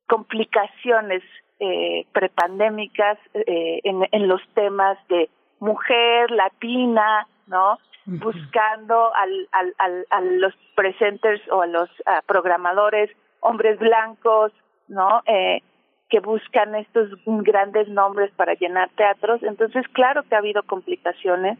[0.07, 1.21] complicaciones
[1.59, 5.29] eh, prepandémicas eh, en, en los temas de
[5.59, 7.77] mujer, latina, ¿no?
[8.05, 11.89] Buscando al, al, al, a los presenters o a los
[12.25, 13.09] programadores,
[13.39, 14.51] hombres blancos,
[14.87, 15.21] ¿no?
[15.25, 15.61] Eh,
[16.09, 19.41] que buscan estos grandes nombres para llenar teatros.
[19.43, 21.57] Entonces, claro que ha habido complicaciones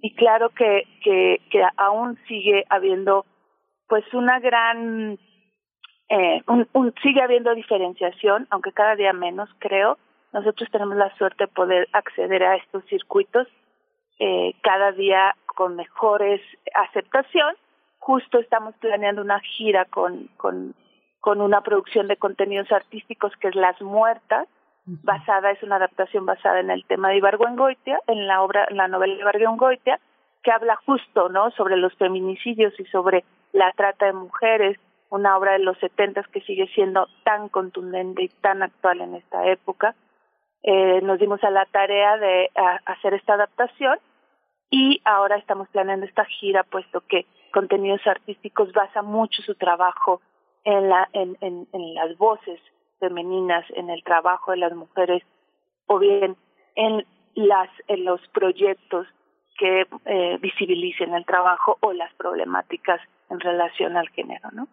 [0.00, 3.26] y claro que, que, que aún sigue habiendo,
[3.88, 5.18] pues, una gran,
[6.08, 9.98] eh, un, un, sigue habiendo diferenciación, aunque cada día menos, creo.
[10.32, 13.48] Nosotros tenemos la suerte de poder acceder a estos circuitos
[14.20, 16.40] eh, cada día con mejores
[16.74, 17.54] aceptación.
[17.98, 20.74] Justo estamos planeando una gira con, con,
[21.20, 24.46] con una producción de contenidos artísticos que es Las Muertas,
[24.84, 28.88] basada, es una adaptación basada en el tema de Ibargüengoitia, en la obra, en la
[28.88, 30.00] novela de Ibargüengoitia,
[30.42, 34.78] que habla justo, ¿no?, sobre los feminicidios y sobre la trata de mujeres,
[35.10, 39.46] una obra de los setentas que sigue siendo tan contundente y tan actual en esta
[39.46, 39.94] época.
[40.62, 42.50] Eh, nos dimos a la tarea de
[42.86, 43.98] hacer esta adaptación
[44.70, 50.20] y ahora estamos planeando esta gira puesto que contenidos artísticos basa mucho su trabajo
[50.64, 52.60] en la en, las voces
[53.00, 55.22] femeninas en el trabajo de las mujeres
[55.86, 56.36] o bien
[56.76, 59.06] en las en los proyectos
[59.58, 64.68] que eh, visibilicen el trabajo o las problemáticas en relación al género, ¿no?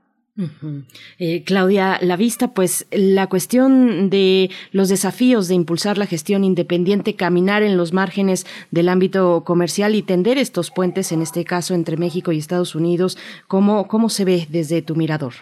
[1.20, 7.64] Eh, Claudia vista, pues la cuestión de los desafíos de impulsar la gestión independiente, caminar
[7.64, 12.32] en los márgenes del ámbito comercial y tender estos puentes, en este caso entre México
[12.32, 15.34] y Estados Unidos, ¿cómo, cómo se ve desde tu mirador?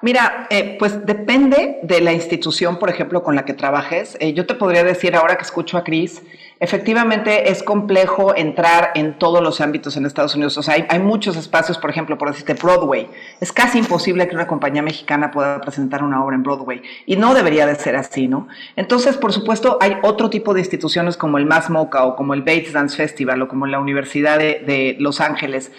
[0.00, 4.16] Mira, eh, pues depende de la institución, por ejemplo, con la que trabajes.
[4.20, 6.22] Eh, yo te podría decir ahora que escucho a Cris,
[6.60, 10.56] efectivamente es complejo entrar en todos los ámbitos en Estados Unidos.
[10.56, 13.08] O sea, hay, muchos espacios, por ejemplo, por decirte Broadway.
[13.40, 16.80] Es casi imposible que una compañía mexicana pueda presentar una obra en Broadway.
[17.04, 18.46] Y no debería de ser así, ¿no?
[18.76, 22.42] Entonces, por supuesto, hay otro tipo de instituciones como el Mass Mocha o como el
[22.42, 25.72] Bates Dance Festival o como la Universidad de Los Ángeles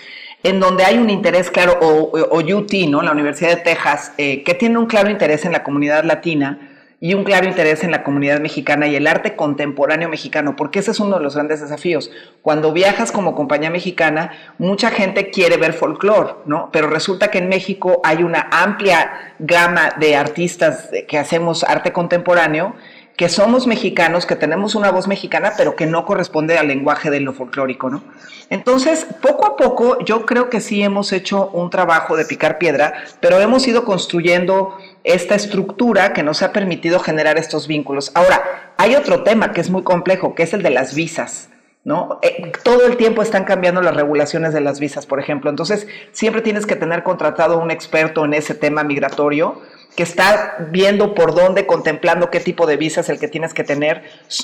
[0.44, 3.02] en donde hay un interés claro, o, UT, ¿no?
[3.02, 6.70] la Universidad de Texas, eh, que tiene un claro interés en la comunidad latina
[7.02, 10.92] y un claro interés en la comunidad mexicana y el arte contemporáneo mexicano, porque ese
[10.92, 12.12] es uno de los grandes desafíos.
[12.42, 16.70] Cuando viajas como compañía mexicana, mucha gente quiere ver folclore, ¿no?
[16.74, 22.76] Pero resulta que en México hay una amplia gama de artistas que hacemos arte contemporáneo
[23.20, 27.20] que somos mexicanos, que tenemos una voz mexicana, pero que no corresponde al lenguaje de
[27.20, 28.02] lo folclórico, ¿no?
[28.50, 32.94] Entonces, poco a poco, yo creo que sí hemos hecho un trabajo de picar piedra,
[33.20, 38.14] pero hemos ido construyendo esta estructura que nos ha permitido generar estos vínculos.
[38.16, 41.49] Ahora, hay otro tema que es muy complejo, que es el de las visas.
[41.90, 42.20] ¿No?
[42.22, 45.50] Eh, todo el tiempo están cambiando las regulaciones de las visas, por ejemplo.
[45.50, 49.60] Entonces, siempre tienes que tener contratado un experto en ese tema migratorio
[49.96, 54.04] que está viendo por dónde, contemplando qué tipo de visas el que tienes que tener,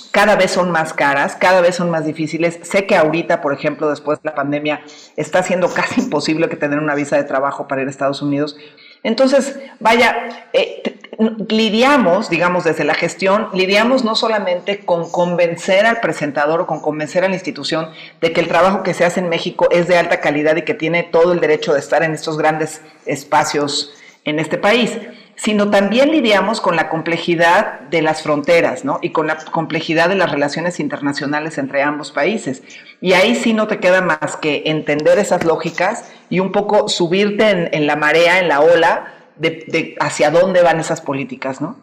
[0.09, 2.57] cada vez son más caras, cada vez son más difíciles.
[2.63, 4.81] Sé que ahorita, por ejemplo, después de la pandemia,
[5.15, 8.57] está siendo casi imposible que tener una visa de trabajo para ir a Estados Unidos.
[9.03, 10.81] Entonces, vaya, eh,
[11.49, 17.23] lidiamos, digamos, desde la gestión, lidiamos no solamente con convencer al presentador o con convencer
[17.23, 17.89] a la institución
[18.21, 20.73] de que el trabajo que se hace en México es de alta calidad y que
[20.73, 23.93] tiene todo el derecho de estar en estos grandes espacios
[24.25, 24.97] en este país,
[25.35, 28.99] sino también lidiamos con la complejidad de las fronteras, ¿no?
[29.01, 32.63] Y con la complejidad de las relaciones internacionales entre ambos países.
[33.01, 37.69] Y ahí sí no te queda más que entender esas lógicas y un poco subirte
[37.75, 41.77] en, la marea, en la ola, de, hacia dónde van esas políticas, ¿no?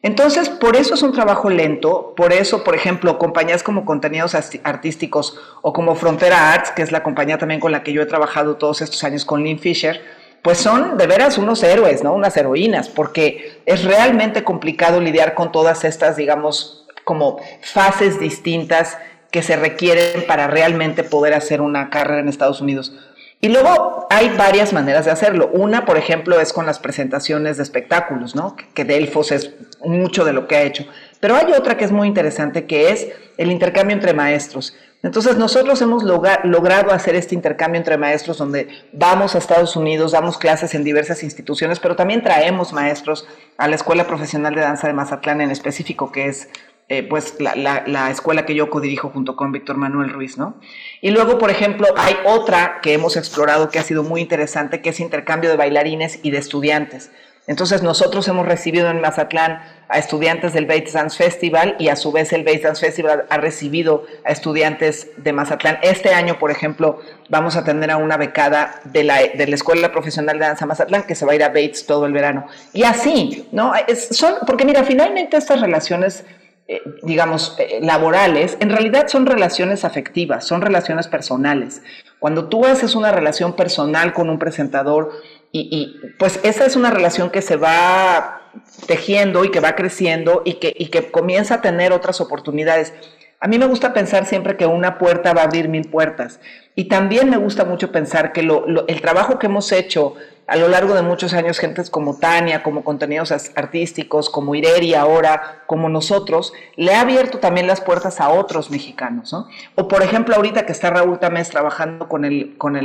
[0.00, 5.38] Entonces, por eso es un trabajo lento, por eso, por ejemplo, compañías como Contenidos Artísticos
[5.60, 8.56] o como Frontera Arts, que es la compañía también con la que yo he trabajado
[8.56, 10.00] todos estos años con Lynn Fisher,
[10.42, 12.12] pues son de veras unos héroes, ¿no?
[12.12, 18.98] Unas heroínas, porque es realmente complicado lidiar con todas estas, digamos, como fases distintas
[19.32, 22.92] que se requieren para realmente poder hacer una carrera en Estados Unidos.
[23.40, 25.48] Y luego hay varias maneras de hacerlo.
[25.52, 28.56] Una, por ejemplo, es con las presentaciones de espectáculos, ¿no?
[28.74, 29.52] Que Delfos es
[29.84, 30.86] mucho de lo que ha hecho.
[31.20, 34.74] Pero hay otra que es muy interesante, que es el intercambio entre maestros.
[35.04, 40.38] Entonces nosotros hemos logrado hacer este intercambio entre maestros donde vamos a Estados Unidos, damos
[40.38, 44.94] clases en diversas instituciones, pero también traemos maestros a la Escuela Profesional de Danza de
[44.94, 46.48] Mazatlán en específico, que es
[46.90, 50.56] eh, pues la, escuela que yo codirijo junto con Víctor Manuel Ruiz, ¿no?
[51.02, 54.88] Y luego, por ejemplo, hay otra que hemos explorado que ha sido muy interesante, que
[54.90, 57.10] es intercambio de bailarines y de estudiantes.
[57.46, 62.12] Entonces nosotros hemos recibido en Mazatlán a estudiantes del Bates Dance Festival y a su
[62.12, 65.78] vez el Bates Dance Festival ha recibido a estudiantes de Mazatlán.
[65.82, 67.00] Este año, por ejemplo,
[67.30, 71.04] vamos a tener a una becada de la, de la Escuela Profesional de Danza Mazatlán
[71.04, 72.46] que se va a ir a Bates todo el verano.
[72.74, 73.72] Y así, ¿no?
[74.10, 76.24] son, porque mira, finalmente estas relaciones
[76.70, 81.80] eh, digamos, eh, laborales, en realidad son relaciones afectivas, son relaciones personales.
[82.18, 85.10] Cuando tú haces una relación personal con un presentador,
[85.50, 88.42] y, pues esa es una relación que se va
[88.86, 92.92] tejiendo y que va creciendo y que, y que comienza a tener otras oportunidades.
[93.40, 96.38] A mí me gusta pensar siempre que una puerta va a abrir mil puertas.
[96.74, 100.16] Y también me gusta mucho pensar que el trabajo que hemos hecho
[100.48, 105.62] a lo largo de muchos años, gentes como Tania, como contenidos artísticos, como Ireri ahora,
[105.66, 109.30] como nosotros, le ha abierto también las puertas a otros mexicanos.
[109.30, 109.46] ¿no?
[109.74, 112.22] O por ejemplo, ahorita que está Raúl Tamés trabajando con,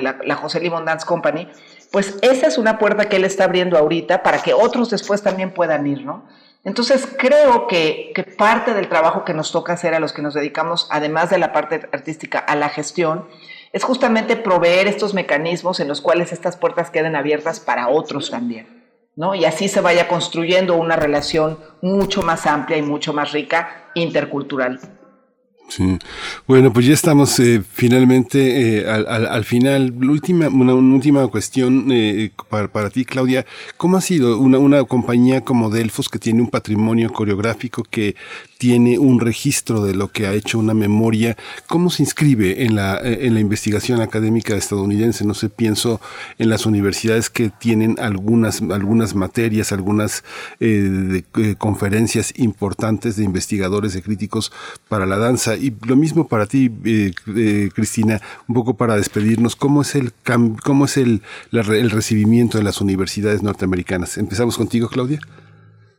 [0.03, 1.47] la, la José Limón Dance Company,
[1.89, 5.53] pues esa es una puerta que él está abriendo ahorita para que otros después también
[5.53, 6.25] puedan ir, ¿no?
[6.65, 10.33] Entonces creo que, que, parte del trabajo que nos toca hacer a los que nos
[10.33, 13.27] dedicamos, además de la parte artística, a la gestión,
[13.73, 18.67] es justamente proveer estos mecanismos en los cuales estas puertas queden abiertas para otros también,
[19.15, 19.33] ¿no?
[19.33, 24.79] Y así se vaya construyendo una relación mucho más amplia y mucho más rica intercultural.
[25.69, 25.97] Sí.
[26.45, 29.91] Bueno, pues ya estamos eh, finalmente eh, al, final.
[30.07, 33.45] última, una, última cuestión eh, para, para, ti, Claudia.
[33.77, 38.15] ¿Cómo ha sido una, una compañía como Delfos que tiene un patrimonio coreográfico que
[38.63, 41.35] tiene un registro de lo que ha hecho una memoria.
[41.67, 45.25] ¿Cómo se inscribe en la, en la investigación académica estadounidense?
[45.25, 45.99] No sé, pienso
[46.37, 50.23] en las universidades que tienen algunas, algunas materias, algunas
[50.61, 54.53] eh, eh, conferencias importantes de investigadores, de críticos
[54.87, 55.57] para la danza.
[55.57, 60.13] Y lo mismo para ti, eh, Cristina, un poco para despedirnos, ¿cómo es el
[60.63, 61.21] cómo es el,
[61.51, 64.17] el recibimiento de las universidades norteamericanas?
[64.17, 65.19] Empezamos contigo, Claudia.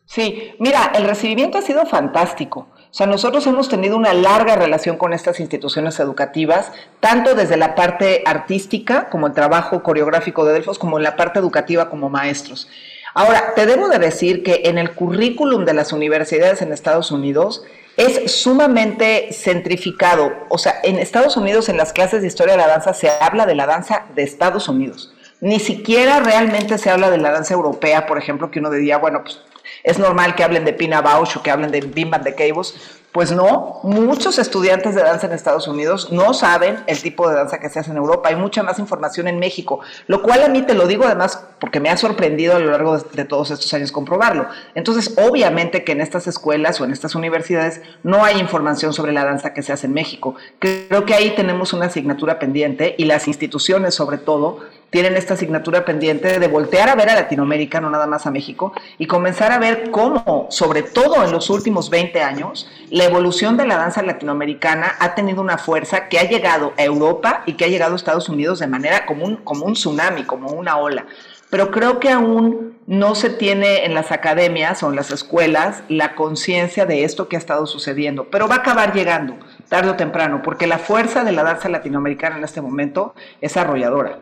[0.07, 2.69] Sí, mira, el recibimiento ha sido fantástico.
[2.95, 6.71] O sea, nosotros hemos tenido una larga relación con estas instituciones educativas,
[7.01, 11.41] tanto desde la parte artística, como el trabajo coreográfico de Delfos, como en la parte
[11.41, 12.69] educativa como maestros.
[13.15, 17.65] Ahora, te debo de decir que en el currículum de las universidades en Estados Unidos
[17.97, 20.33] es sumamente centrificado.
[20.49, 23.47] O sea, en Estados Unidos, en las clases de historia de la danza, se habla
[23.47, 25.13] de la danza de Estados Unidos.
[25.41, 29.23] Ni siquiera realmente se habla de la danza europea, por ejemplo, que uno diría, bueno,
[29.23, 29.41] pues
[29.85, 32.75] es normal que hablen de Pina Bausch o que hablen de Bim de Cabos.
[33.13, 37.61] Pues no, muchos estudiantes de danza en Estados Unidos no saben el tipo de danza
[37.61, 38.29] que se hace en Europa.
[38.29, 39.79] Hay mucha más información en México,
[40.09, 42.99] lo cual a mí te lo digo además porque me ha sorprendido a lo largo
[42.99, 44.49] de, todos estos años comprobarlo.
[44.75, 49.25] Entonces, obviamente que en estas escuelas o en estas universidades no hay información sobre la
[49.25, 50.35] danza que se hace en México.
[50.59, 54.59] Creo que ahí tenemos una asignatura pendiente y las instituciones sobre todo
[54.95, 58.73] tienen esta asignatura pendiente de voltear a ver a Latinoamérica, no nada más a México,
[58.97, 63.67] y comenzar a ver cómo, sobre todo en los últimos 20 años, la evolución de
[63.67, 67.69] la danza latinoamericana ha tenido una fuerza que ha llegado a Europa y que ha
[67.69, 71.07] llegado a Estados Unidos de manera como un, como un tsunami, como una ola.
[71.51, 76.15] Pero creo que aún no se tiene en las academias o en las escuelas la
[76.15, 79.35] conciencia de esto que ha estado sucediendo, pero va a acabar llegando
[79.69, 84.21] tarde o temprano, porque la fuerza de la danza latinoamericana en este momento es arrolladora.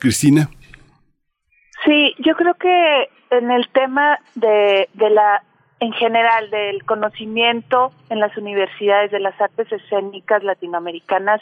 [0.00, 0.48] Cristina.
[1.84, 5.42] Sí, yo creo que en el tema de, de la,
[5.80, 11.40] en general, del conocimiento en las universidades de las artes escénicas latinoamericanas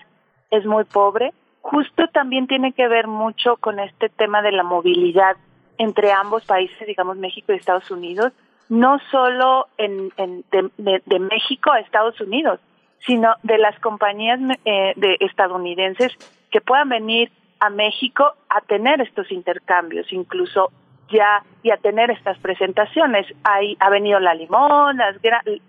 [0.51, 1.33] es muy pobre.
[1.61, 5.37] Justo también tiene que ver mucho con este tema de la movilidad
[5.79, 8.33] entre ambos países, digamos México y Estados Unidos,
[8.69, 12.61] no solo en, de, de, México a Estados Unidos,
[13.07, 16.13] sino de las compañías eh, de estadounidenses
[16.51, 20.71] que puedan venir a México a tener estos intercambios, incluso
[21.11, 23.27] ya y a tener estas presentaciones.
[23.45, 24.99] Ahí ha venido la Limón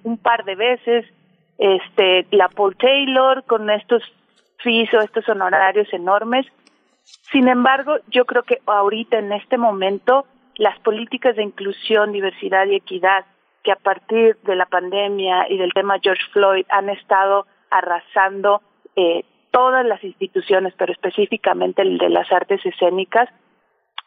[0.04, 1.06] un par de veces,
[1.58, 4.04] este la Paul Taylor con estos
[4.60, 6.46] fees o estos honorarios enormes.
[7.32, 12.76] Sin embargo, yo creo que ahorita en este momento las políticas de inclusión, diversidad y
[12.76, 13.26] equidad
[13.64, 18.62] que a partir de la pandemia y del tema George Floyd han estado arrasando
[18.96, 23.30] eh, todas las instituciones, pero específicamente el de las artes escénicas,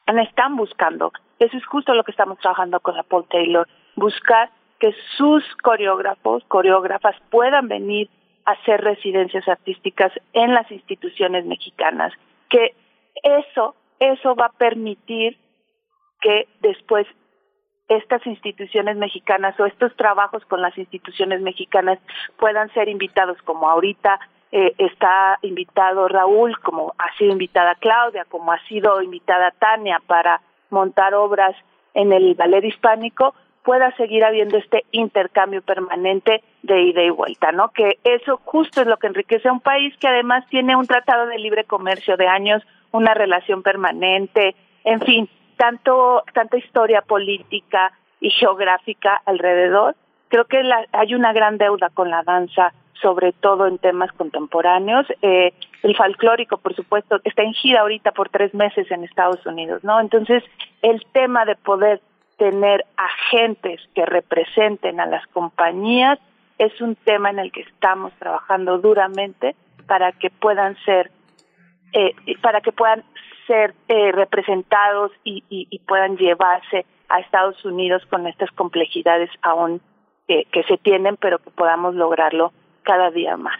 [0.06, 1.12] están buscando.
[1.38, 6.44] Eso es justo lo que estamos trabajando con la Paul Taylor, buscar que sus coreógrafos,
[6.44, 8.10] coreógrafas puedan venir
[8.44, 12.12] a hacer residencias artísticas en las instituciones mexicanas,
[12.48, 12.74] que
[13.22, 15.38] eso, eso va a permitir
[16.20, 17.06] que después
[17.88, 21.98] estas instituciones mexicanas o estos trabajos con las instituciones mexicanas
[22.38, 24.18] puedan ser invitados como ahorita
[24.56, 30.42] eh, está invitado Raúl, como ha sido invitada Claudia, como ha sido invitada Tania para
[30.70, 31.56] montar obras
[31.92, 37.70] en el ballet hispánico, pueda seguir habiendo este intercambio permanente de ida y vuelta, ¿no?
[37.70, 41.26] Que eso justo es lo que enriquece a un país que además tiene un tratado
[41.26, 42.62] de libre comercio de años,
[42.92, 44.54] una relación permanente,
[44.84, 47.90] en fin, tanto tanta historia política
[48.20, 49.96] y geográfica alrededor.
[50.28, 55.06] Creo que la, hay una gran deuda con la danza sobre todo en temas contemporáneos.
[55.22, 55.52] Eh,
[55.82, 60.00] el folclórico, por supuesto, está en gira ahorita por tres meses en Estados Unidos, ¿no?
[60.00, 60.42] Entonces,
[60.82, 62.00] el tema de poder
[62.38, 66.18] tener agentes que representen a las compañías
[66.58, 69.54] es un tema en el que estamos trabajando duramente
[69.86, 71.10] para que puedan ser
[71.92, 73.04] eh, para que puedan
[73.46, 79.80] ser eh, representados y, y, puedan llevarse a Estados Unidos con estas complejidades aún
[80.26, 82.52] que se tienen, pero que podamos lograrlo
[82.84, 83.58] cada día más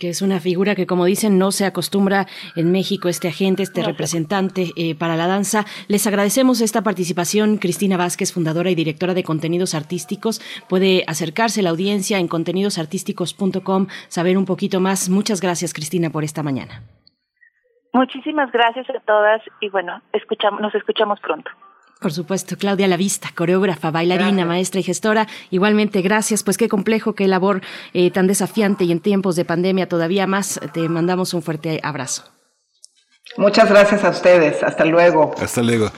[0.00, 3.82] que es una figura que, como dicen, no se acostumbra en México, este agente, este
[3.82, 5.64] representante eh, para la danza.
[5.88, 7.58] Les agradecemos esta participación.
[7.58, 13.86] Cristina Vázquez, fundadora y directora de contenidos artísticos, puede acercarse a la audiencia en contenidosartísticos.com,
[14.08, 15.08] saber un poquito más.
[15.08, 16.82] Muchas gracias, Cristina, por esta mañana.
[17.92, 21.50] Muchísimas gracias a todas y bueno, escuchamos, nos escuchamos pronto.
[22.00, 25.26] Por supuesto, Claudia Lavista, coreógrafa, bailarina, maestra y gestora.
[25.50, 26.44] Igualmente, gracias.
[26.44, 27.60] Pues qué complejo, qué labor
[27.92, 30.60] eh, tan desafiante y en tiempos de pandemia todavía más.
[30.72, 32.22] Te mandamos un fuerte abrazo.
[33.36, 34.62] Muchas gracias a ustedes.
[34.62, 35.34] Hasta luego.
[35.40, 35.90] Hasta luego.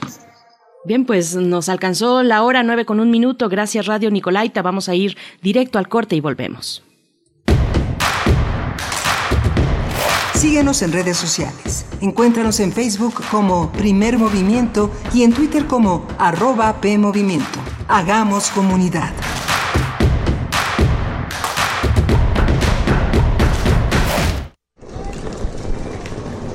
[0.85, 3.47] Bien, pues nos alcanzó la hora nueve con un minuto.
[3.47, 4.63] Gracias, Radio Nicolaita.
[4.63, 6.83] Vamos a ir directo al corte y volvemos.
[10.41, 11.85] Síguenos en redes sociales.
[12.01, 17.59] Encuéntranos en Facebook como Primer Movimiento y en Twitter como arroba PMovimiento.
[17.87, 19.11] Hagamos comunidad.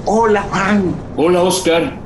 [0.04, 0.92] Hola Juan.
[1.16, 2.05] Hola Oscar.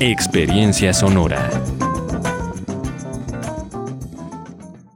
[0.00, 1.50] Experiencia sonora.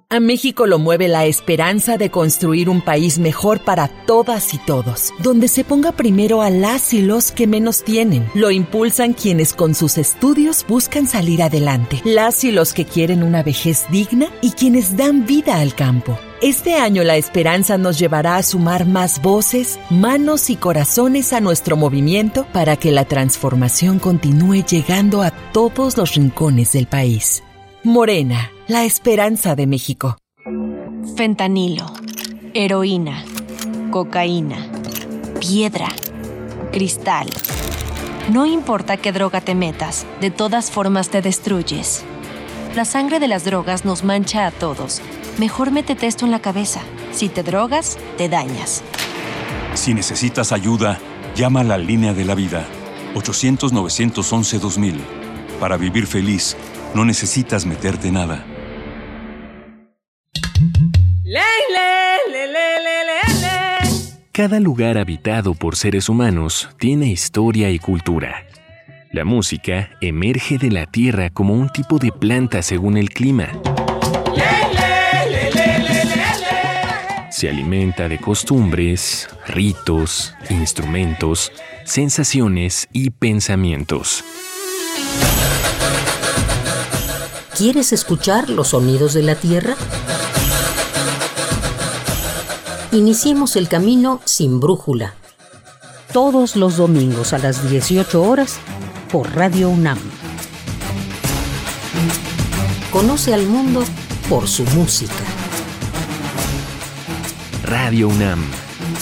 [0.09, 5.13] A México lo mueve la esperanza de construir un país mejor para todas y todos,
[5.19, 8.29] donde se ponga primero a las y los que menos tienen.
[8.35, 13.43] Lo impulsan quienes con sus estudios buscan salir adelante, las y los que quieren una
[13.43, 16.17] vejez digna y quienes dan vida al campo.
[16.43, 21.77] Este año la esperanza nos llevará a sumar más voces, manos y corazones a nuestro
[21.77, 27.45] movimiento para que la transformación continúe llegando a todos los rincones del país.
[27.85, 30.19] Morena, la esperanza de México.
[31.15, 31.87] Fentanilo,
[32.55, 33.25] heroína,
[33.93, 34.67] cocaína,
[35.39, 35.91] piedra,
[36.73, 37.29] cristal.
[38.33, 42.05] No importa qué droga te metas, de todas formas te destruyes.
[42.75, 45.03] La sangre de las drogas nos mancha a todos.
[45.39, 46.81] Mejor métete esto en la cabeza.
[47.13, 48.83] Si te drogas, te dañas.
[49.75, 50.99] Si necesitas ayuda,
[51.37, 52.67] llama a la línea de la vida.
[53.15, 54.95] 800-911-2000.
[55.61, 56.57] Para vivir feliz,
[56.95, 58.47] no necesitas meterte nada.
[64.33, 68.47] Cada lugar habitado por seres humanos tiene historia y cultura.
[69.13, 73.51] La música emerge de la tierra como un tipo de planta según el clima.
[77.31, 81.53] Se alimenta de costumbres, ritos, instrumentos,
[81.85, 84.25] sensaciones y pensamientos.
[87.55, 89.75] ¿Quieres escuchar los sonidos de la Tierra?
[92.93, 95.17] Iniciemos el camino sin brújula.
[96.15, 98.59] Todos los domingos a las 18 horas
[99.13, 99.99] por Radio UNAM.
[102.91, 103.85] Conoce al mundo
[104.31, 105.13] por su música.
[107.63, 108.43] Radio UNAM.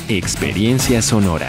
[0.08, 1.48] Experiencia sonora.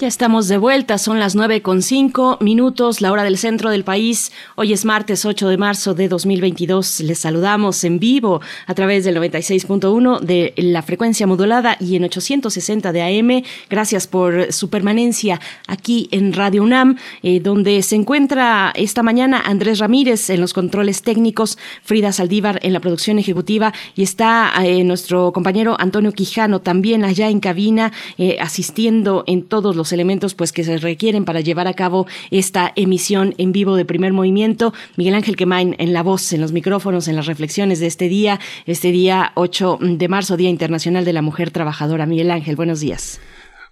[0.00, 3.84] Ya estamos de vuelta, son las nueve con cinco minutos, la hora del centro del
[3.84, 4.32] país.
[4.56, 7.00] Hoy es martes 8 de marzo de 2022.
[7.00, 12.92] Les saludamos en vivo a través del 96.1 de la frecuencia modulada y en 860
[12.92, 13.42] de AM.
[13.68, 19.80] Gracias por su permanencia aquí en Radio UNAM, eh, donde se encuentra esta mañana Andrés
[19.80, 25.30] Ramírez en los controles técnicos, Frida Saldívar en la producción ejecutiva y está eh, nuestro
[25.32, 30.64] compañero Antonio Quijano también allá en cabina eh, asistiendo en todos los elementos pues que
[30.64, 34.72] se requieren para llevar a cabo esta emisión en vivo de primer movimiento.
[34.96, 38.40] Miguel Ángel Quemain en la voz, en los micrófonos, en las reflexiones de este día,
[38.66, 42.06] este día 8 de marzo, Día Internacional de la Mujer Trabajadora.
[42.06, 43.20] Miguel Ángel, buenos días.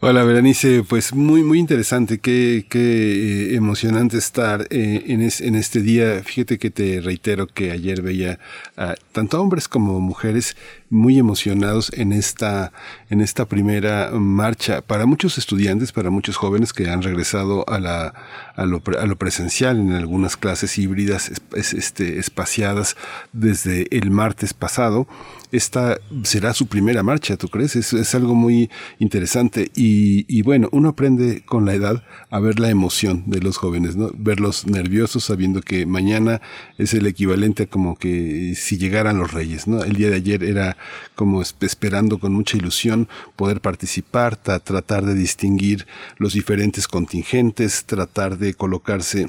[0.00, 5.56] Hola Berenice, pues muy muy interesante, qué, qué eh, emocionante estar eh, en, es, en
[5.56, 6.22] este día.
[6.22, 8.38] Fíjate que te reitero que ayer veía
[8.76, 10.56] a tanto hombres como mujeres
[10.88, 12.72] muy emocionados en esta,
[13.10, 14.82] en esta primera marcha.
[14.82, 18.14] Para muchos estudiantes, para muchos jóvenes que han regresado a, la,
[18.54, 22.96] a, lo, a lo presencial en algunas clases híbridas es, este, espaciadas
[23.32, 25.08] desde el martes pasado,
[25.52, 27.76] esta será su primera marcha, ¿tú crees?
[27.76, 32.70] Es, algo muy interesante y, y, bueno, uno aprende con la edad a ver la
[32.70, 34.10] emoción de los jóvenes, ¿no?
[34.14, 36.40] Verlos nerviosos sabiendo que mañana
[36.78, 39.84] es el equivalente a como que si llegaran los reyes, ¿no?
[39.84, 40.76] El día de ayer era
[41.14, 48.54] como esperando con mucha ilusión poder participar, tratar de distinguir los diferentes contingentes, tratar de
[48.54, 49.28] colocarse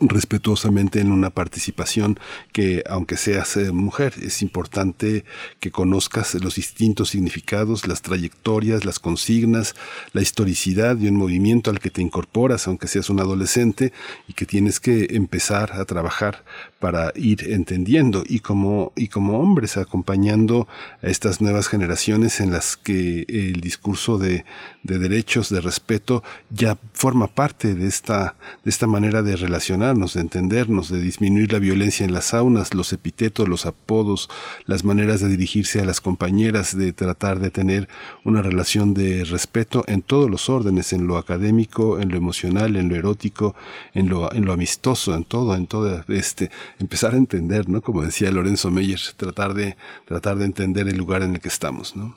[0.00, 2.18] respetuosamente en una participación
[2.52, 5.24] que aunque seas mujer es importante
[5.58, 9.74] que conozcas los distintos significados, las trayectorias, las consignas,
[10.12, 13.92] la historicidad de un movimiento al que te incorporas aunque seas un adolescente
[14.28, 16.44] y que tienes que empezar a trabajar
[16.80, 20.66] para ir entendiendo y como y como hombres acompañando
[21.02, 24.44] a estas nuevas generaciones en las que el discurso de,
[24.82, 28.34] de derechos, de respeto ya forma parte de esta
[28.64, 32.92] de esta manera de relacionar de entendernos, de disminuir la violencia en las saunas, los
[32.92, 34.30] epitetos, los apodos,
[34.64, 37.88] las maneras de dirigirse a las compañeras, de tratar de tener
[38.24, 42.88] una relación de respeto en todos los órdenes, en lo académico, en lo emocional, en
[42.88, 43.54] lo erótico,
[43.94, 46.50] en lo, en lo amistoso, en todo, en todo este,
[46.80, 47.82] empezar a entender, ¿no?
[47.82, 49.76] Como decía Lorenzo Meyer, tratar de,
[50.06, 52.14] tratar de entender el lugar en el que estamos, ¿no?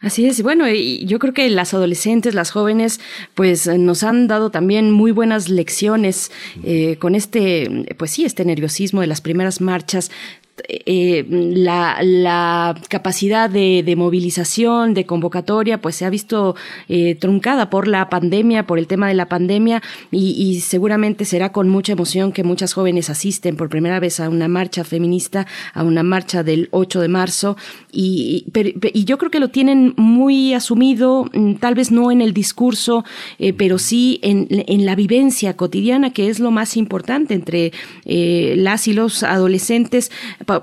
[0.00, 3.00] Así es, bueno, y yo creo que las adolescentes, las jóvenes,
[3.34, 6.30] pues nos han dado también muy buenas lecciones
[6.62, 10.12] eh, con este, pues sí, este nerviosismo de las primeras marchas
[10.68, 16.56] eh, la, capacidad de, movilización, de convocatoria, pues se ha visto
[16.88, 21.68] eh, truncada por la pandemia, por el tema de la pandemia, y, seguramente será con
[21.68, 26.02] mucha emoción que muchas jóvenes asisten por primera vez a una marcha feminista, a una
[26.02, 27.56] marcha del 8 de marzo,
[27.92, 28.46] y,
[29.04, 33.04] yo creo que lo tienen muy asumido, mm, tal vez no en el discurso,
[33.38, 34.48] eh, pero sí en,
[34.84, 37.72] la vivencia cotidiana, que es lo más importante entre
[38.04, 40.10] las y los adolescentes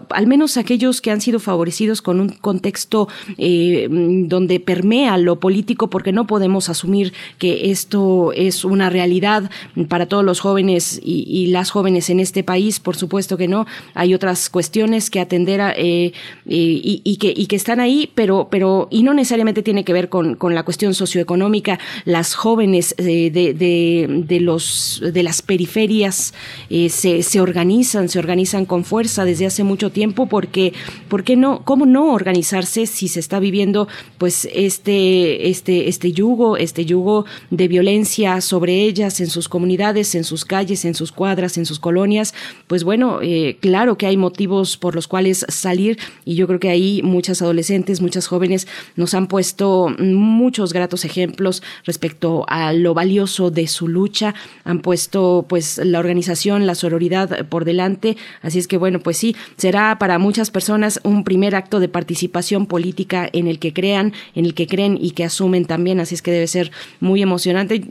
[0.09, 3.07] al menos aquellos que han sido favorecidos con un contexto
[3.37, 9.49] eh, donde permea lo político, porque no podemos asumir que esto es una realidad
[9.87, 13.65] para todos los jóvenes y, las jóvenes en este país, por supuesto que no.
[13.93, 16.11] Hay otras cuestiones que atender a, eh,
[16.45, 20.37] y, que, y que están ahí, pero, pero y no necesariamente tiene que ver con,
[20.55, 21.79] la cuestión socioeconómica.
[22.03, 26.33] Las jóvenes eh, de, de, de, los, de las periferias
[26.69, 30.73] se, se organizan, se organizan con fuerza desde hace mucho tiempo porque,
[31.10, 31.64] ¿por qué no?
[31.64, 33.88] ¿Cómo no organizarse si se está viviendo
[34.18, 40.23] pues este, este, este yugo, este yugo de violencia sobre ellas en sus comunidades, en
[40.23, 42.34] sus calles, en sus cuadras, en sus colonias?
[42.68, 46.69] Pues bueno, eh, claro que hay motivos por los cuales salir y yo creo que
[46.69, 53.52] ahí muchas adolescentes, muchas jóvenes nos han puesto muchos gratos ejemplos respecto a lo valioso
[53.52, 58.77] de su lucha, han puesto pues la organización, la sororidad por delante, así es que
[58.77, 59.35] bueno, pues sí,
[59.65, 64.45] será para muchas personas un primer acto de participación política en el que crean, en
[64.45, 66.69] el que creen y que asumen también, así es que debe ser
[66.99, 67.81] muy emocionante.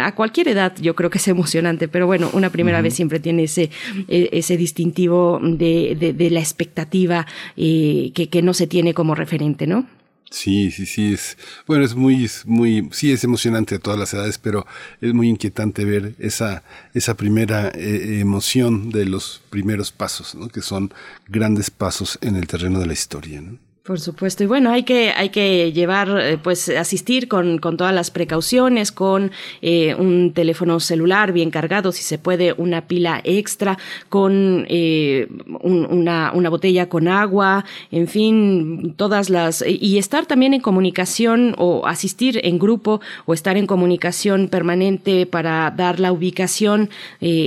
[0.00, 3.42] A cualquier edad yo creo que es emocionante, pero bueno, una primera vez siempre tiene
[3.42, 3.70] ese,
[4.06, 9.66] e, ese distintivo de, de, la expectativa eh, que, que no se tiene como referente,
[9.66, 9.86] ¿no?
[10.30, 14.38] Sí, sí, sí, es, bueno, es muy, muy, sí es emocionante a todas las edades,
[14.38, 14.66] pero
[15.00, 20.48] es muy inquietante ver esa, esa primera eh, emoción de los primeros pasos, ¿no?
[20.48, 20.92] que son
[21.28, 23.40] grandes pasos en el terreno de la historia.
[23.40, 23.58] ¿no?
[23.84, 24.42] Por supuesto.
[24.42, 28.92] Y bueno, hay que, hay que llevar, eh, pues asistir con, con, todas las precauciones,
[28.92, 29.30] con
[29.60, 33.76] eh, un teléfono celular bien cargado, si se puede, una pila extra,
[34.08, 35.28] con eh,
[35.60, 39.62] una, una botella con agua, en fin, todas las...
[39.68, 45.70] Y estar también en comunicación o asistir en grupo o estar en comunicación permanente para
[45.70, 46.88] dar la ubicación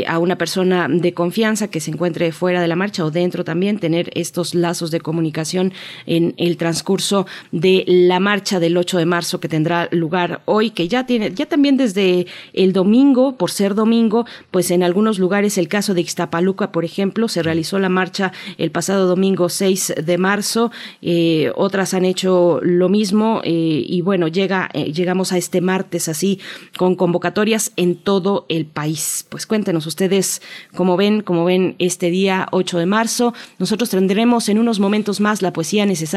[0.07, 3.79] a una persona de confianza que se encuentre fuera de la marcha o dentro también,
[3.79, 5.73] tener estos lazos de comunicación
[6.05, 10.87] en el transcurso de la marcha del 8 de marzo que tendrá lugar hoy, que
[10.87, 15.67] ya tiene, ya también desde el domingo, por ser domingo, pues en algunos lugares, el
[15.67, 20.71] caso de Ixtapaluca, por ejemplo, se realizó la marcha el pasado domingo 6 de marzo,
[21.01, 26.07] eh, otras han hecho lo mismo eh, y bueno, llega, eh, llegamos a este martes
[26.07, 26.39] así
[26.77, 29.25] con convocatorias en todo el país.
[29.29, 30.41] Pues cuéntenos ustedes
[30.75, 33.33] cómo ven, cómo ven este día 8 de marzo.
[33.59, 36.16] Nosotros tendremos en unos momentos más la poesía necesaria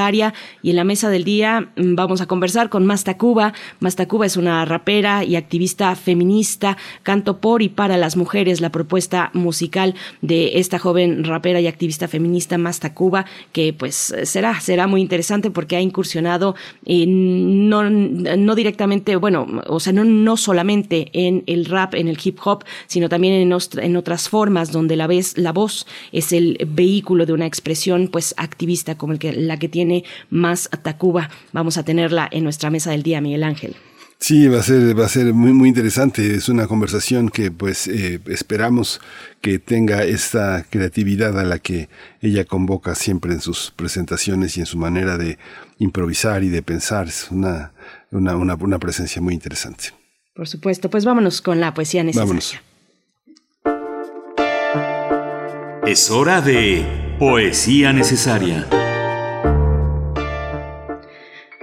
[0.63, 3.53] y en la mesa del día mm, vamos a conversar con Masta Cuba.
[3.81, 8.71] Masta Cuba es una rapera y activista feminista, canto por y para las mujeres, la
[8.71, 14.87] propuesta musical de esta joven rapera y activista feminista Masta Cuba, que pues será, será
[14.87, 16.55] muy interesante porque ha incursionado
[16.87, 22.39] no, no directamente, bueno, o sea, no, no solamente en el rap, en el hip
[22.43, 27.27] hop, sino también en, en otras formas donde la, vez, la voz es el vehículo
[27.27, 29.90] de una expresión pues activista como la que tiene
[30.31, 31.31] más Tacuba.
[31.53, 33.77] Vamos a tenerla en nuestra mesa del día, Miguel Ángel.
[34.21, 36.35] Sí, va a ser, va a ser muy, muy interesante.
[36.35, 39.01] Es una conversación que, pues, eh, esperamos
[39.41, 41.89] que tenga esta creatividad a la que
[42.21, 45.39] ella convoca siempre en sus presentaciones y en su manera de
[45.79, 47.09] improvisar y de pensar.
[47.09, 47.73] Es una,
[48.11, 49.95] una, una, presencia muy interesante.
[50.35, 50.91] Por supuesto.
[50.91, 52.27] Pues vámonos con la poesía necesaria.
[52.27, 52.59] Vámonos.
[55.87, 58.69] Es hora de poesía necesaria.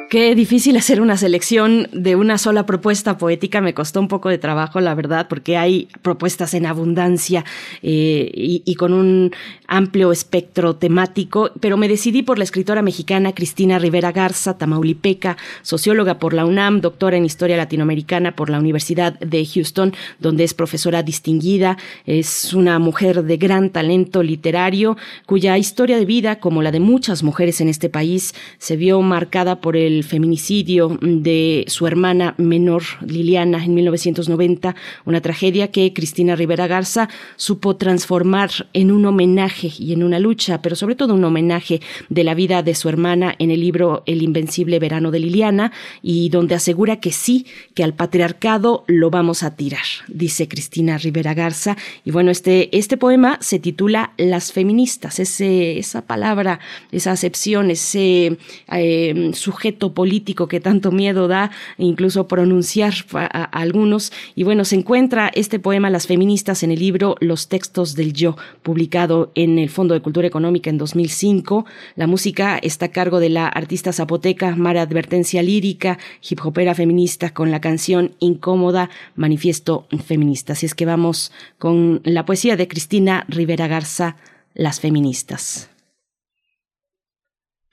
[0.09, 3.59] Qué difícil hacer una selección de una sola propuesta poética.
[3.59, 7.43] Me costó un poco de trabajo, la verdad, porque hay propuestas en abundancia
[7.81, 9.33] eh, y, con un
[9.67, 16.19] amplio espectro temático, pero me decidí por la escritora mexicana Cristina Rivera Garza, tamaulipeca, socióloga
[16.19, 21.03] por la UNAM, doctora en Historia Latinoamericana por la Universidad de Houston, donde es profesora
[21.03, 21.77] distinguida.
[22.05, 27.23] Es una mujer de gran talento literario, cuya historia de vida, como la de muchas
[27.23, 33.63] mujeres en este país, se vio marcada por el feminicidio de su hermana menor Liliana
[33.63, 34.75] en 1990,
[35.05, 40.61] una tragedia que Cristina Rivera Garza supo transformar en un homenaje y en una lucha,
[40.61, 44.21] pero sobre todo un homenaje de la vida de su hermana en el libro El
[44.21, 45.71] invencible verano de Liliana
[46.01, 51.33] y donde asegura que sí, que al patriarcado lo vamos a tirar, dice Cristina Rivera
[51.33, 51.77] Garza.
[52.05, 56.59] Y bueno, este, este poema se titula Las feministas, ese, esa palabra,
[56.91, 58.37] esa acepción, ese
[58.71, 64.11] eh, sujeto político que tanto miedo da incluso pronunciar a, a algunos.
[64.35, 68.37] Y bueno, se encuentra este poema Las feministas en el libro Los textos del yo,
[68.63, 71.65] publicado en el Fondo de Cultura Económica en 2005.
[71.95, 75.97] La música está a cargo de la artista zapoteca Mara Advertencia Lírica,
[76.27, 80.53] hip hopera feminista con la canción Incómoda, Manifiesto Feminista.
[80.53, 84.17] Así es que vamos con la poesía de Cristina Rivera Garza,
[84.53, 85.69] Las Feministas.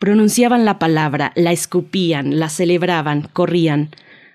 [0.04, 3.88] Pronunciaban la palabra, la escupían, la celebraban, corrían.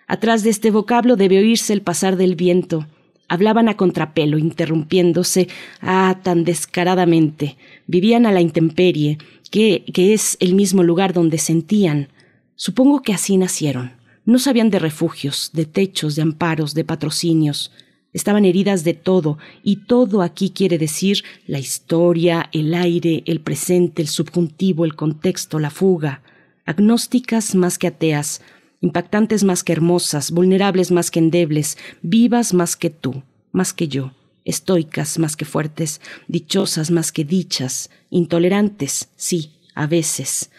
[0.07, 2.87] Atrás de este vocablo debe oírse el pasar del viento.
[3.27, 5.47] Hablaban a contrapelo, interrumpiéndose,
[5.81, 7.55] ah, tan descaradamente.
[7.85, 9.19] Vivían a la intemperie,
[9.51, 12.07] que, que es el mismo lugar donde sentían.
[12.55, 13.91] Supongo que así nacieron.
[14.25, 17.71] No sabían de refugios, de techos, de amparos, de patrocinios.
[18.11, 24.02] Estaban heridas de todo, y todo aquí quiere decir la historia, el aire, el presente,
[24.02, 26.23] el subjuntivo, el contexto, la fuga.
[26.65, 28.41] Agnósticas más que ateas,
[28.81, 34.14] impactantes más que hermosas, vulnerables más que endebles, vivas más que tú, más que yo,
[34.44, 40.52] estoicas más que fuertes, dichosas más que dichas, intolerantes, sí, a veces.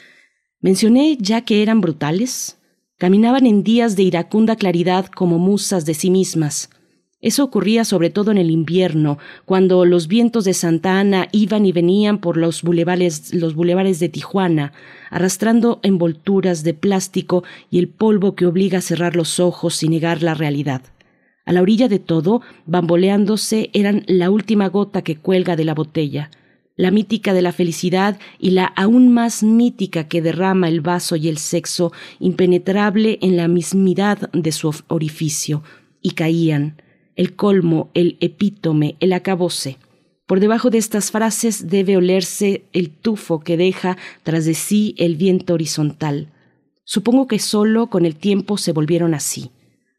[0.61, 2.59] Mencioné ya que eran brutales.
[2.99, 6.69] Caminaban en días de iracunda claridad como musas de sí mismas.
[7.23, 11.73] Eso ocurría sobre todo en el invierno, cuando los vientos de Santa Ana iban y
[11.73, 14.73] venían por los bulevares, los bulevares de Tijuana,
[15.11, 20.23] arrastrando envolturas de plástico y el polvo que obliga a cerrar los ojos y negar
[20.23, 20.83] la realidad.
[21.45, 26.31] A la orilla de todo, bamboleándose, eran la última gota que cuelga de la botella,
[26.77, 31.29] la mítica de la felicidad y la aún más mítica que derrama el vaso y
[31.29, 35.63] el sexo, impenetrable en la mismidad de su orificio,
[36.01, 36.81] y caían,
[37.21, 39.77] el colmo, el epítome, el acabose.
[40.25, 45.17] Por debajo de estas frases debe olerse el tufo que deja tras de sí el
[45.17, 46.29] viento horizontal.
[46.83, 49.51] Supongo que solo con el tiempo se volvieron así.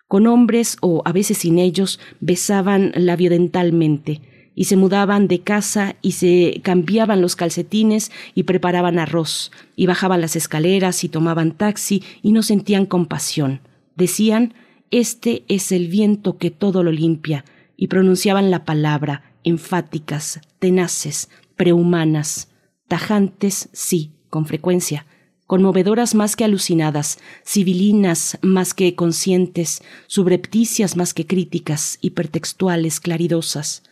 [0.07, 4.21] Con hombres o a veces sin ellos besaban labiodentalmente
[4.55, 10.21] y se mudaban de casa y se cambiaban los calcetines y preparaban arroz y bajaban
[10.21, 13.61] las escaleras y tomaban taxi y no sentían compasión.
[13.95, 14.55] Decían
[14.91, 17.45] este es el viento que todo lo limpia,
[17.77, 22.49] y pronunciaban la palabra, enfáticas, tenaces, prehumanas,
[22.87, 25.05] tajantes, sí, con frecuencia,
[25.47, 33.83] conmovedoras más que alucinadas, civilinas más que conscientes, subrepticias más que críticas, hipertextuales, claridosas.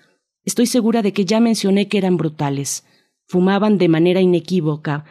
[0.46, 2.86] Estoy segura de que ya mencioné que eran brutales.
[3.28, 5.06] Fumaban de manera inequívoca,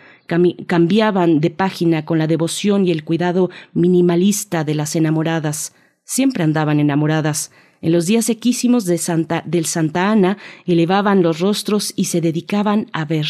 [0.67, 5.75] cambiaban de página con la devoción y el cuidado minimalista de las enamoradas.
[6.09, 7.53] Siempre andaban enamoradas.
[7.83, 13.27] En los días sequísimos del Santa Ana elevaban los rostros y se dedicaban a ver.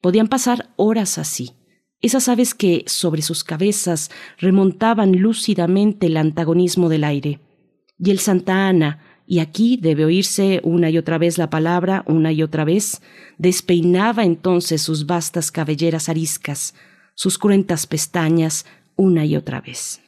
[0.00, 1.52] Podían pasar horas así.
[2.00, 7.38] Esas aves que sobre sus cabezas remontaban lúcidamente el antagonismo del aire.
[8.00, 12.32] Y el Santa Ana, y aquí debe oírse una y otra vez la palabra, una
[12.32, 13.00] y otra vez,
[13.38, 16.74] despeinaba entonces sus vastas cabelleras ariscas,
[17.14, 18.66] sus cruentas pestañas,
[18.96, 20.00] una y otra vez.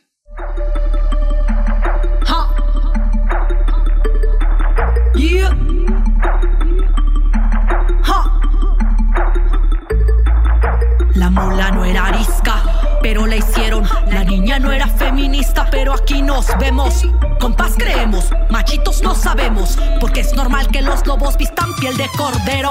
[11.21, 12.63] La mula no era arisca,
[13.03, 13.87] pero la hicieron.
[14.11, 17.07] La niña no era feminista, pero aquí nos vemos.
[17.39, 22.71] Con creemos, machitos no sabemos, porque es normal que los lobos vistan piel de cordero.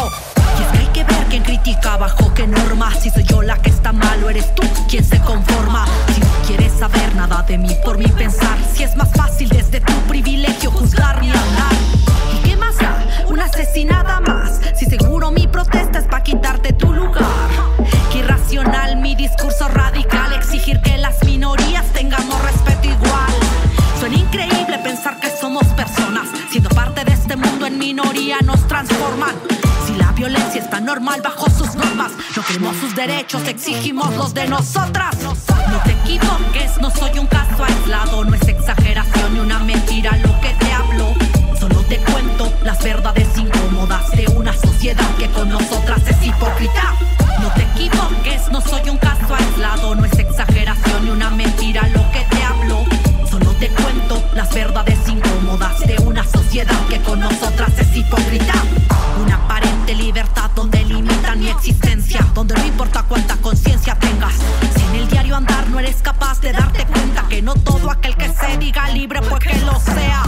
[0.58, 2.92] Y es que hay que ver quién critica bajo qué norma.
[2.96, 5.86] Si soy yo la que está mal o eres tú quien se conforma.
[6.16, 9.80] Si no quieres saber nada de mí por mi pensar, si es más fácil desde
[9.80, 11.74] tu privilegio juzgar ni hablar.
[12.34, 12.98] ¿Y qué más da?
[13.28, 14.60] Una asesinada más.
[14.76, 17.28] Si seguro mi protesta es para quitarte tu lugar.
[18.20, 23.34] Irracional mi discurso radical, exigir que las minorías tengamos respeto igual.
[23.98, 29.36] Suena increíble pensar que somos personas, siendo parte de este mundo en minoría nos transforman.
[29.88, 34.48] Si la violencia está normal bajo sus normas, no queremos sus derechos, exigimos los de
[34.48, 35.16] nosotras.
[35.22, 40.40] No te equivoques, no soy un caso aislado, no es exageración ni una mentira lo
[40.42, 41.29] que te hablo
[41.90, 46.94] te cuento las verdades incómodas de una sociedad que con nosotras es hipócrita.
[47.42, 52.10] No te equivoques, no soy un caso aislado, no es exageración ni una mentira lo
[52.12, 52.86] que te hablo.
[53.28, 58.54] Solo te cuento las verdades incómodas de una sociedad que con nosotras es hipócrita.
[59.24, 64.36] Una aparente libertad donde limitan mi existencia, donde no importa cuánta conciencia tengas.
[64.76, 68.16] Si en el diario andar no eres capaz de darte cuenta que no todo aquel
[68.16, 70.22] que se diga libre pues que lo sea.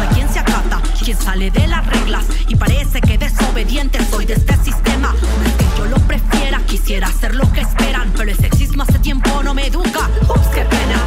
[0.00, 0.61] Alguien se acaba
[1.02, 5.12] quien sale de las reglas y parece que desobediente soy de este sistema.
[5.12, 9.00] No es que yo lo prefiera, quisiera hacer lo que esperan, pero el sexismo hace
[9.00, 10.08] tiempo no me educa.
[10.28, 11.02] Ups, qué pena.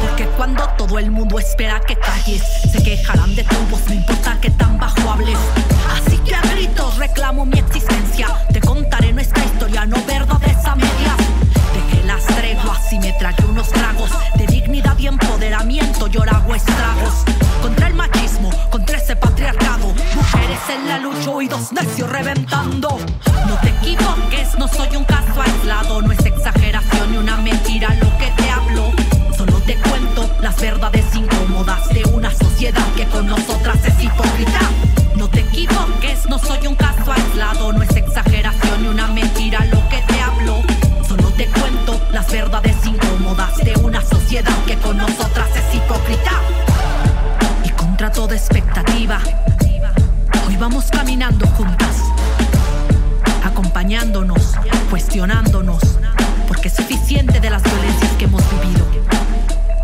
[0.00, 4.40] Porque cuando todo el mundo espera que calles, se quejarán de tu voz, no importa
[4.40, 5.38] que tan bajo hables.
[5.96, 8.28] Así que a gritos reclamo mi existencia.
[8.52, 11.16] Te contaré nuestra historia, no verdades a medias.
[11.74, 16.06] Dejé las treguas y me tragué unos tragos de dignidad y empoderamiento.
[16.06, 17.24] Yo hago estragos
[21.32, 22.98] oídos necios reventando.
[23.48, 26.02] No te equivoques, no soy un caso aislado.
[26.02, 28.92] No es exageración ni una mentira lo que te hablo.
[29.36, 34.60] Solo te cuento las verdades incómodas de una sociedad que con nosotras es hipócrita.
[35.16, 36.74] No te equivoques, no soy un
[51.22, 52.02] caminando juntas,
[53.44, 54.54] acompañándonos,
[54.90, 55.80] cuestionándonos,
[56.48, 58.84] porque es suficiente de las violencias que hemos vivido.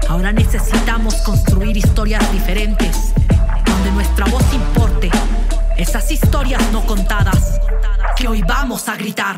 [0.08, 3.14] Ahora necesitamos construir historias diferentes,
[3.64, 5.10] donde nuestra voz importe.
[5.76, 7.60] Esas historias no contadas,
[8.16, 9.36] que hoy vamos a gritar.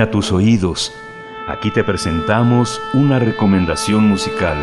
[0.00, 0.92] Afina tus oídos.
[1.46, 4.56] Aquí te presentamos una recomendación musical.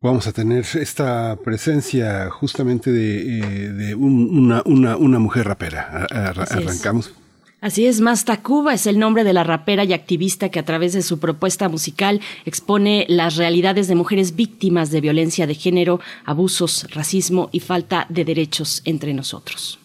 [0.00, 6.06] Vamos a tener esta presencia justamente de, eh, de un- una, una, una mujer rapera.
[6.10, 7.14] A- a- arrancamos.
[7.62, 10.94] Así es, Masta Cuba es el nombre de la rapera y activista que a través
[10.94, 16.88] de su propuesta musical expone las realidades de mujeres víctimas de violencia de género, abusos,
[16.90, 19.78] racismo y falta de derechos entre nosotros.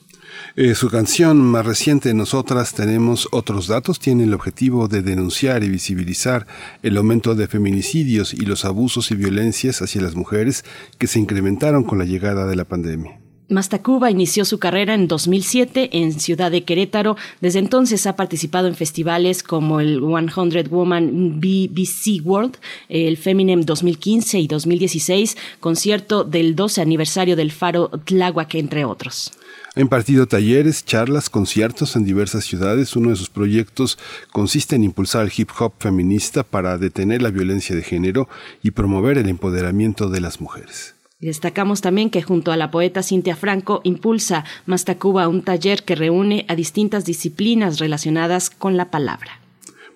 [0.55, 5.69] Eh, su canción más reciente, Nosotras tenemos otros datos, tiene el objetivo de denunciar y
[5.69, 6.47] visibilizar
[6.81, 10.65] el aumento de feminicidios y los abusos y violencias hacia las mujeres
[10.97, 13.26] que se incrementaron con la llegada de la pandemia.
[13.49, 17.15] Mastacuba inició su carrera en 2007 en Ciudad de Querétaro.
[17.39, 22.57] Desde entonces ha participado en festivales como el 100 Woman BBC World,
[22.89, 29.31] el Feminem 2015 y 2016, concierto del 12 aniversario del Faro Tláhuac, entre otros.
[29.75, 32.97] Ha impartido talleres, charlas, conciertos en diversas ciudades.
[32.97, 33.97] Uno de sus proyectos
[34.33, 38.27] consiste en impulsar el hip hop feminista para detener la violencia de género
[38.61, 40.96] y promover el empoderamiento de las mujeres.
[41.19, 45.95] Y Destacamos también que junto a la poeta Cintia Franco impulsa Mastacuba un taller que
[45.95, 49.39] reúne a distintas disciplinas relacionadas con la palabra.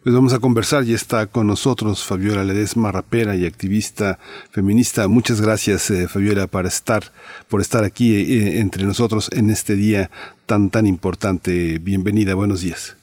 [0.03, 4.17] Pues vamos a conversar y está con nosotros Fabiola Ledesma, rapera y activista
[4.49, 5.07] feminista.
[5.07, 7.03] Muchas gracias, eh, Fabiola, para estar,
[7.47, 10.09] por estar aquí eh, entre nosotros en este día
[10.47, 11.77] tan tan importante.
[11.79, 12.97] Bienvenida, buenos días.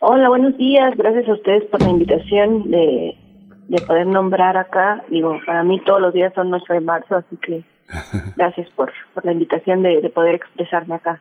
[0.00, 0.92] Hola, buenos días.
[0.96, 3.14] Gracias a ustedes por la invitación de,
[3.68, 5.04] de poder nombrar acá.
[5.08, 7.62] Digo, para mí todos los días son 8 de marzo, así que
[8.36, 11.20] gracias por, por la invitación de, de poder expresarme acá.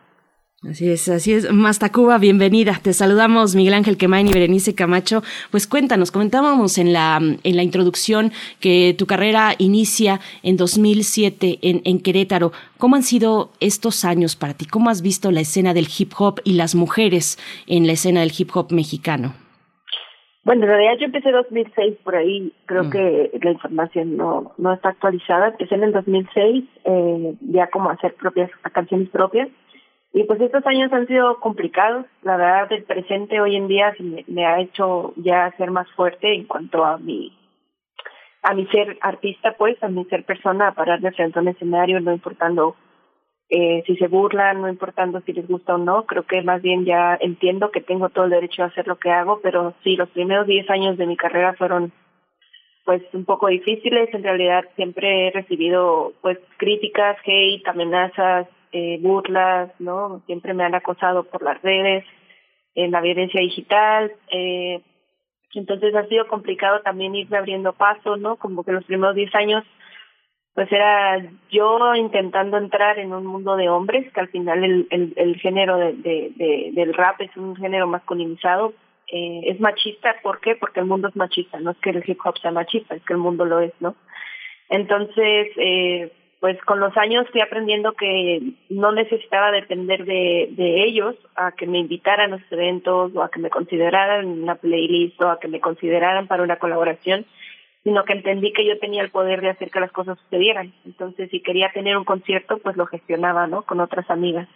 [0.67, 1.51] Así es, así es.
[1.51, 2.79] Mastacuba, bienvenida.
[2.81, 5.21] Te saludamos Miguel Ángel Quemain y Berenice Camacho.
[5.51, 11.81] Pues cuéntanos, comentábamos en la, en la introducción que tu carrera inicia en 2007 en,
[11.85, 12.53] en Querétaro.
[12.79, 14.65] ¿Cómo han sido estos años para ti?
[14.65, 18.33] ¿Cómo has visto la escena del hip hop y las mujeres en la escena del
[18.35, 19.35] hip hop mexicano?
[20.47, 24.71] Bueno, en realidad yo empecé en 2006 por ahí, creo que la información no no
[24.71, 25.49] está actualizada.
[25.49, 29.49] Empecé en el 2006 eh, ya como a hacer propias a canciones propias
[30.13, 32.05] y pues estos años han sido complicados.
[32.21, 36.33] La verdad, el presente hoy en día me, me ha hecho ya ser más fuerte
[36.33, 37.37] en cuanto a mi
[38.41, 41.99] a mi ser artista, pues, a mi ser persona, a pararme frente a un escenario,
[41.99, 42.77] no importando
[43.49, 46.83] eh, si se burlan, no importando si les gusta o no, creo que más bien
[46.85, 50.09] ya entiendo que tengo todo el derecho a hacer lo que hago, pero sí, los
[50.09, 51.93] primeros 10 años de mi carrera fueron
[52.83, 59.71] pues un poco difíciles, en realidad siempre he recibido pues críticas, hate, amenazas, eh, burlas,
[59.79, 60.21] ¿no?
[60.25, 62.05] Siempre me han acosado por las redes,
[62.75, 64.81] en la violencia digital, eh,
[65.53, 68.35] entonces ha sido complicado también irme abriendo paso, ¿no?
[68.35, 69.63] Como que los primeros 10 años
[70.57, 75.13] pues era yo intentando entrar en un mundo de hombres, que al final el, el,
[75.15, 78.73] el género de, de, de, del rap es un género masculinizado,
[79.07, 80.55] eh, es machista, ¿por qué?
[80.55, 83.13] Porque el mundo es machista, no es que el hip hop sea machista, es que
[83.13, 83.93] el mundo lo es, ¿no?
[84.69, 91.15] Entonces, eh, pues con los años fui aprendiendo que no necesitaba depender de, de ellos
[91.35, 95.29] a que me invitaran a los eventos o a que me consideraran una playlist o
[95.29, 97.27] a que me consideraran para una colaboración,
[97.87, 100.73] sino que entendí que yo tenía el poder de hacer que las cosas sucedieran.
[100.85, 103.61] Entonces, si quería tener un concierto, pues lo gestionaba, ¿no?
[103.61, 104.49] Con otras amigas.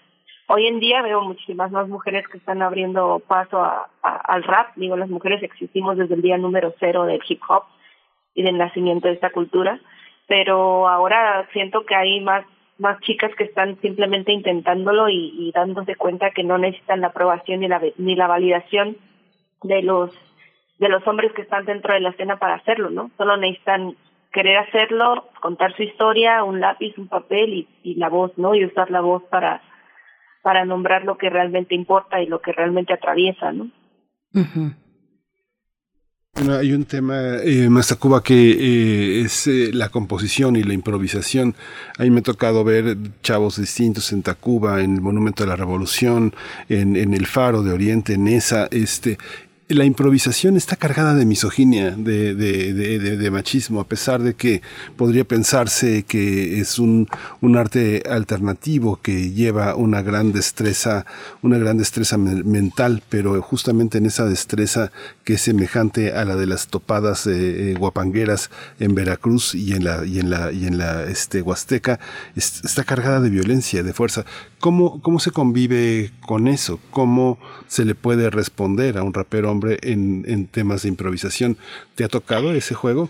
[0.50, 4.76] Hoy en día veo muchísimas más mujeres que están abriendo paso a, al rap.
[4.76, 7.64] Digo, las mujeres existimos desde el día número cero del hip hop
[8.36, 9.80] y del nacimiento de esta cultura
[10.28, 12.46] pero ahora siento que hay más
[12.78, 17.60] más chicas que están simplemente intentándolo y, y dándose cuenta que no necesitan la aprobación
[17.60, 18.96] ni la ni la validación
[19.64, 20.10] de los
[20.82, 23.12] de los hombres que están dentro de la escena para hacerlo, ¿no?
[23.18, 23.96] Solo necesitan
[24.34, 28.54] querer hacerlo, contar su historia, un lápiz, un papel y, y la voz, ¿no?
[28.56, 29.62] Y usar la voz para
[30.42, 33.70] para nombrar lo que realmente importa y lo que realmente atraviesa, ¿no?
[36.34, 41.56] Bueno, hay un tema, eh, Mazacuba, que eh, es eh, la composición y la improvisación.
[42.00, 45.56] A mí me ha tocado ver chavos distintos en Tacuba, en el Monumento de la
[45.56, 46.34] Revolución,
[46.70, 49.18] en, en el Faro de Oriente, en esa, este,
[49.74, 54.62] la improvisación está cargada de misoginia, de, machismo, a pesar de que
[54.98, 57.08] podría pensarse que es un,
[57.56, 61.06] arte alternativo que lleva una gran destreza,
[61.42, 64.92] una gran destreza mental, pero justamente en esa destreza
[65.24, 70.06] que es semejante a la de las topadas eh, guapangueras en Veracruz y en la,
[70.06, 72.00] y en la, y en la este, Huasteca,
[72.36, 74.26] está cargada de violencia, de fuerza.
[74.62, 76.80] ¿Cómo, ¿Cómo se convive con eso?
[76.92, 81.58] ¿Cómo se le puede responder a un rapero hombre en, en temas de improvisación?
[81.96, 83.10] ¿Te ha tocado ese juego?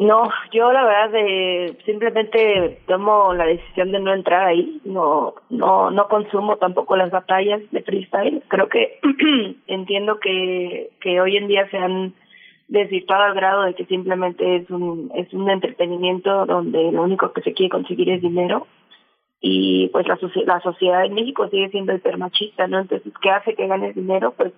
[0.00, 5.90] No, yo la verdad de, simplemente tomo la decisión de no entrar ahí, no, no,
[5.90, 8.42] no consumo tampoco las batallas de freestyle.
[8.48, 8.98] Creo que
[9.66, 12.14] entiendo que, que hoy en día se han
[12.68, 17.42] desvirtuado al grado de que simplemente es un, es un entretenimiento donde lo único que
[17.42, 18.66] se quiere conseguir es dinero
[19.40, 22.80] y pues la, la sociedad en México sigue siendo hipermachista, ¿no?
[22.80, 24.34] Entonces, ¿qué hace que ganes dinero?
[24.36, 24.52] Pues,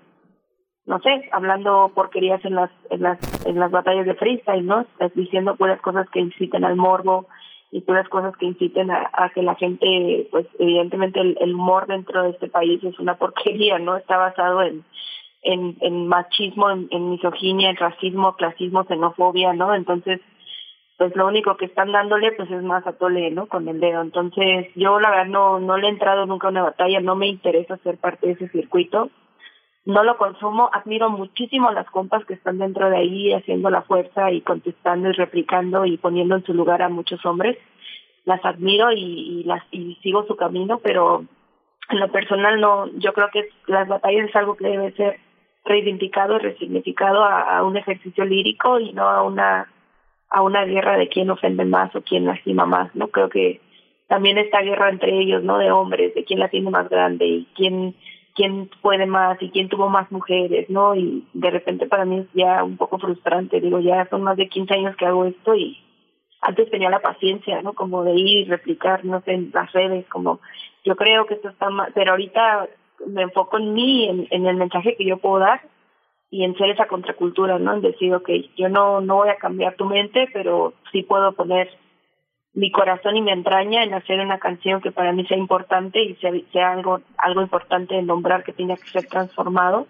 [0.86, 4.84] no sé, hablando porquerías en las, en las, en las batallas de freestyle, ¿no?
[5.14, 7.28] Diciendo puras cosas que inciten al morbo
[7.70, 11.86] y puras cosas que inciten a, a que la gente, pues evidentemente el, el humor
[11.86, 13.96] dentro de este país es una porquería, ¿no?
[13.96, 14.84] Está basado en,
[15.42, 19.74] en, machismo, en misoginia, en racismo, clasismo, xenofobia, ¿no?
[19.74, 20.20] Entonces,
[21.02, 23.46] pues lo único que están dándole pues es más a tole, ¿no?
[23.46, 24.02] Con el dedo.
[24.02, 27.26] Entonces, yo la verdad no, no le he entrado nunca a una batalla, no me
[27.26, 29.10] interesa ser parte de ese circuito,
[29.84, 34.30] no lo consumo, admiro muchísimo las compas que están dentro de ahí haciendo la fuerza
[34.30, 37.58] y contestando y replicando y poniendo en su lugar a muchos hombres,
[38.24, 41.24] las admiro y, y las y sigo su camino, pero
[41.88, 45.18] en lo personal no, yo creo que las batallas es algo que debe ser
[45.64, 49.66] reivindicado, resignificado a un ejercicio lírico y no a una
[50.32, 53.08] a una guerra de quién ofende más o quién lastima más, ¿no?
[53.08, 53.60] Creo que
[54.08, 55.58] también esta guerra entre ellos, ¿no?
[55.58, 57.94] De hombres, de quién la tiene más grande y quién
[58.34, 60.94] quién puede más y quién tuvo más mujeres, ¿no?
[60.94, 64.48] Y de repente para mí es ya un poco frustrante, digo, ya son más de
[64.48, 65.78] 15 años que hago esto y
[66.40, 67.74] antes tenía la paciencia, ¿no?
[67.74, 70.40] Como de ir y replicar, no sé, en las redes, como
[70.82, 72.68] yo creo que esto está mal, pero ahorita
[73.06, 75.60] me enfoco en mí, en, en el mensaje que yo puedo dar
[76.32, 77.74] y en ser esa contracultura, ¿no?
[77.74, 81.68] En decir, ok, yo no, no voy a cambiar tu mente, pero sí puedo poner
[82.54, 86.14] mi corazón y mi entraña en hacer una canción que para mí sea importante y
[86.16, 89.86] sea, sea algo, algo importante de nombrar que tiene que ser transformado.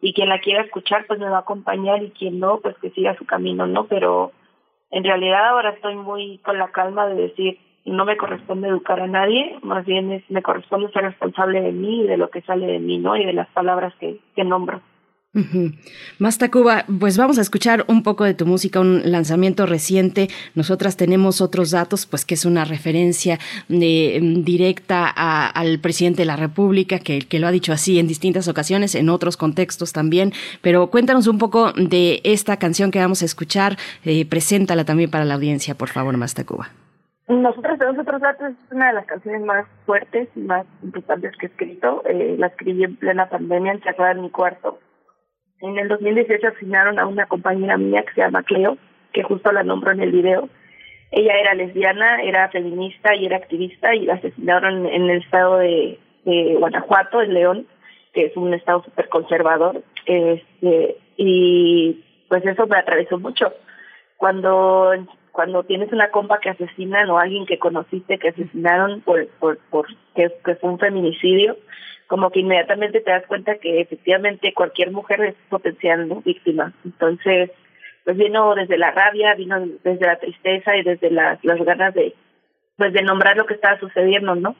[0.00, 2.90] Y quien la quiera escuchar, pues me va a acompañar y quien no, pues que
[2.90, 3.86] siga su camino, ¿no?
[3.86, 4.32] Pero
[4.90, 9.06] en realidad ahora estoy muy con la calma de decir, no me corresponde educar a
[9.06, 12.66] nadie, más bien es, me corresponde ser responsable de mí y de lo que sale
[12.66, 13.16] de mí, ¿no?
[13.16, 14.80] Y de las palabras que, que nombro.
[16.20, 20.28] Más Tacuba, pues vamos a escuchar un poco de tu música, un lanzamiento reciente.
[20.54, 23.38] Nosotras tenemos otros datos, pues que es una referencia
[23.68, 28.06] de, mm, directa al presidente de la República, que, que lo ha dicho así en
[28.06, 30.32] distintas ocasiones, en otros contextos también.
[30.62, 33.76] Pero cuéntanos un poco de esta canción que vamos a escuchar.
[34.04, 36.68] Eh, preséntala también para la audiencia, por favor, Más Tacuba.
[37.26, 41.46] Nosotros tenemos otros datos, es una de las canciones más fuertes y más importantes que
[41.46, 42.02] he escrito.
[42.06, 44.78] Eh, la escribí en plena pandemia, encerrada en mi cuarto
[45.64, 48.76] en el 2018 asignaron a una compañera mía que se llama Cleo,
[49.12, 50.48] que justo la nombró en el video.
[51.10, 55.98] Ella era lesbiana, era feminista y era activista y la asesinaron en el estado de,
[56.24, 57.66] Guanajuato, en León,
[58.12, 59.82] que es un estado súper conservador.
[60.06, 63.52] Este, y pues eso me atravesó mucho.
[64.16, 64.92] Cuando
[65.34, 69.88] cuando tienes una compa que asesinan o alguien que conociste que asesinaron por, por, por
[70.14, 71.56] que, que fue un feminicidio,
[72.06, 76.72] como que inmediatamente te das cuenta que efectivamente cualquier mujer es potencial víctima.
[76.84, 77.50] Entonces,
[78.04, 82.14] pues vino desde la rabia, vino desde la tristeza y desde las, las ganas de,
[82.76, 84.54] pues de nombrar lo que estaba sucediendo, ¿no?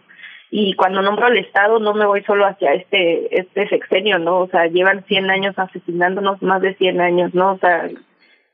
[0.51, 4.41] Y cuando nombro al Estado no me voy solo hacia este este sexenio, ¿no?
[4.41, 7.53] O sea, llevan 100 años asesinándonos, más de 100 años, ¿no?
[7.53, 7.89] O sea,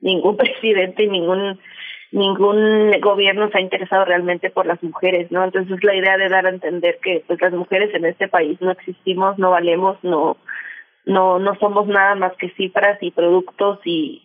[0.02, 1.58] ningún presidente y ningún
[2.13, 5.45] ningún gobierno se ha interesado realmente por las mujeres, ¿no?
[5.45, 8.73] Entonces la idea de dar a entender que pues las mujeres en este país no
[8.73, 10.37] existimos, no valemos, no
[11.07, 14.21] no no somos nada más que cifras y productos y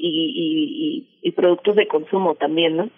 [1.21, 2.89] y, productos de consumo también, ¿no?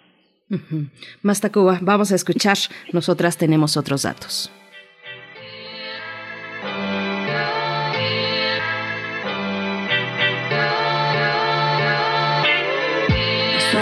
[1.22, 2.56] Más Tacuba, vamos a escuchar.
[2.92, 4.50] Nosotras tenemos otros datos.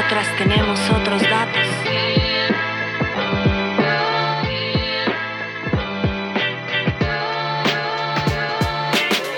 [0.09, 1.67] Nosotras tenemos otros datos.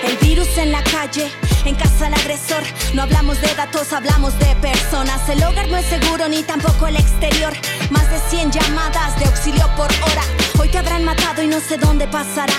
[0.03, 1.31] El virus en la calle,
[1.65, 2.61] en casa el agresor.
[2.93, 5.27] No hablamos de datos, hablamos de personas.
[5.27, 7.53] El hogar no es seguro ni tampoco el exterior.
[7.89, 10.21] Más de 100 llamadas de auxilio por hora.
[10.59, 12.53] Hoy te habrán matado y no sé dónde pasará.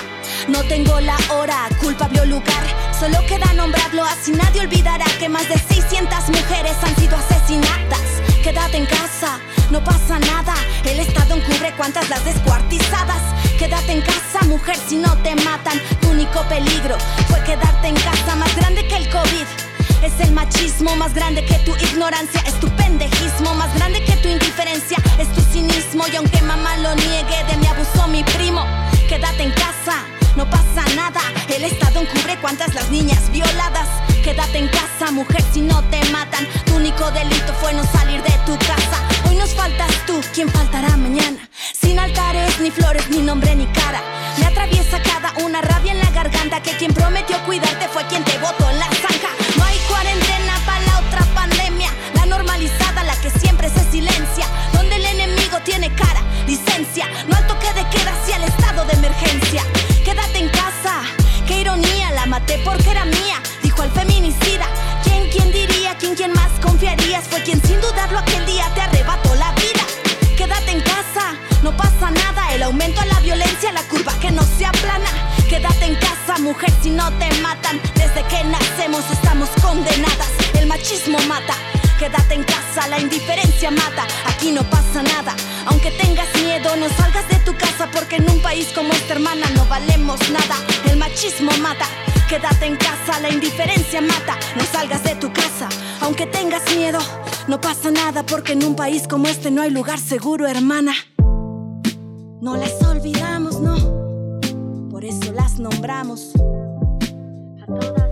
[0.47, 2.63] No tengo la hora, culpable o lugar.
[2.99, 8.01] Solo queda nombrarlo así nadie olvidará que más de 600 mujeres han sido asesinadas.
[8.43, 9.39] Quédate en casa,
[9.69, 10.55] no pasa nada.
[10.83, 13.21] El Estado encubre cuántas las descuartizadas.
[13.59, 15.79] Quédate en casa, mujer, si no te matan.
[16.01, 16.97] Tu único peligro
[17.29, 19.47] fue quedarte en casa, más grande que el COVID.
[20.03, 24.27] Es el machismo más grande que tu ignorancia, es tu pendejismo más grande que tu
[24.27, 28.65] indiferencia, es tu cinismo y aunque mamá lo niegue, de mi abusó mi primo.
[29.07, 31.21] Quédate en casa, no pasa nada.
[31.53, 33.87] El Estado encubre cuántas las niñas violadas.
[34.23, 36.47] Quédate en casa, mujer, si no te matan.
[36.65, 38.97] Tu único delito fue no salir de tu casa.
[39.27, 41.49] Hoy nos faltas tú, ¿quién faltará mañana?
[41.73, 44.01] Sin altares, ni flores, ni nombre, ni cara.
[44.37, 46.61] Me atraviesa cada una rabia en la garganta.
[46.61, 49.29] Que quien prometió cuidarte fue quien te botó en la zanja.
[49.57, 51.89] No hay cuarentena para la otra pandemia.
[52.13, 54.45] La normalizada, la que siempre se silencia.
[54.73, 57.07] Donde el enemigo tiene cara, licencia.
[57.27, 59.63] No al toque de queda hacia el estado de emergencia.
[62.63, 64.65] Porque era mía, dijo el feminicida.
[65.03, 65.95] ¿Quién, quién diría?
[65.97, 67.27] ¿Quién, quién más confiarías?
[67.27, 69.83] Fue quien sin dudarlo aquel día te arrebató la vida.
[70.37, 72.53] Quédate en casa, no pasa nada.
[72.53, 75.09] El aumento a la violencia, la curva que no se aplana.
[75.49, 77.79] Quédate en casa, mujer, si no te matan.
[77.95, 80.29] Desde que nacemos estamos condenadas.
[80.53, 81.55] El machismo mata.
[82.01, 84.07] Quédate en casa, la indiferencia mata.
[84.25, 85.35] Aquí no pasa nada.
[85.67, 89.47] Aunque tengas miedo, no salgas de tu casa porque en un país como esta hermana
[89.53, 90.55] no valemos nada.
[90.89, 91.85] El machismo mata.
[92.27, 94.35] Quédate en casa, la indiferencia mata.
[94.57, 95.69] No salgas de tu casa,
[96.01, 96.97] aunque tengas miedo.
[97.47, 100.95] No pasa nada porque en un país como este no hay lugar seguro, hermana.
[101.19, 104.89] No las olvidamos, no.
[104.89, 106.31] Por eso las nombramos.
[107.61, 108.10] A todas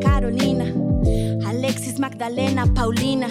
[0.00, 0.64] Carolina,
[1.46, 3.28] Alexis, Magdalena, Paulina.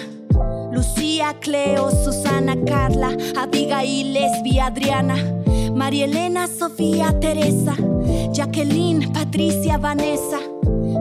[0.72, 5.14] Lucía, Cleo, Susana, Carla, Abigail, Lesbia, Adriana,
[5.72, 7.76] María Elena, Sofía, Teresa,
[8.32, 10.40] Jacqueline, Patricia, Vanessa,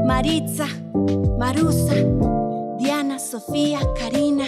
[0.05, 0.67] Maritza,
[1.39, 1.95] Marusa,
[2.77, 4.45] Diana, Sofía, Karina,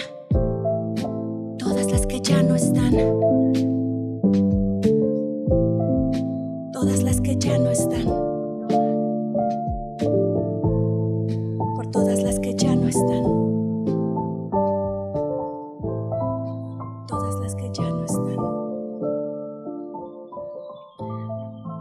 [1.58, 2.92] todas las que ya no están,
[6.72, 8.25] todas las que ya no están,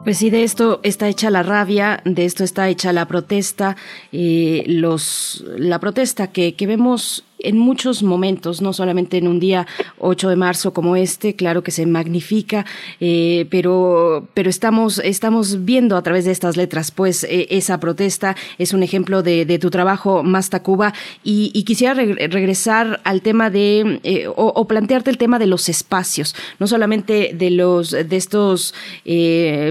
[0.06, 3.76] Pues sí, de esto está hecha la rabia, de esto está hecha la protesta,
[4.12, 9.68] eh, los, la protesta que, que vemos en muchos momentos, no solamente en un día
[10.00, 12.66] 8 de marzo como este, claro que se magnifica,
[13.00, 18.36] eh, pero, pero estamos, estamos viendo a través de estas letras, pues eh, esa protesta.
[18.58, 20.94] Es un ejemplo de, tu trabajo, Más Tacuba,
[21.24, 25.70] y, quisiera re- regresar al tema de, eh, o, o plantearte el tema de los
[25.70, 28.74] espacios, no solamente de los, de estos,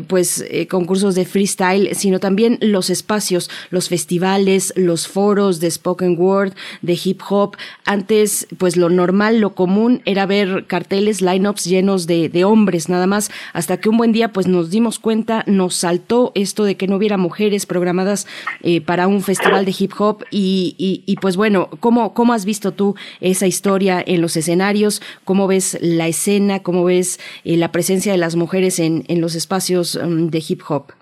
[0.08, 6.52] pues, concursos de freestyle, sino también los espacios, los festivales, los foros de spoken word,
[6.82, 12.28] de hip hop, antes, pues lo normal, lo común era ver carteles, lineups llenos de,
[12.28, 16.32] de hombres nada más, hasta que un buen día pues nos dimos cuenta, nos saltó
[16.34, 18.26] esto de que no hubiera mujeres programadas
[18.62, 22.44] eh, para un festival de hip hop y, y, y, pues bueno, ¿cómo, ¿cómo has
[22.44, 25.02] visto tú esa historia en los escenarios?
[25.24, 26.60] ¿Cómo ves la escena?
[26.60, 30.62] ¿Cómo ves eh, la presencia de las mujeres en, en los espacios um, de hip
[30.68, 30.92] hop?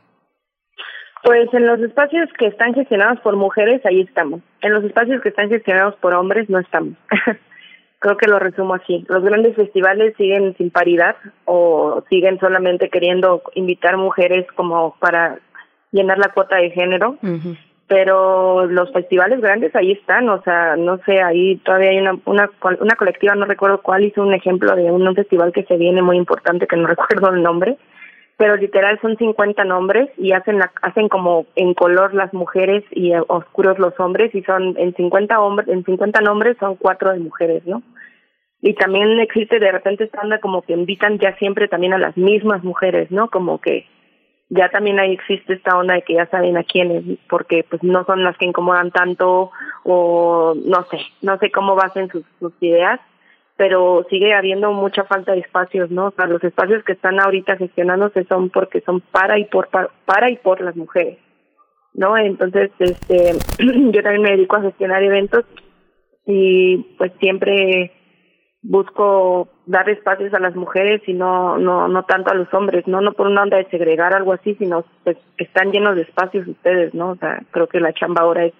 [1.22, 4.40] Pues en los espacios que están gestionados por mujeres, ahí estamos.
[4.60, 6.94] En los espacios que están gestionados por hombres, no estamos.
[8.00, 9.04] Creo que lo resumo así.
[9.08, 15.38] Los grandes festivales siguen sin paridad o siguen solamente queriendo invitar mujeres como para
[15.92, 17.16] llenar la cuota de género.
[17.86, 22.50] Pero los festivales grandes ahí están, o sea, no sé, ahí todavía hay una, una,
[22.80, 26.16] una colectiva, no recuerdo cuál, hizo un ejemplo de un festival que se viene muy
[26.16, 27.76] importante, que no recuerdo el nombre,
[28.42, 33.12] pero literal son 50 nombres y hacen la, hacen como en color las mujeres y
[33.28, 37.64] oscuros los hombres y son en 50 hombres en 50 nombres son cuatro de mujeres,
[37.66, 37.84] ¿no?
[38.60, 42.16] Y también existe de repente esta onda como que invitan ya siempre también a las
[42.16, 43.30] mismas mujeres, ¿no?
[43.30, 43.86] Como que
[44.48, 48.04] ya también ahí existe esta onda de que ya saben a quiénes, porque pues no
[48.06, 49.52] son las que incomodan tanto
[49.84, 52.98] o no sé, no sé cómo basen sus, sus ideas,
[53.56, 56.06] pero sigue habiendo mucha falta de espacios, ¿no?
[56.06, 60.30] O sea, los espacios que están ahorita gestionándose son porque son para y por para,
[60.30, 61.18] y por las mujeres,
[61.94, 62.16] ¿no?
[62.16, 65.44] Entonces, este, yo también me dedico a gestionar eventos
[66.26, 67.92] y pues siempre
[68.62, 73.00] busco dar espacios a las mujeres y no no no tanto a los hombres, no
[73.00, 76.94] no por una onda de segregar algo así, sino pues están llenos de espacios ustedes,
[76.94, 77.10] ¿no?
[77.10, 78.54] O sea, creo que la chamba ahora es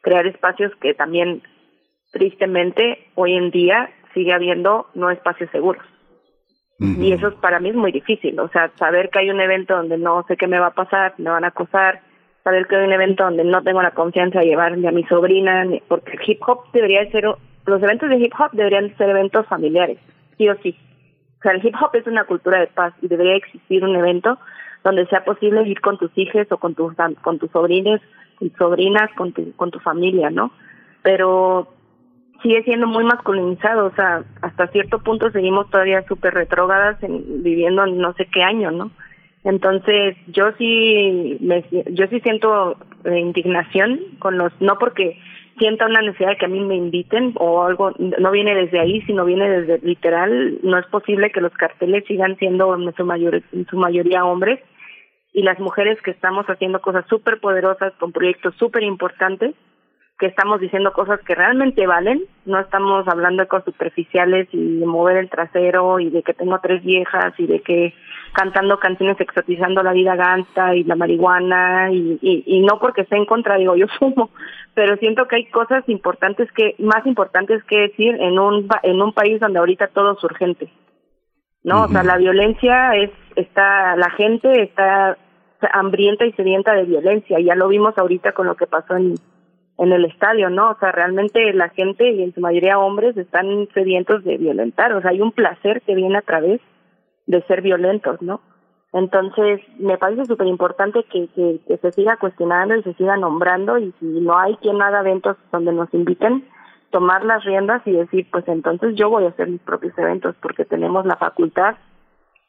[0.00, 1.42] crear espacios que también
[2.12, 5.84] tristemente hoy en día sigue habiendo no espacios seguros.
[6.78, 9.96] Y eso para mí es muy difícil, o sea, saber que hay un evento donde
[9.98, 12.00] no sé qué me va a pasar, me van a acosar,
[12.42, 15.64] saber que hay un evento donde no tengo la confianza de llevarme a mi sobrina,
[15.86, 17.24] porque el hip hop debería ser,
[17.66, 19.98] los eventos de hip hop deberían ser eventos familiares,
[20.36, 20.76] sí o sí.
[21.38, 24.38] O sea, el hip hop es una cultura de paz y debería existir un evento
[24.82, 28.00] donde sea posible ir con tus hijos o con tus con tus sobrines,
[28.38, 30.50] con tus sobrinas, con tu, con tu familia, ¿no?
[31.02, 31.68] Pero
[32.42, 37.84] sigue siendo muy masculinizado, o sea, hasta cierto punto seguimos todavía súper retrógadas en, viviendo
[37.84, 38.90] en no sé qué año, ¿no?
[39.44, 45.18] Entonces, yo sí me, yo sí siento eh, indignación con los no porque
[45.58, 49.02] sienta una necesidad de que a mí me inviten o algo no viene desde ahí,
[49.02, 53.42] sino viene desde literal, no es posible que los carteles sigan siendo en su mayor
[53.52, 54.60] en su mayoría hombres
[55.32, 59.54] y las mujeres que estamos haciendo cosas súper poderosas con proyectos súper importantes
[60.22, 64.86] que estamos diciendo cosas que realmente valen, no estamos hablando de cosas superficiales y de
[64.86, 67.92] mover el trasero y de que tengo tres viejas y de que
[68.32, 73.26] cantando canciones exotizando la vida ganta y la marihuana y, y, no porque esté en
[73.26, 74.30] contra, digo, yo fumo,
[74.74, 79.12] pero siento que hay cosas importantes que, más importantes que decir en un, en un
[79.12, 80.68] país donde ahorita todo es urgente,
[81.64, 81.82] ¿no?
[81.82, 85.18] O sea, la violencia es, está, la gente está
[85.72, 89.16] hambrienta y sedienta de violencia, ya lo vimos ahorita con lo que pasó en
[89.78, 90.70] en el estadio, ¿no?
[90.70, 94.92] O sea, realmente la gente, y en su mayoría hombres, están sedientos de violentar.
[94.92, 96.60] O sea, hay un placer que viene a través
[97.26, 98.40] de ser violentos, ¿no?
[98.92, 103.78] Entonces, me parece súper importante que, que, que, se siga cuestionando y se siga nombrando
[103.78, 106.46] y si no hay quien haga eventos donde nos inviten,
[106.90, 110.66] tomar las riendas y decir, pues entonces yo voy a hacer mis propios eventos porque
[110.66, 111.76] tenemos la facultad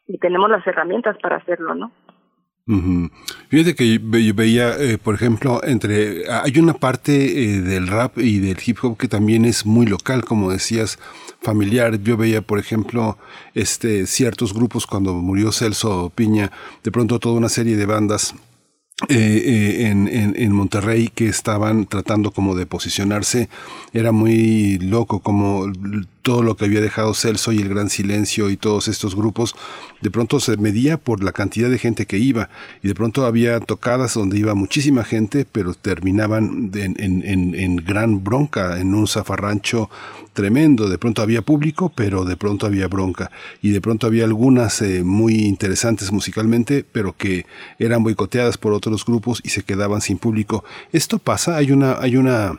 [0.06, 1.92] y tenemos las herramientas para hacerlo, ¿no?
[3.50, 8.40] Fíjate que yo veía, eh, por ejemplo, entre hay una parte eh, del rap y
[8.40, 10.98] del hip hop que también es muy local, como decías,
[11.42, 12.02] familiar.
[12.02, 13.18] Yo veía, por ejemplo,
[13.54, 16.52] este ciertos grupos cuando murió Celso Piña,
[16.84, 18.34] de pronto toda una serie de bandas
[19.10, 23.50] eh, en, en, en, Monterrey que estaban tratando como de posicionarse
[23.92, 25.68] era muy loco como
[26.24, 29.56] todo lo que había dejado Celso y el Gran Silencio y todos estos grupos,
[30.02, 32.50] de pronto se medía por la cantidad de gente que iba
[32.82, 38.24] y de pronto había tocadas donde iba muchísima gente, pero terminaban en, en, en gran
[38.24, 39.90] bronca, en un zafarrancho
[40.32, 40.90] tremendo.
[40.90, 43.30] De pronto había público, pero de pronto había bronca
[43.62, 47.46] y de pronto había algunas eh, muy interesantes musicalmente, pero que
[47.80, 50.64] eran boicoteadas por otros grupos y se quedaban sin público.
[50.94, 52.58] Esto pasa, hay una, hay una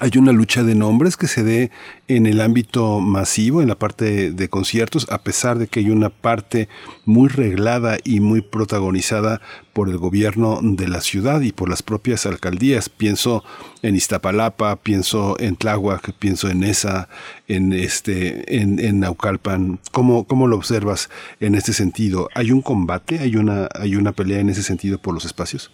[0.00, 1.70] hay una lucha de nombres que se dé
[2.08, 6.10] en el ámbito masivo, en la parte de, conciertos, a pesar de que hay una
[6.10, 6.68] parte
[7.04, 9.40] muy reglada y muy protagonizada
[9.72, 12.88] por el gobierno de la ciudad y por las propias alcaldías.
[12.88, 13.44] Pienso
[13.82, 17.08] en Iztapalapa, pienso en Tláhuac, pienso en esa,
[17.48, 19.80] en este, en, en Naucalpan.
[19.92, 21.08] ¿Cómo, ¿Cómo lo observas
[21.40, 22.28] en este sentido?
[22.34, 23.20] ¿Hay un combate?
[23.20, 25.70] ¿Hay una, hay una pelea en ese sentido por los espacios?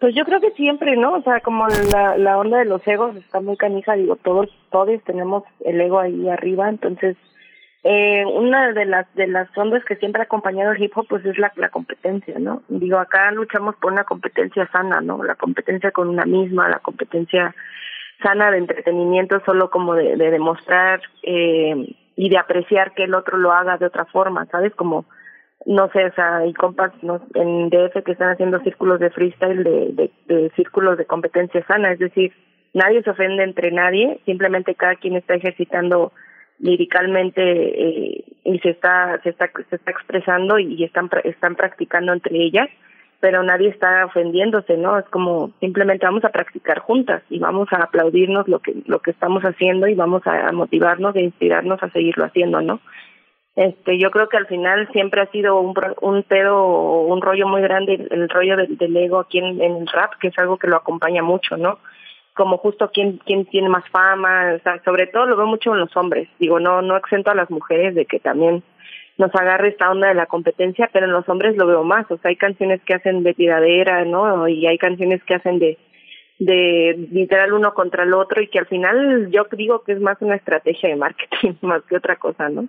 [0.00, 1.12] Pues yo creo que siempre, ¿no?
[1.12, 5.02] O sea, como la, la onda de los egos está muy canija, digo, todos, todos
[5.04, 7.18] tenemos el ego ahí arriba, entonces,
[7.84, 11.24] eh, una de las de las ondas que siempre ha acompañado el hip hop, pues
[11.26, 12.62] es la, la competencia, ¿no?
[12.68, 15.22] Digo, acá luchamos por una competencia sana, ¿no?
[15.22, 17.54] La competencia con una misma, la competencia
[18.22, 23.36] sana de entretenimiento, solo como de, de demostrar eh, y de apreciar que el otro
[23.36, 24.74] lo haga de otra forma, ¿sabes?
[24.74, 25.04] Como
[25.66, 27.20] no sé, o sea, hay compas ¿no?
[27.34, 31.98] en DF que están haciendo círculos de freestyle, de, de, círculos de competencia sana, es
[31.98, 32.32] decir,
[32.72, 36.12] nadie se ofende entre nadie, simplemente cada quien está ejercitando
[36.60, 42.36] liricalmente eh, y se está se está se está expresando y están están practicando entre
[42.36, 42.68] ellas
[43.18, 47.84] pero nadie está ofendiéndose no es como simplemente vamos a practicar juntas y vamos a
[47.84, 52.26] aplaudirnos lo que lo que estamos haciendo y vamos a motivarnos e inspirarnos a seguirlo
[52.26, 52.80] haciendo no
[53.56, 57.62] este yo creo que al final siempre ha sido un un pedo un rollo muy
[57.62, 60.76] grande el, rollo del, ego aquí en, en el rap que es algo que lo
[60.76, 61.78] acompaña mucho no
[62.34, 65.80] como justo quién quién tiene más fama, o sea, sobre todo lo veo mucho en
[65.80, 66.28] los hombres.
[66.38, 68.62] Digo, no no exento a las mujeres de que también
[69.18, 72.16] nos agarre esta onda de la competencia, pero en los hombres lo veo más, o
[72.16, 74.48] sea, hay canciones que hacen de tiradera, ¿no?
[74.48, 75.78] Y hay canciones que hacen de
[76.38, 80.16] de literal uno contra el otro y que al final yo digo que es más
[80.22, 82.66] una estrategia de marketing más que otra cosa, ¿no?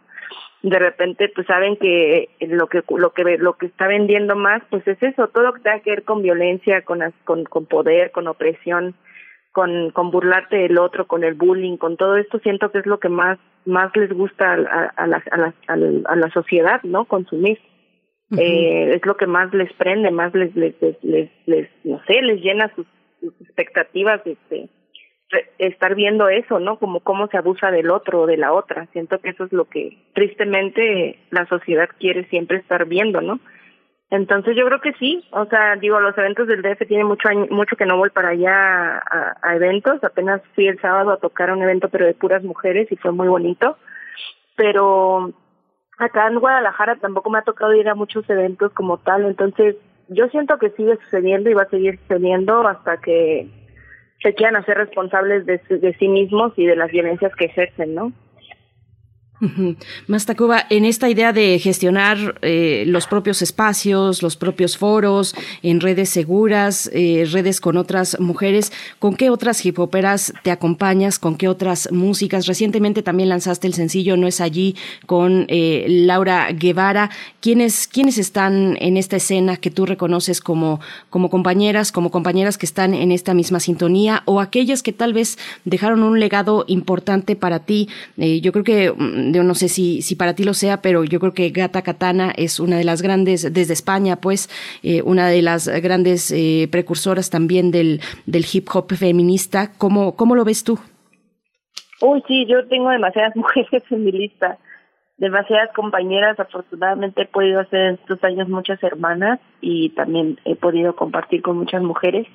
[0.64, 4.88] De repente pues saben que lo que lo que lo que está vendiendo más pues
[4.88, 8.28] es eso, todo lo que tenga que ver con violencia, con con con poder, con
[8.28, 8.96] opresión,
[9.52, 13.00] con, con burlarte del otro, con el bullying, con todo esto, siento que es lo
[13.00, 14.56] que más, más les gusta a,
[14.96, 15.54] a, la, a, la,
[16.06, 17.06] a la sociedad, ¿no?
[17.06, 17.60] Consumir.
[18.38, 20.74] eh, es lo que más les prende, más les, les,
[21.04, 22.86] les, les, no sé, les llena sus,
[23.42, 24.70] expectativas de, de,
[25.58, 26.78] estar viendo eso, ¿no?
[26.78, 28.88] Como cómo se abusa del otro o de la otra.
[28.94, 33.40] Siento que eso es lo que tristemente la sociedad quiere siempre estar viendo, ¿no?
[34.12, 37.78] Entonces yo creo que sí, o sea, digo, los eventos del DF tiene mucho mucho
[37.78, 41.62] que no voy para allá a, a, eventos, apenas fui el sábado a tocar un
[41.62, 43.78] evento pero de puras mujeres y fue muy bonito,
[44.58, 45.32] pero
[45.98, 49.78] acá en Guadalajara tampoco me ha tocado ir a muchos eventos como tal, entonces
[50.10, 53.48] yo siento que sigue sucediendo y va a seguir sucediendo hasta que
[54.22, 58.12] se quieran hacer responsables de, de sí mismos y de las violencias que ejercen, ¿no?
[60.08, 66.10] Mastacuba, en esta idea de gestionar eh, los propios espacios, los propios foros, en redes
[66.10, 71.18] seguras, eh, redes con otras mujeres, ¿con qué otras hip hoperas te acompañas?
[71.18, 72.46] ¿Con qué otras músicas?
[72.46, 74.76] Recientemente también lanzaste el sencillo No es allí
[75.08, 77.10] con eh, Laura Guevara.
[77.40, 80.80] ¿Quiénes, ¿Quiénes están en esta escena que tú reconoces como,
[81.10, 85.40] como compañeras, como compañeras que están en esta misma sintonía o aquellas que tal vez
[85.66, 87.90] dejaron un legado importante para ti?
[88.18, 91.20] yo creo que mm, yo no sé si, si para ti lo sea, pero yo
[91.20, 94.50] creo que Gata Katana es una de las grandes, desde España, pues,
[94.84, 99.72] eh, una de las grandes eh, precursoras también del, del hip hop feminista.
[99.78, 100.80] ¿Cómo, ¿Cómo lo ves tú?
[102.02, 104.58] Uy, sí, yo tengo demasiadas mujeres en mi lista,
[105.18, 106.40] demasiadas compañeras.
[106.40, 111.58] Afortunadamente he podido hacer en estos años muchas hermanas y también he podido compartir con
[111.58, 112.28] muchas mujeres.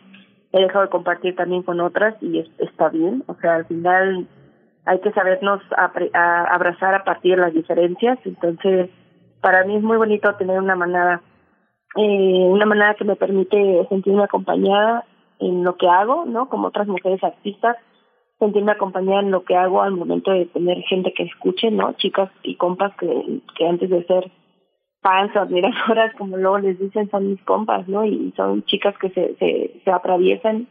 [0.52, 3.24] He dejado de compartir también con otras y está bien.
[3.26, 4.26] O sea, al final
[4.86, 5.60] hay que sabernos
[6.14, 8.18] abrazar a partir de las diferencias.
[8.24, 8.88] Entonces,
[9.40, 11.22] para mí es muy bonito tener una manada,
[11.96, 15.04] eh, una manada que me permite sentirme acompañada
[15.40, 16.48] en lo que hago, ¿no?
[16.48, 17.76] Como otras mujeres artistas,
[18.38, 21.94] sentirme acompañada en lo que hago al momento de tener gente que escuche, ¿no?
[21.94, 24.30] Chicas y compas que, que antes de ser
[25.02, 28.04] fans o admiradoras, como luego les dicen, son mis compas, ¿no?
[28.04, 30.68] Y son chicas que se, se atraviesan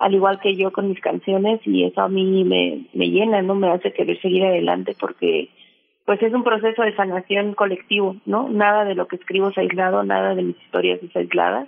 [0.00, 3.54] al igual que yo con mis canciones y eso a mí me, me llena, ¿no?
[3.54, 5.50] Me hace querer seguir adelante porque
[6.06, 8.48] pues es un proceso de sanación colectivo, ¿no?
[8.48, 11.66] Nada de lo que escribo es aislado, nada de mis historias es aislada.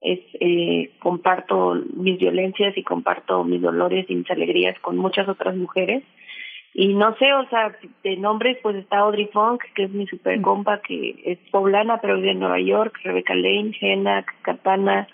[0.00, 5.54] Es, eh, comparto mis violencias y comparto mis dolores y mis alegrías con muchas otras
[5.56, 6.02] mujeres.
[6.74, 10.40] Y no sé, o sea, de nombres pues está Audrey Funk, que es mi super
[10.42, 15.06] compa, que es poblana pero vive en Nueva York, Rebecca Lane, Jenna, Katana,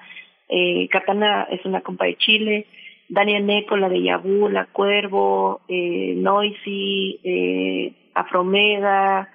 [0.49, 2.67] eh, Katana es una compa de Chile,
[3.09, 9.29] Daniel Neco, la de Yabu, La Cuervo, eh, Noisy, eh, Afromeda,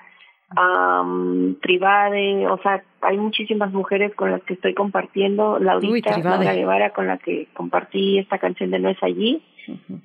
[0.57, 6.89] um, Tribade, o sea, hay muchísimas mujeres con las que estoy compartiendo, Laurita, Laura Guevara,
[6.91, 9.41] con la que compartí esta canción de No es allí,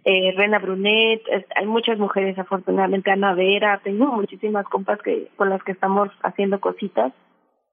[0.04, 1.22] eh, Rena Brunet,
[1.56, 6.60] hay muchas mujeres afortunadamente, Ana Vera, tengo muchísimas compas que con las que estamos haciendo
[6.60, 7.12] cositas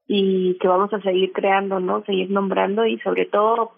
[0.08, 2.04] y que vamos a seguir creando, ¿no?
[2.04, 3.72] Seguir nombrando y sobre todo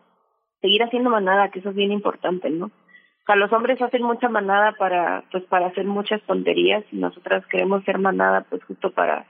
[0.61, 2.65] seguir haciendo manada, que eso es bien importante, ¿no?
[2.67, 7.45] O sea, los hombres hacen mucha manada para, pues, para hacer muchas tonterías y nosotras
[7.47, 9.25] queremos ser manada, pues, justo para,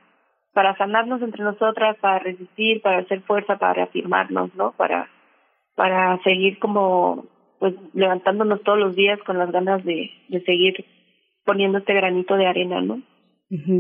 [0.54, 4.72] para sanarnos entre nosotras, para resistir, para hacer fuerza, para reafirmarnos, ¿no?
[4.74, 5.10] Para,
[5.76, 7.26] para seguir como,
[7.60, 10.86] pues, levantándonos todos los días con las ganas de, de seguir
[11.46, 13.02] poniendo este granito de arena, ¿no?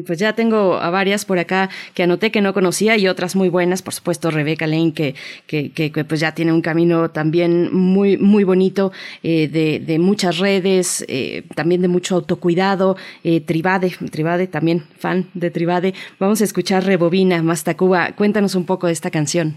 [0.05, 3.49] Pues ya tengo a varias por acá que anoté que no conocía y otras muy
[3.49, 5.15] buenas, por supuesto Rebeca Lane que,
[5.47, 8.91] que, pues ya tiene un camino también muy, muy bonito
[9.23, 15.25] eh, de, de, muchas redes, eh, también de mucho autocuidado, eh, Tribade, Tribade también fan
[15.33, 15.93] de Tribade.
[16.19, 19.55] Vamos a escuchar Rebobina, Mastacuba, cuéntanos un poco de esta canción.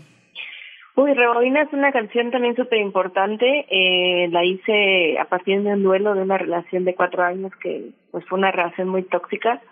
[0.98, 3.66] Uy, Rebobina es una canción también súper importante.
[3.70, 7.90] Eh, la hice a partir de un duelo de una relación de cuatro años que
[8.10, 9.62] pues fue una relación muy tóxica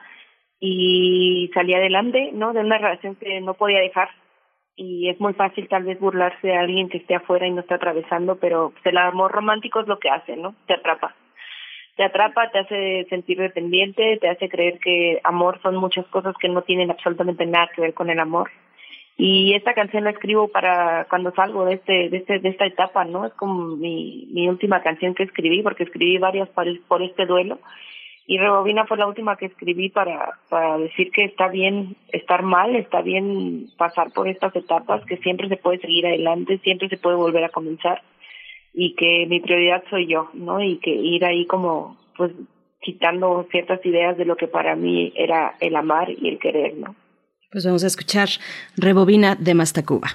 [0.61, 2.53] y salí adelante, ¿no?
[2.53, 4.09] De una relación que no podía dejar
[4.77, 7.77] y es muy fácil tal vez burlarse de alguien que esté afuera y no está
[7.77, 10.55] atravesando, pero el amor romántico es lo que hace, ¿no?
[10.67, 11.15] Te atrapa.
[11.97, 16.51] Te atrapa, te hace sentir dependiente, te hace creer que amor son muchas cosas que
[16.51, 18.51] no tienen absolutamente nada que ver con el amor.
[19.17, 23.07] Y esta canción la escribo para cuando salgo de este de este de esta etapa,
[23.07, 23.25] ¿no?
[23.25, 27.59] Es como mi mi última canción que escribí porque escribí varias por este duelo
[28.27, 32.75] y Rebobina fue la última que escribí para, para decir que está bien estar mal,
[32.75, 37.17] está bien pasar por estas etapas, que siempre se puede seguir adelante, siempre se puede
[37.17, 38.03] volver a comenzar
[38.75, 40.61] y que mi prioridad soy yo, ¿no?
[40.61, 42.33] Y que ir ahí como, pues,
[42.81, 46.97] quitando ciertas ideas de lo que para mí era el amar y el querer, ¿no?
[47.53, 48.29] Pues vamos a escuchar
[48.77, 50.09] Rebobina de Mastacuba.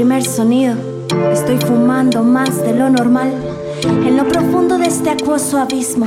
[0.00, 0.76] Primer sonido.
[1.30, 3.34] Estoy fumando más de lo normal.
[3.84, 6.06] En lo profundo de este acuoso abismo,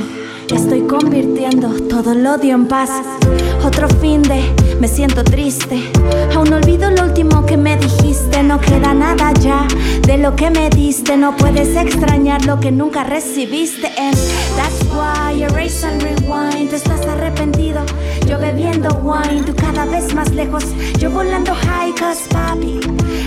[0.52, 2.90] estoy convirtiendo todo el odio en paz.
[3.64, 4.42] Otro fin de,
[4.80, 5.90] me siento triste.
[6.34, 8.42] Aún olvido lo último que me dijiste.
[8.42, 9.66] No queda nada ya
[10.06, 11.16] de lo que me diste.
[11.16, 13.86] No puedes extrañar lo que nunca recibiste.
[13.98, 14.16] And
[14.56, 16.70] that's why erase and rewind.
[16.70, 17.80] Tú estás arrepentido.
[18.26, 20.64] Yo bebiendo wine, tú cada vez más lejos.
[20.98, 22.80] Yo volando high, cause papi.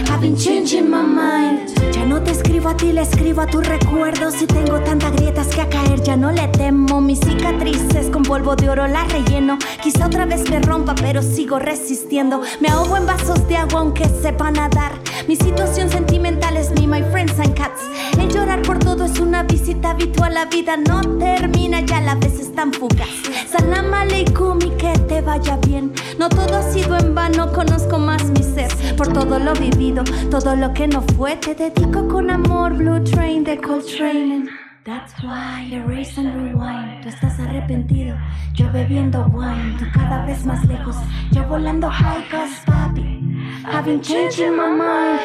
[0.10, 1.70] I've been changing my mind.
[1.92, 4.42] Ya no te escribo a ti, le escribo a tus recuerdos.
[4.42, 7.02] Y tengo tantas grietas que a caer ya no le temo.
[7.02, 9.58] Mis cicatrices con polvo de oro las relleno.
[9.82, 12.42] Quizá otra vez me rompa, pero sigo resistiendo.
[12.60, 14.92] Me ahogo en vasos de agua aunque sepa nadar.
[15.30, 17.84] Mi situación sentimental es mi, my friends and cats.
[18.20, 20.34] El llorar por todo es una visita habitual.
[20.34, 23.08] La vida no termina, ya la vez están fugaz.
[23.50, 25.94] Salam aleikum y que te vaya bien.
[26.20, 28.70] No todo ha sido en vano, conozco más mi ser.
[28.98, 32.74] Por todo lo vivido, todo lo que no fue, te dedico con amor.
[32.74, 34.67] Blue Train de Coltrane.
[34.88, 37.04] That's why erase and rewind.
[37.04, 38.18] Tú estás arrepentido,
[38.54, 39.76] yo bebiendo wine.
[39.78, 40.96] Tú cada vez más lejos,
[41.30, 43.20] yo volando high cause papi.
[43.66, 45.20] I've been changing my mind.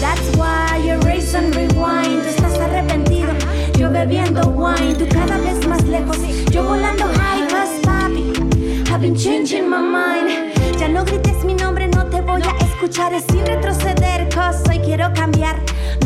[0.00, 2.22] That's why erase and rewind.
[2.22, 3.34] Tú estás arrepentido,
[3.78, 4.94] yo bebiendo wine.
[4.94, 6.16] Tú cada vez más lejos,
[6.50, 8.32] yo volando high cause papi.
[8.90, 10.54] I've been changing my mind.
[10.78, 13.12] Ya no grites mi nombre, no te voy a escuchar.
[13.12, 14.01] Es sin retroceder,
[14.34, 15.56] cause hoy quiero cambiar.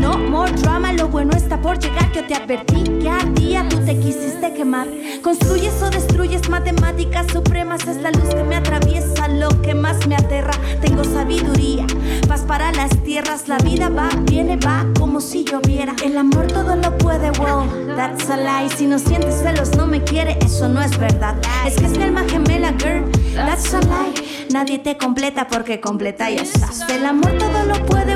[0.01, 2.11] No more drama, lo bueno está por llegar.
[2.13, 4.87] Yo te advertí que a día tú te quisiste quemar.
[5.23, 7.87] Construyes o destruyes matemáticas supremas.
[7.87, 10.53] Es la luz que me atraviesa, lo que más me aterra.
[10.81, 11.87] Tengo sabiduría,
[12.29, 13.49] paz para las tierras.
[13.49, 15.95] La vida va, viene, va, como si lloviera.
[16.05, 18.71] El amor todo lo puede, wow, that's a lie.
[18.77, 21.37] Si no sientes celos, no me quiere, eso no es verdad.
[21.67, 24.47] Es que es mi alma gemela, girl, that's a lie.
[24.51, 26.89] Nadie te completa porque completa ya estás.
[26.89, 28.16] El amor todo lo puede,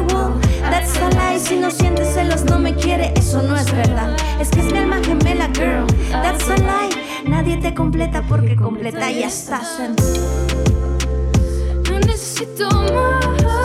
[0.71, 1.39] that's a lie.
[1.39, 4.17] Si no sientes celos, no me quiere, eso no es verdad.
[4.41, 6.91] Es que es mi alma gemela, girl, that's a lie.
[7.27, 9.79] Nadie te completa porque completa ya estás.
[11.91, 13.60] No necesito más.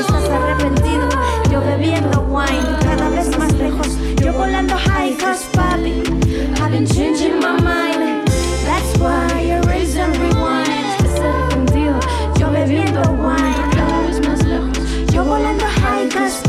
[0.00, 1.08] estás arrepentido.
[1.50, 3.88] Yo bebiendo wine, cada vez más lejos.
[4.22, 6.02] Yo volando high, cause papi,
[6.60, 8.28] I've been changing my mind.
[8.64, 10.68] That's why I raise and rewind.
[10.98, 11.98] Estás arrepentido,
[12.38, 14.78] yo bebiendo wine, cada vez más lejos.
[15.12, 16.45] Yo volando high, cause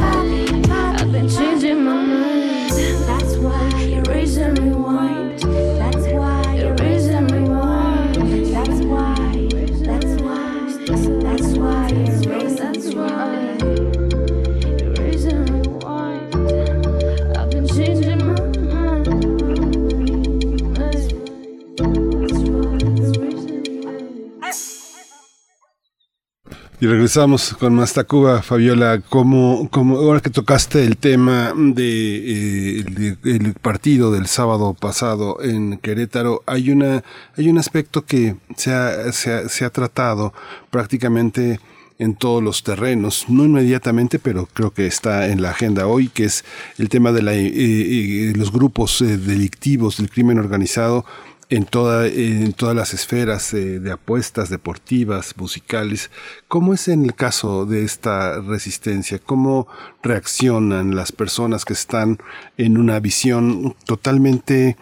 [26.80, 33.18] Y regresamos con más Tacuba, Fabiola, como, como ahora que tocaste el tema de, eh,
[33.24, 37.04] el partido del sábado pasado en Querétaro, hay una
[37.36, 40.34] hay un aspecto que se ha, se se ha tratado
[40.70, 41.60] prácticamente
[41.98, 46.26] en todos los terrenos, no inmediatamente, pero creo que está en la agenda hoy, que
[46.26, 46.46] es
[46.78, 51.06] el tema de la, eh, eh, los grupos delictivos del crimen organizado
[51.50, 56.12] en, toda, en todas las esferas eh, de apuestas deportivas, musicales.
[56.48, 59.20] ¿Cómo es en el caso de esta resistencia?
[59.20, 59.68] ¿Cómo
[60.04, 62.18] reaccionan las personas que están
[62.58, 64.78] en una visión totalmente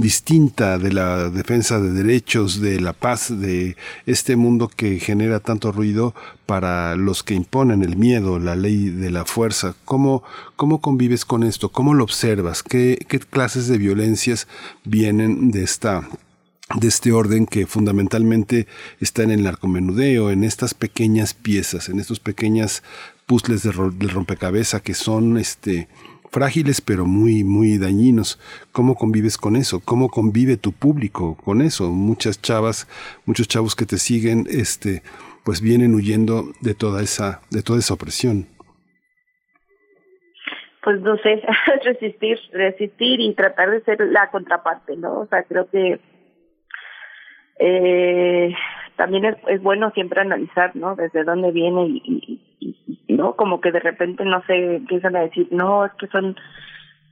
[0.00, 5.72] distinta de la defensa de derechos, de la paz, de este mundo que genera tanto
[5.72, 6.14] ruido
[6.46, 9.74] para los que imponen el miedo, la ley de la fuerza.
[9.84, 10.22] ¿Cómo,
[10.56, 11.68] cómo convives con esto?
[11.68, 12.62] ¿Cómo lo observas?
[12.62, 14.48] ¿Qué, qué clases de violencias
[14.84, 16.08] vienen de esta
[16.76, 18.68] de este orden que fundamentalmente
[19.00, 22.84] está en el narcomenudeo, en estas pequeñas piezas, en estos pequeñas
[23.26, 25.88] puzzles de, rompecabezas que son este
[26.30, 28.38] frágiles pero muy muy dañinos.
[28.72, 29.80] ¿Cómo convives con eso?
[29.80, 31.90] ¿Cómo convive tu público con eso?
[31.90, 32.88] Muchas chavas,
[33.26, 35.02] muchos chavos que te siguen este
[35.44, 38.46] pues vienen huyendo de toda esa de toda esa opresión.
[40.82, 41.42] Pues no sé,
[41.84, 45.20] resistir, resistir y tratar de ser la contraparte, ¿no?
[45.20, 46.00] O sea, creo que
[47.58, 48.54] eh,
[48.96, 50.96] también es, es bueno siempre analizar, ¿no?
[50.96, 52.40] Desde dónde viene y,
[53.08, 53.34] ¿no?
[53.36, 56.36] Como que de repente, no sé, empiezan a decir, no, es que son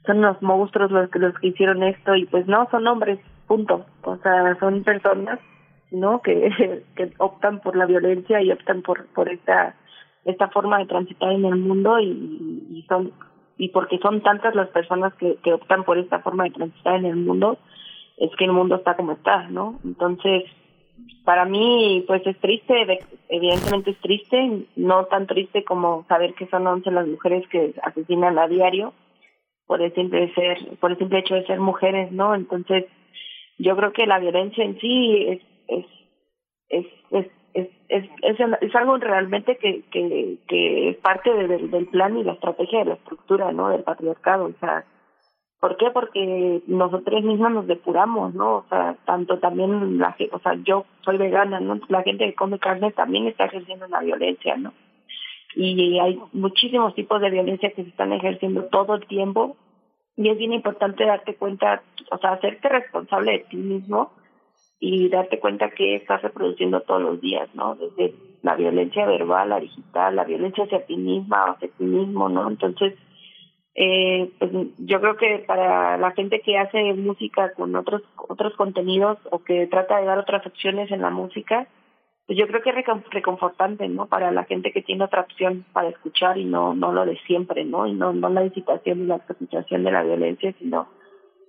[0.06, 3.84] son los monstruos los que los que hicieron esto y pues no, son hombres, punto.
[4.02, 5.38] O sea, son personas,
[5.90, 6.22] ¿no?
[6.22, 9.74] Que, que optan por la violencia y optan por por esta
[10.24, 13.12] esta forma de transitar en el mundo y, y son
[13.58, 17.06] y porque son tantas las personas que, que optan por esta forma de transitar en
[17.06, 17.58] el mundo,
[18.16, 19.78] es que el mundo está como está, ¿no?
[19.84, 20.44] Entonces,
[21.28, 22.86] para mí, pues es triste,
[23.28, 28.38] evidentemente es triste, no tan triste como saber que son 11 las mujeres que asesinan
[28.38, 28.94] a diario
[29.66, 32.34] por el simple ser, por el simple hecho de ser mujeres, ¿no?
[32.34, 32.86] Entonces,
[33.58, 35.86] yo creo que la violencia en sí es es
[36.70, 37.68] es es es,
[38.22, 42.78] es, es, algo realmente que, que, que es parte del, del plan y la estrategia
[42.78, 43.68] de la estructura, ¿no?
[43.68, 44.86] Del patriarcado, o sea,
[45.60, 45.90] ¿Por qué?
[45.90, 48.58] Porque nosotros mismos nos depuramos, ¿no?
[48.58, 51.80] O sea, tanto también la o sea, yo soy vegana, ¿no?
[51.88, 54.72] La gente que come carne también está ejerciendo una violencia, ¿no?
[55.56, 59.56] Y hay muchísimos tipos de violencia que se están ejerciendo todo el tiempo
[60.16, 64.12] y es bien importante darte cuenta, o sea, hacerte responsable de ti mismo
[64.78, 67.74] y darte cuenta que estás reproduciendo todos los días, ¿no?
[67.74, 72.48] Desde la violencia verbal, la digital, la violencia hacia ti misma, hacia ti mismo, ¿no?
[72.48, 72.94] Entonces,
[73.80, 79.18] eh, pues yo creo que para la gente que hace música con otros otros contenidos
[79.30, 81.68] o que trata de dar otras opciones en la música,
[82.26, 84.06] pues yo creo que es reconfortante, ¿no?
[84.06, 87.64] Para la gente que tiene otra opción para escuchar y no no lo de siempre,
[87.64, 87.86] ¿no?
[87.86, 90.88] Y no no la incitación y la exposición de la violencia, sino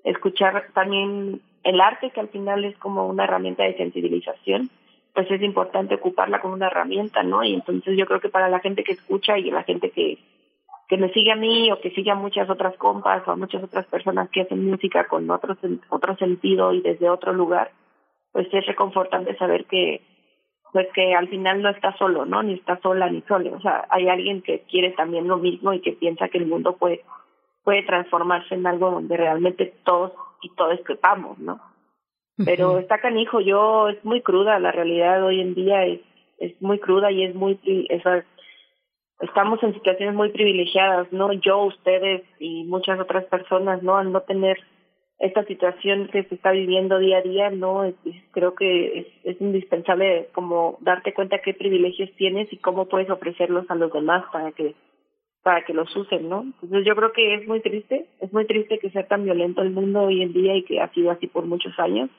[0.03, 4.69] escuchar también el arte que al final es como una herramienta de sensibilización,
[5.15, 7.43] pues es importante ocuparla como una herramienta, ¿no?
[7.43, 10.19] Y entonces yo creo que para la gente que escucha y la gente que
[10.89, 13.63] que me sigue a mí o que sigue a muchas otras compas o a muchas
[13.63, 15.55] otras personas que hacen música con otro,
[15.89, 17.71] otro sentido y desde otro lugar,
[18.31, 20.01] pues es reconfortante saber que
[20.73, 22.43] pues que al final no está solo, ¿no?
[22.43, 23.55] Ni está sola ni solo.
[23.55, 26.75] O sea, hay alguien que quiere también lo mismo y que piensa que el mundo
[26.77, 27.03] puede,
[27.63, 30.11] puede transformarse en algo donde realmente todos
[30.41, 31.59] y todos quepamos, ¿no?
[32.45, 35.99] Pero está canijo, yo, es muy cruda, la realidad hoy en día es,
[36.37, 37.59] es muy cruda y es muy,
[37.89, 38.23] esa
[39.19, 41.31] estamos en situaciones muy privilegiadas, ¿no?
[41.33, 43.97] Yo, ustedes y muchas otras personas, ¿no?
[43.97, 44.57] Al no tener
[45.19, 47.93] esta situación que se está viviendo día a día, ¿no?
[48.31, 53.69] creo que es, es indispensable como darte cuenta qué privilegios tienes y cómo puedes ofrecerlos
[53.69, 54.75] a los demás para que
[55.43, 56.41] para que los usen, ¿no?
[56.41, 59.71] Entonces yo creo que es muy triste, es muy triste que sea tan violento el
[59.71, 62.09] mundo hoy en día y que ha sido así por muchos años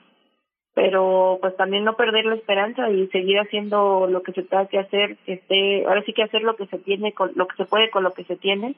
[0.73, 4.79] pero pues también no perder la esperanza y seguir haciendo lo que se tenga que
[4.79, 7.89] hacer, este, ahora sí que hacer lo que se tiene con lo que se puede
[7.89, 8.75] con lo que se tiene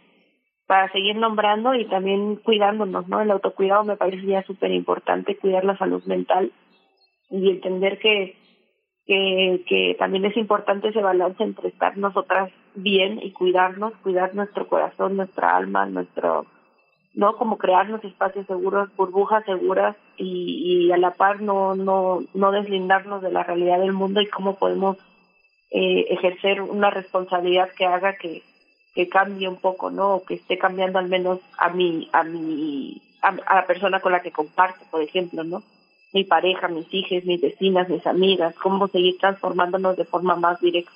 [0.66, 3.22] para seguir nombrando y también cuidándonos, ¿no?
[3.22, 6.52] El autocuidado me parece ya súper importante, cuidar la salud mental
[7.30, 8.38] y entender que,
[9.06, 14.68] que, que también es importante ese balance entre estar nosotras bien y cuidarnos, cuidar nuestro
[14.68, 16.46] corazón, nuestra alma, nuestro
[17.14, 22.52] no como crearnos espacios seguros burbujas seguras y, y a la par no no no
[22.52, 24.98] deslindarnos de la realidad del mundo y cómo podemos
[25.70, 28.44] eh, ejercer una responsabilidad que haga que
[28.96, 33.02] que cambie un poco no o que esté cambiando al menos a mi a mi
[33.22, 35.62] a, a la persona con la que comparto por ejemplo no
[36.14, 40.92] mi pareja mis hijas mis vecinas mis amigas cómo seguir transformándonos de forma más directa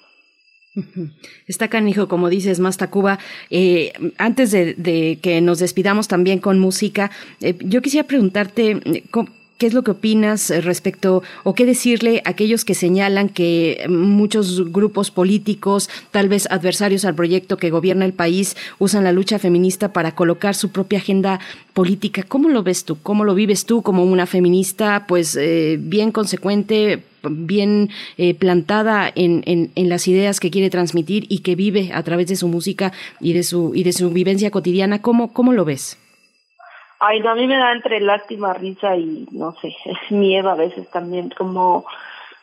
[1.48, 3.20] Está canijo, como dices, más Tacuba.
[3.50, 9.04] Eh, antes de, que nos despidamos también con música, eh, yo quisiera preguntarte, eh,
[9.58, 13.86] ¿Qué es lo que opinas eh, respecto o qué decirle a aquellos que señalan que
[13.90, 19.40] muchos grupos políticos, tal vez adversarios al proyecto que gobierna el país, usan la lucha
[19.40, 21.40] feminista para colocar su propia agenda
[21.74, 22.22] política?
[22.22, 23.00] ¿Cómo lo ves tú?
[23.02, 29.42] ¿Cómo lo vives tú como una feminista, pues eh, bien consecuente, bien eh, plantada en,
[29.46, 33.34] en, las ideas que quiere transmitir y que vive a través de su música y
[33.34, 35.02] de su, y de su vivencia cotidiana?
[35.02, 35.98] ¿Cómo, cómo lo ves?
[37.00, 39.76] Ay, no, a mí me da entre lástima, risa y no sé,
[40.10, 41.86] miedo a veces también, como,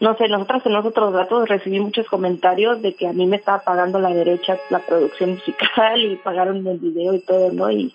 [0.01, 3.37] no sé, nosotras en los otros datos recibí muchos comentarios de que a mí me
[3.37, 7.71] estaba pagando la derecha la producción musical y pagaron el video y todo, ¿no?
[7.71, 7.95] Y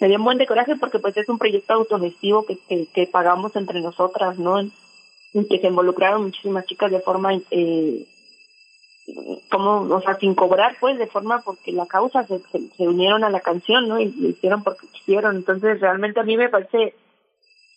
[0.00, 3.06] me dio un buen de coraje porque pues es un proyecto autogestivo que, que, que
[3.06, 4.62] pagamos entre nosotras, ¿no?
[4.62, 8.06] Y que se involucraron muchísimas chicas de forma eh,
[9.50, 13.30] como, o sea, sin cobrar, pues, de forma porque la causa se, se, unieron a
[13.30, 14.00] la canción, ¿no?
[14.00, 15.36] Y lo hicieron porque quisieron.
[15.36, 16.94] Entonces, realmente a mí me parece,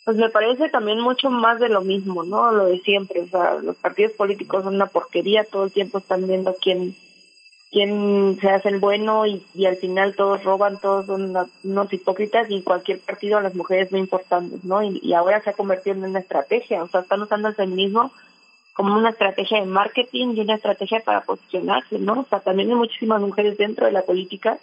[0.06, 2.52] pues me parece también mucho más de lo mismo, ¿no?
[2.52, 3.22] Lo de siempre.
[3.22, 6.96] O sea, los partidos políticos son una porquería, todo el tiempo están viendo quién
[7.74, 12.46] quién se hace el bueno y, y al final todos roban, todos son unos hipócritas
[12.52, 14.84] y cualquier partido a las mujeres no importantes, ¿no?
[14.84, 18.12] Y, y ahora se ha convertido en una estrategia, o sea, están usando el feminismo
[18.74, 22.22] como una estrategia de marketing y una estrategia para posicionarse, ¿no?
[22.22, 24.58] O sea, también hay muchísimas mujeres dentro de la política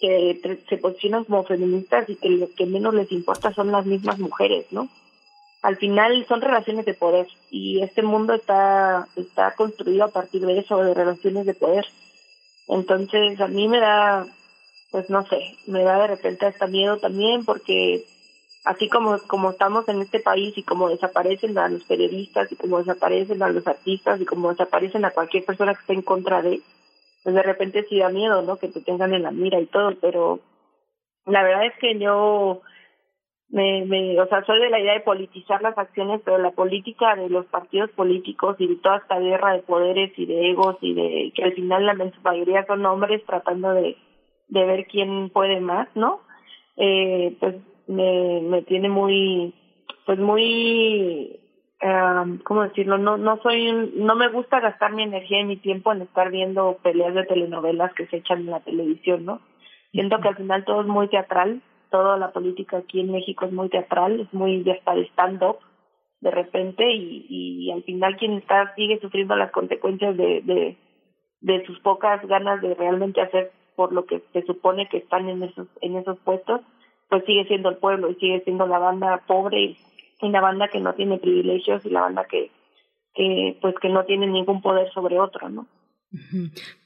[0.00, 4.18] que se posicionan como feministas y que lo que menos les importa son las mismas
[4.18, 4.88] mujeres, ¿no?
[5.62, 10.58] Al final son relaciones de poder y este mundo está está construido a partir de
[10.58, 11.86] eso, de relaciones de poder.
[12.68, 14.26] Entonces, a mí me da,
[14.90, 18.04] pues no sé, me da de repente hasta miedo también porque
[18.64, 22.78] así como, como estamos en este país y como desaparecen a los periodistas y como
[22.78, 26.60] desaparecen a los artistas y como desaparecen a cualquier persona que esté en contra de,
[27.22, 28.56] pues de repente sí da miedo, ¿no?
[28.56, 30.40] Que te tengan en la mira y todo, pero
[31.26, 32.62] la verdad es que yo
[33.50, 37.14] me, me, o sea, soy de la idea de politizar las acciones, pero la política
[37.16, 40.94] de los partidos políticos y de toda esta guerra de poderes y de egos y
[40.94, 43.96] de que al final la mayoría son hombres tratando de,
[44.48, 46.20] de ver quién puede más, ¿no?
[46.76, 47.56] Eh, pues
[47.86, 49.54] me, me tiene muy,
[50.06, 51.40] pues muy,
[51.82, 52.98] um, ¿cómo decirlo?
[52.98, 56.78] No, no soy, no me gusta gastar mi energía y mi tiempo en estar viendo
[56.82, 59.40] peleas de telenovelas que se echan en la televisión, ¿no?
[59.92, 63.52] Siento que al final todo es muy teatral, toda la política aquí en México es
[63.52, 65.58] muy teatral, es muy de hasta de stand-up
[66.24, 70.76] de repente y, y al final quien está sigue sufriendo las consecuencias de, de,
[71.42, 75.42] de sus pocas ganas de realmente hacer por lo que se supone que están en
[75.42, 76.62] esos en esos puestos
[77.08, 79.76] pues sigue siendo el pueblo y sigue siendo la banda pobre y,
[80.22, 82.50] la banda que no tiene privilegios y la banda que,
[83.14, 85.66] que pues que no tiene ningún poder sobre otro, ¿no?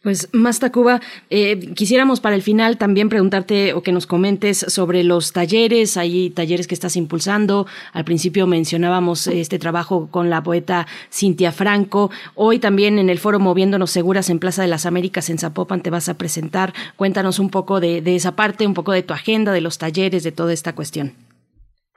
[0.03, 5.05] Pues más Tacuba, eh, quisiéramos para el final también preguntarte o que nos comentes sobre
[5.05, 10.87] los talleres, hay talleres que estás impulsando, al principio mencionábamos este trabajo con la poeta
[11.13, 15.39] Cintia Franco, hoy también en el foro Moviéndonos Seguras en Plaza de las Américas en
[15.39, 19.03] Zapopan te vas a presentar, cuéntanos un poco de, de esa parte, un poco de
[19.03, 21.28] tu agenda, de los talleres, de toda esta cuestión.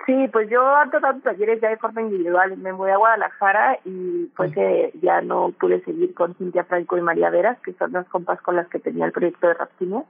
[0.06, 2.58] Sí, pues yo ando dando talleres ya de forma individual.
[2.58, 7.02] Me voy a Guadalajara y fue que ya no pude seguir con Cintia Franco y
[7.02, 10.04] María Veras, que son las compas con las que tenía el proyecto de Raptinia.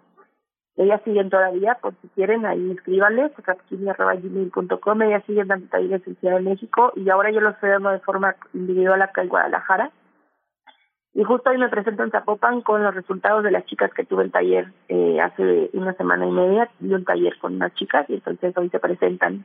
[0.77, 5.01] Ellas siguen todavía, por si quieren, ahí escríbanles, raptinia.gmail.com.
[5.01, 7.99] Ellas siguen dando talleres en Ciudad de México y ahora yo los estoy dando de
[7.99, 9.91] forma individual acá en Guadalajara.
[11.13, 14.23] Y justo hoy me presento en Zapopan con los resultados de las chicas que tuve
[14.23, 16.69] el taller eh, hace una semana y media.
[16.79, 19.43] y un taller con unas chicas y entonces hoy se presentan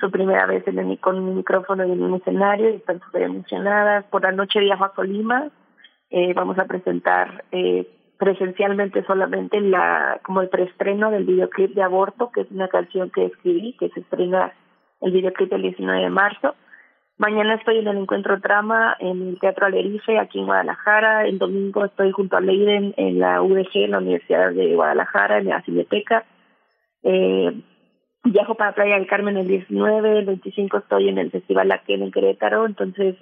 [0.00, 3.22] su primera vez en el, con un micrófono y en un escenario y están súper
[3.22, 4.04] emocionadas.
[4.06, 5.50] Por la noche viajo a Colima,
[6.10, 7.86] eh, vamos a presentar eh,
[8.18, 13.26] presencialmente solamente la como el preestreno del videoclip de Aborto, que es una canción que
[13.26, 14.52] escribí, que se estrena
[15.00, 16.54] el videoclip el 19 de marzo.
[17.16, 21.26] Mañana estoy en el Encuentro Trama en el Teatro Alerife, aquí en Guadalajara.
[21.26, 25.48] El domingo estoy junto a Leiden en la UDG, en la Universidad de Guadalajara, en
[25.48, 26.24] la Cineteca.
[27.02, 27.60] Eh,
[28.24, 32.10] Viajo para Playa del Carmen el 19, el 25 estoy en el Festival Aquel en
[32.10, 33.16] Querétaro, entonces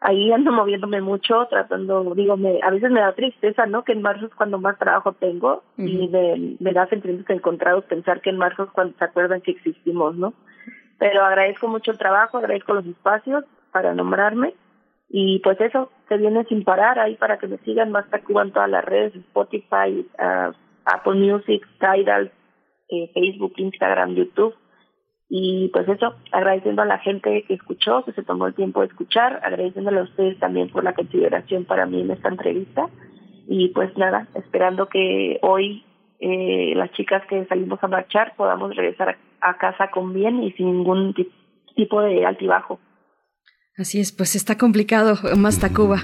[0.00, 3.84] ahí ando moviéndome mucho, tratando, digo, me, a veces me da tristeza, ¿no?
[3.84, 8.20] Que en marzo es cuando más trabajo tengo y me, me da sentimientos encontrados pensar
[8.20, 10.32] que en marzo es cuando se acuerdan que existimos, ¿no?
[10.98, 14.54] Pero agradezco mucho el trabajo, agradezco los espacios para nombrarme
[15.08, 18.52] y pues eso, se viene sin parar ahí para que me sigan más Cuba en
[18.52, 20.52] todas las redes, Spotify, uh,
[20.84, 22.30] Apple Music, Tidal,
[22.90, 24.54] eh, Facebook, Instagram, YouTube.
[25.28, 28.88] Y pues eso, agradeciendo a la gente que escuchó, que se tomó el tiempo de
[28.88, 32.88] escuchar, agradeciéndole a ustedes también por la consideración para mí en esta entrevista.
[33.48, 35.84] y pues nada, esperando que hoy
[36.22, 40.66] eh, las chicas que salimos a marchar podamos regresar a, casa con bien y sin
[40.66, 41.14] ningún
[41.74, 42.78] tipo de altibajo.
[43.78, 46.02] Así es, pues está complicado más Tacuba,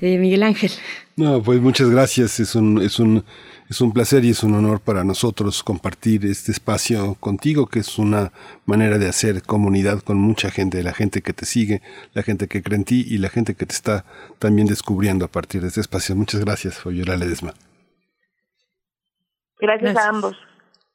[0.00, 0.72] eh, Miguel Ángel.
[1.16, 2.40] No, pues muchas gracias.
[2.40, 3.22] Es un, es un,
[3.68, 7.98] es un placer y es un honor para nosotros compartir este espacio contigo, que es
[7.98, 8.32] una
[8.66, 11.82] manera de hacer comunidad con mucha gente, la gente que te sigue,
[12.12, 14.04] la gente que cree en ti y la gente que te está
[14.38, 16.14] también descubriendo a partir de este espacio.
[16.14, 17.54] Muchas gracias, Fabiola Ledesma.
[19.58, 20.36] Gracias, a ambos.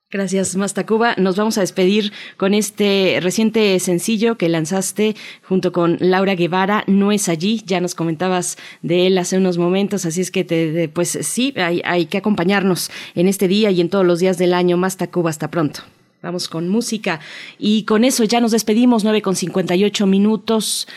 [0.10, 1.16] Gracias, Mastacuba.
[1.18, 7.12] Nos vamos a despedir con este reciente sencillo que lanzaste junto con Laura Guevara, No
[7.12, 7.62] es allí.
[7.66, 12.06] Ya nos comentabas de él hace unos momentos, así es que te, pues sí, hay,
[12.06, 14.78] que acompañarnos en este día y en todos los días del año.
[14.78, 15.82] Mastacuba, hasta pronto.
[16.24, 17.20] Vamos con música
[17.60, 20.88] y con eso ya nos despedimos, 9 con 58 minutos.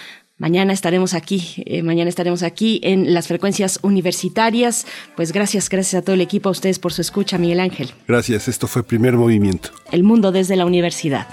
[0.40, 4.86] Mañana estaremos aquí, eh, mañana estaremos aquí en las frecuencias universitarias.
[5.14, 7.90] Pues gracias, gracias a todo el equipo, a ustedes por su escucha, Miguel Ángel.
[8.08, 9.68] Gracias, esto fue Primer Movimiento.
[9.92, 11.26] El mundo desde la universidad.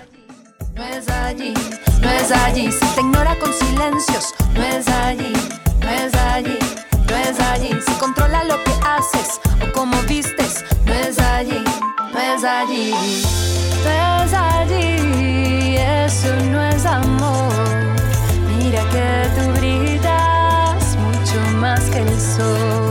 [0.75, 1.53] No es allí,
[2.01, 5.31] no es allí, si te ignora con silencios, no es allí,
[5.79, 6.57] no es allí,
[7.09, 11.63] no es allí, si controla lo que haces o como vistes, no es allí,
[12.13, 12.91] no es allí,
[13.85, 17.16] no es allí, eso no es amor.
[18.97, 19.51] Que tú
[20.97, 22.86] mucho más que el sol.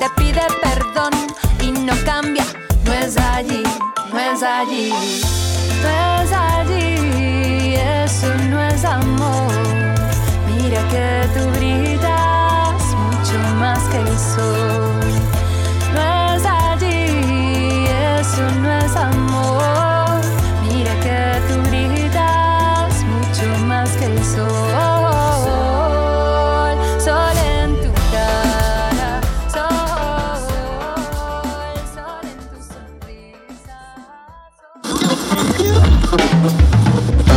[0.00, 1.12] Te pide perdón
[1.60, 2.44] y no cambia,
[2.84, 3.62] no es allí,
[4.10, 4.92] no es allí.
[5.82, 9.59] No es allí, eso no es amor.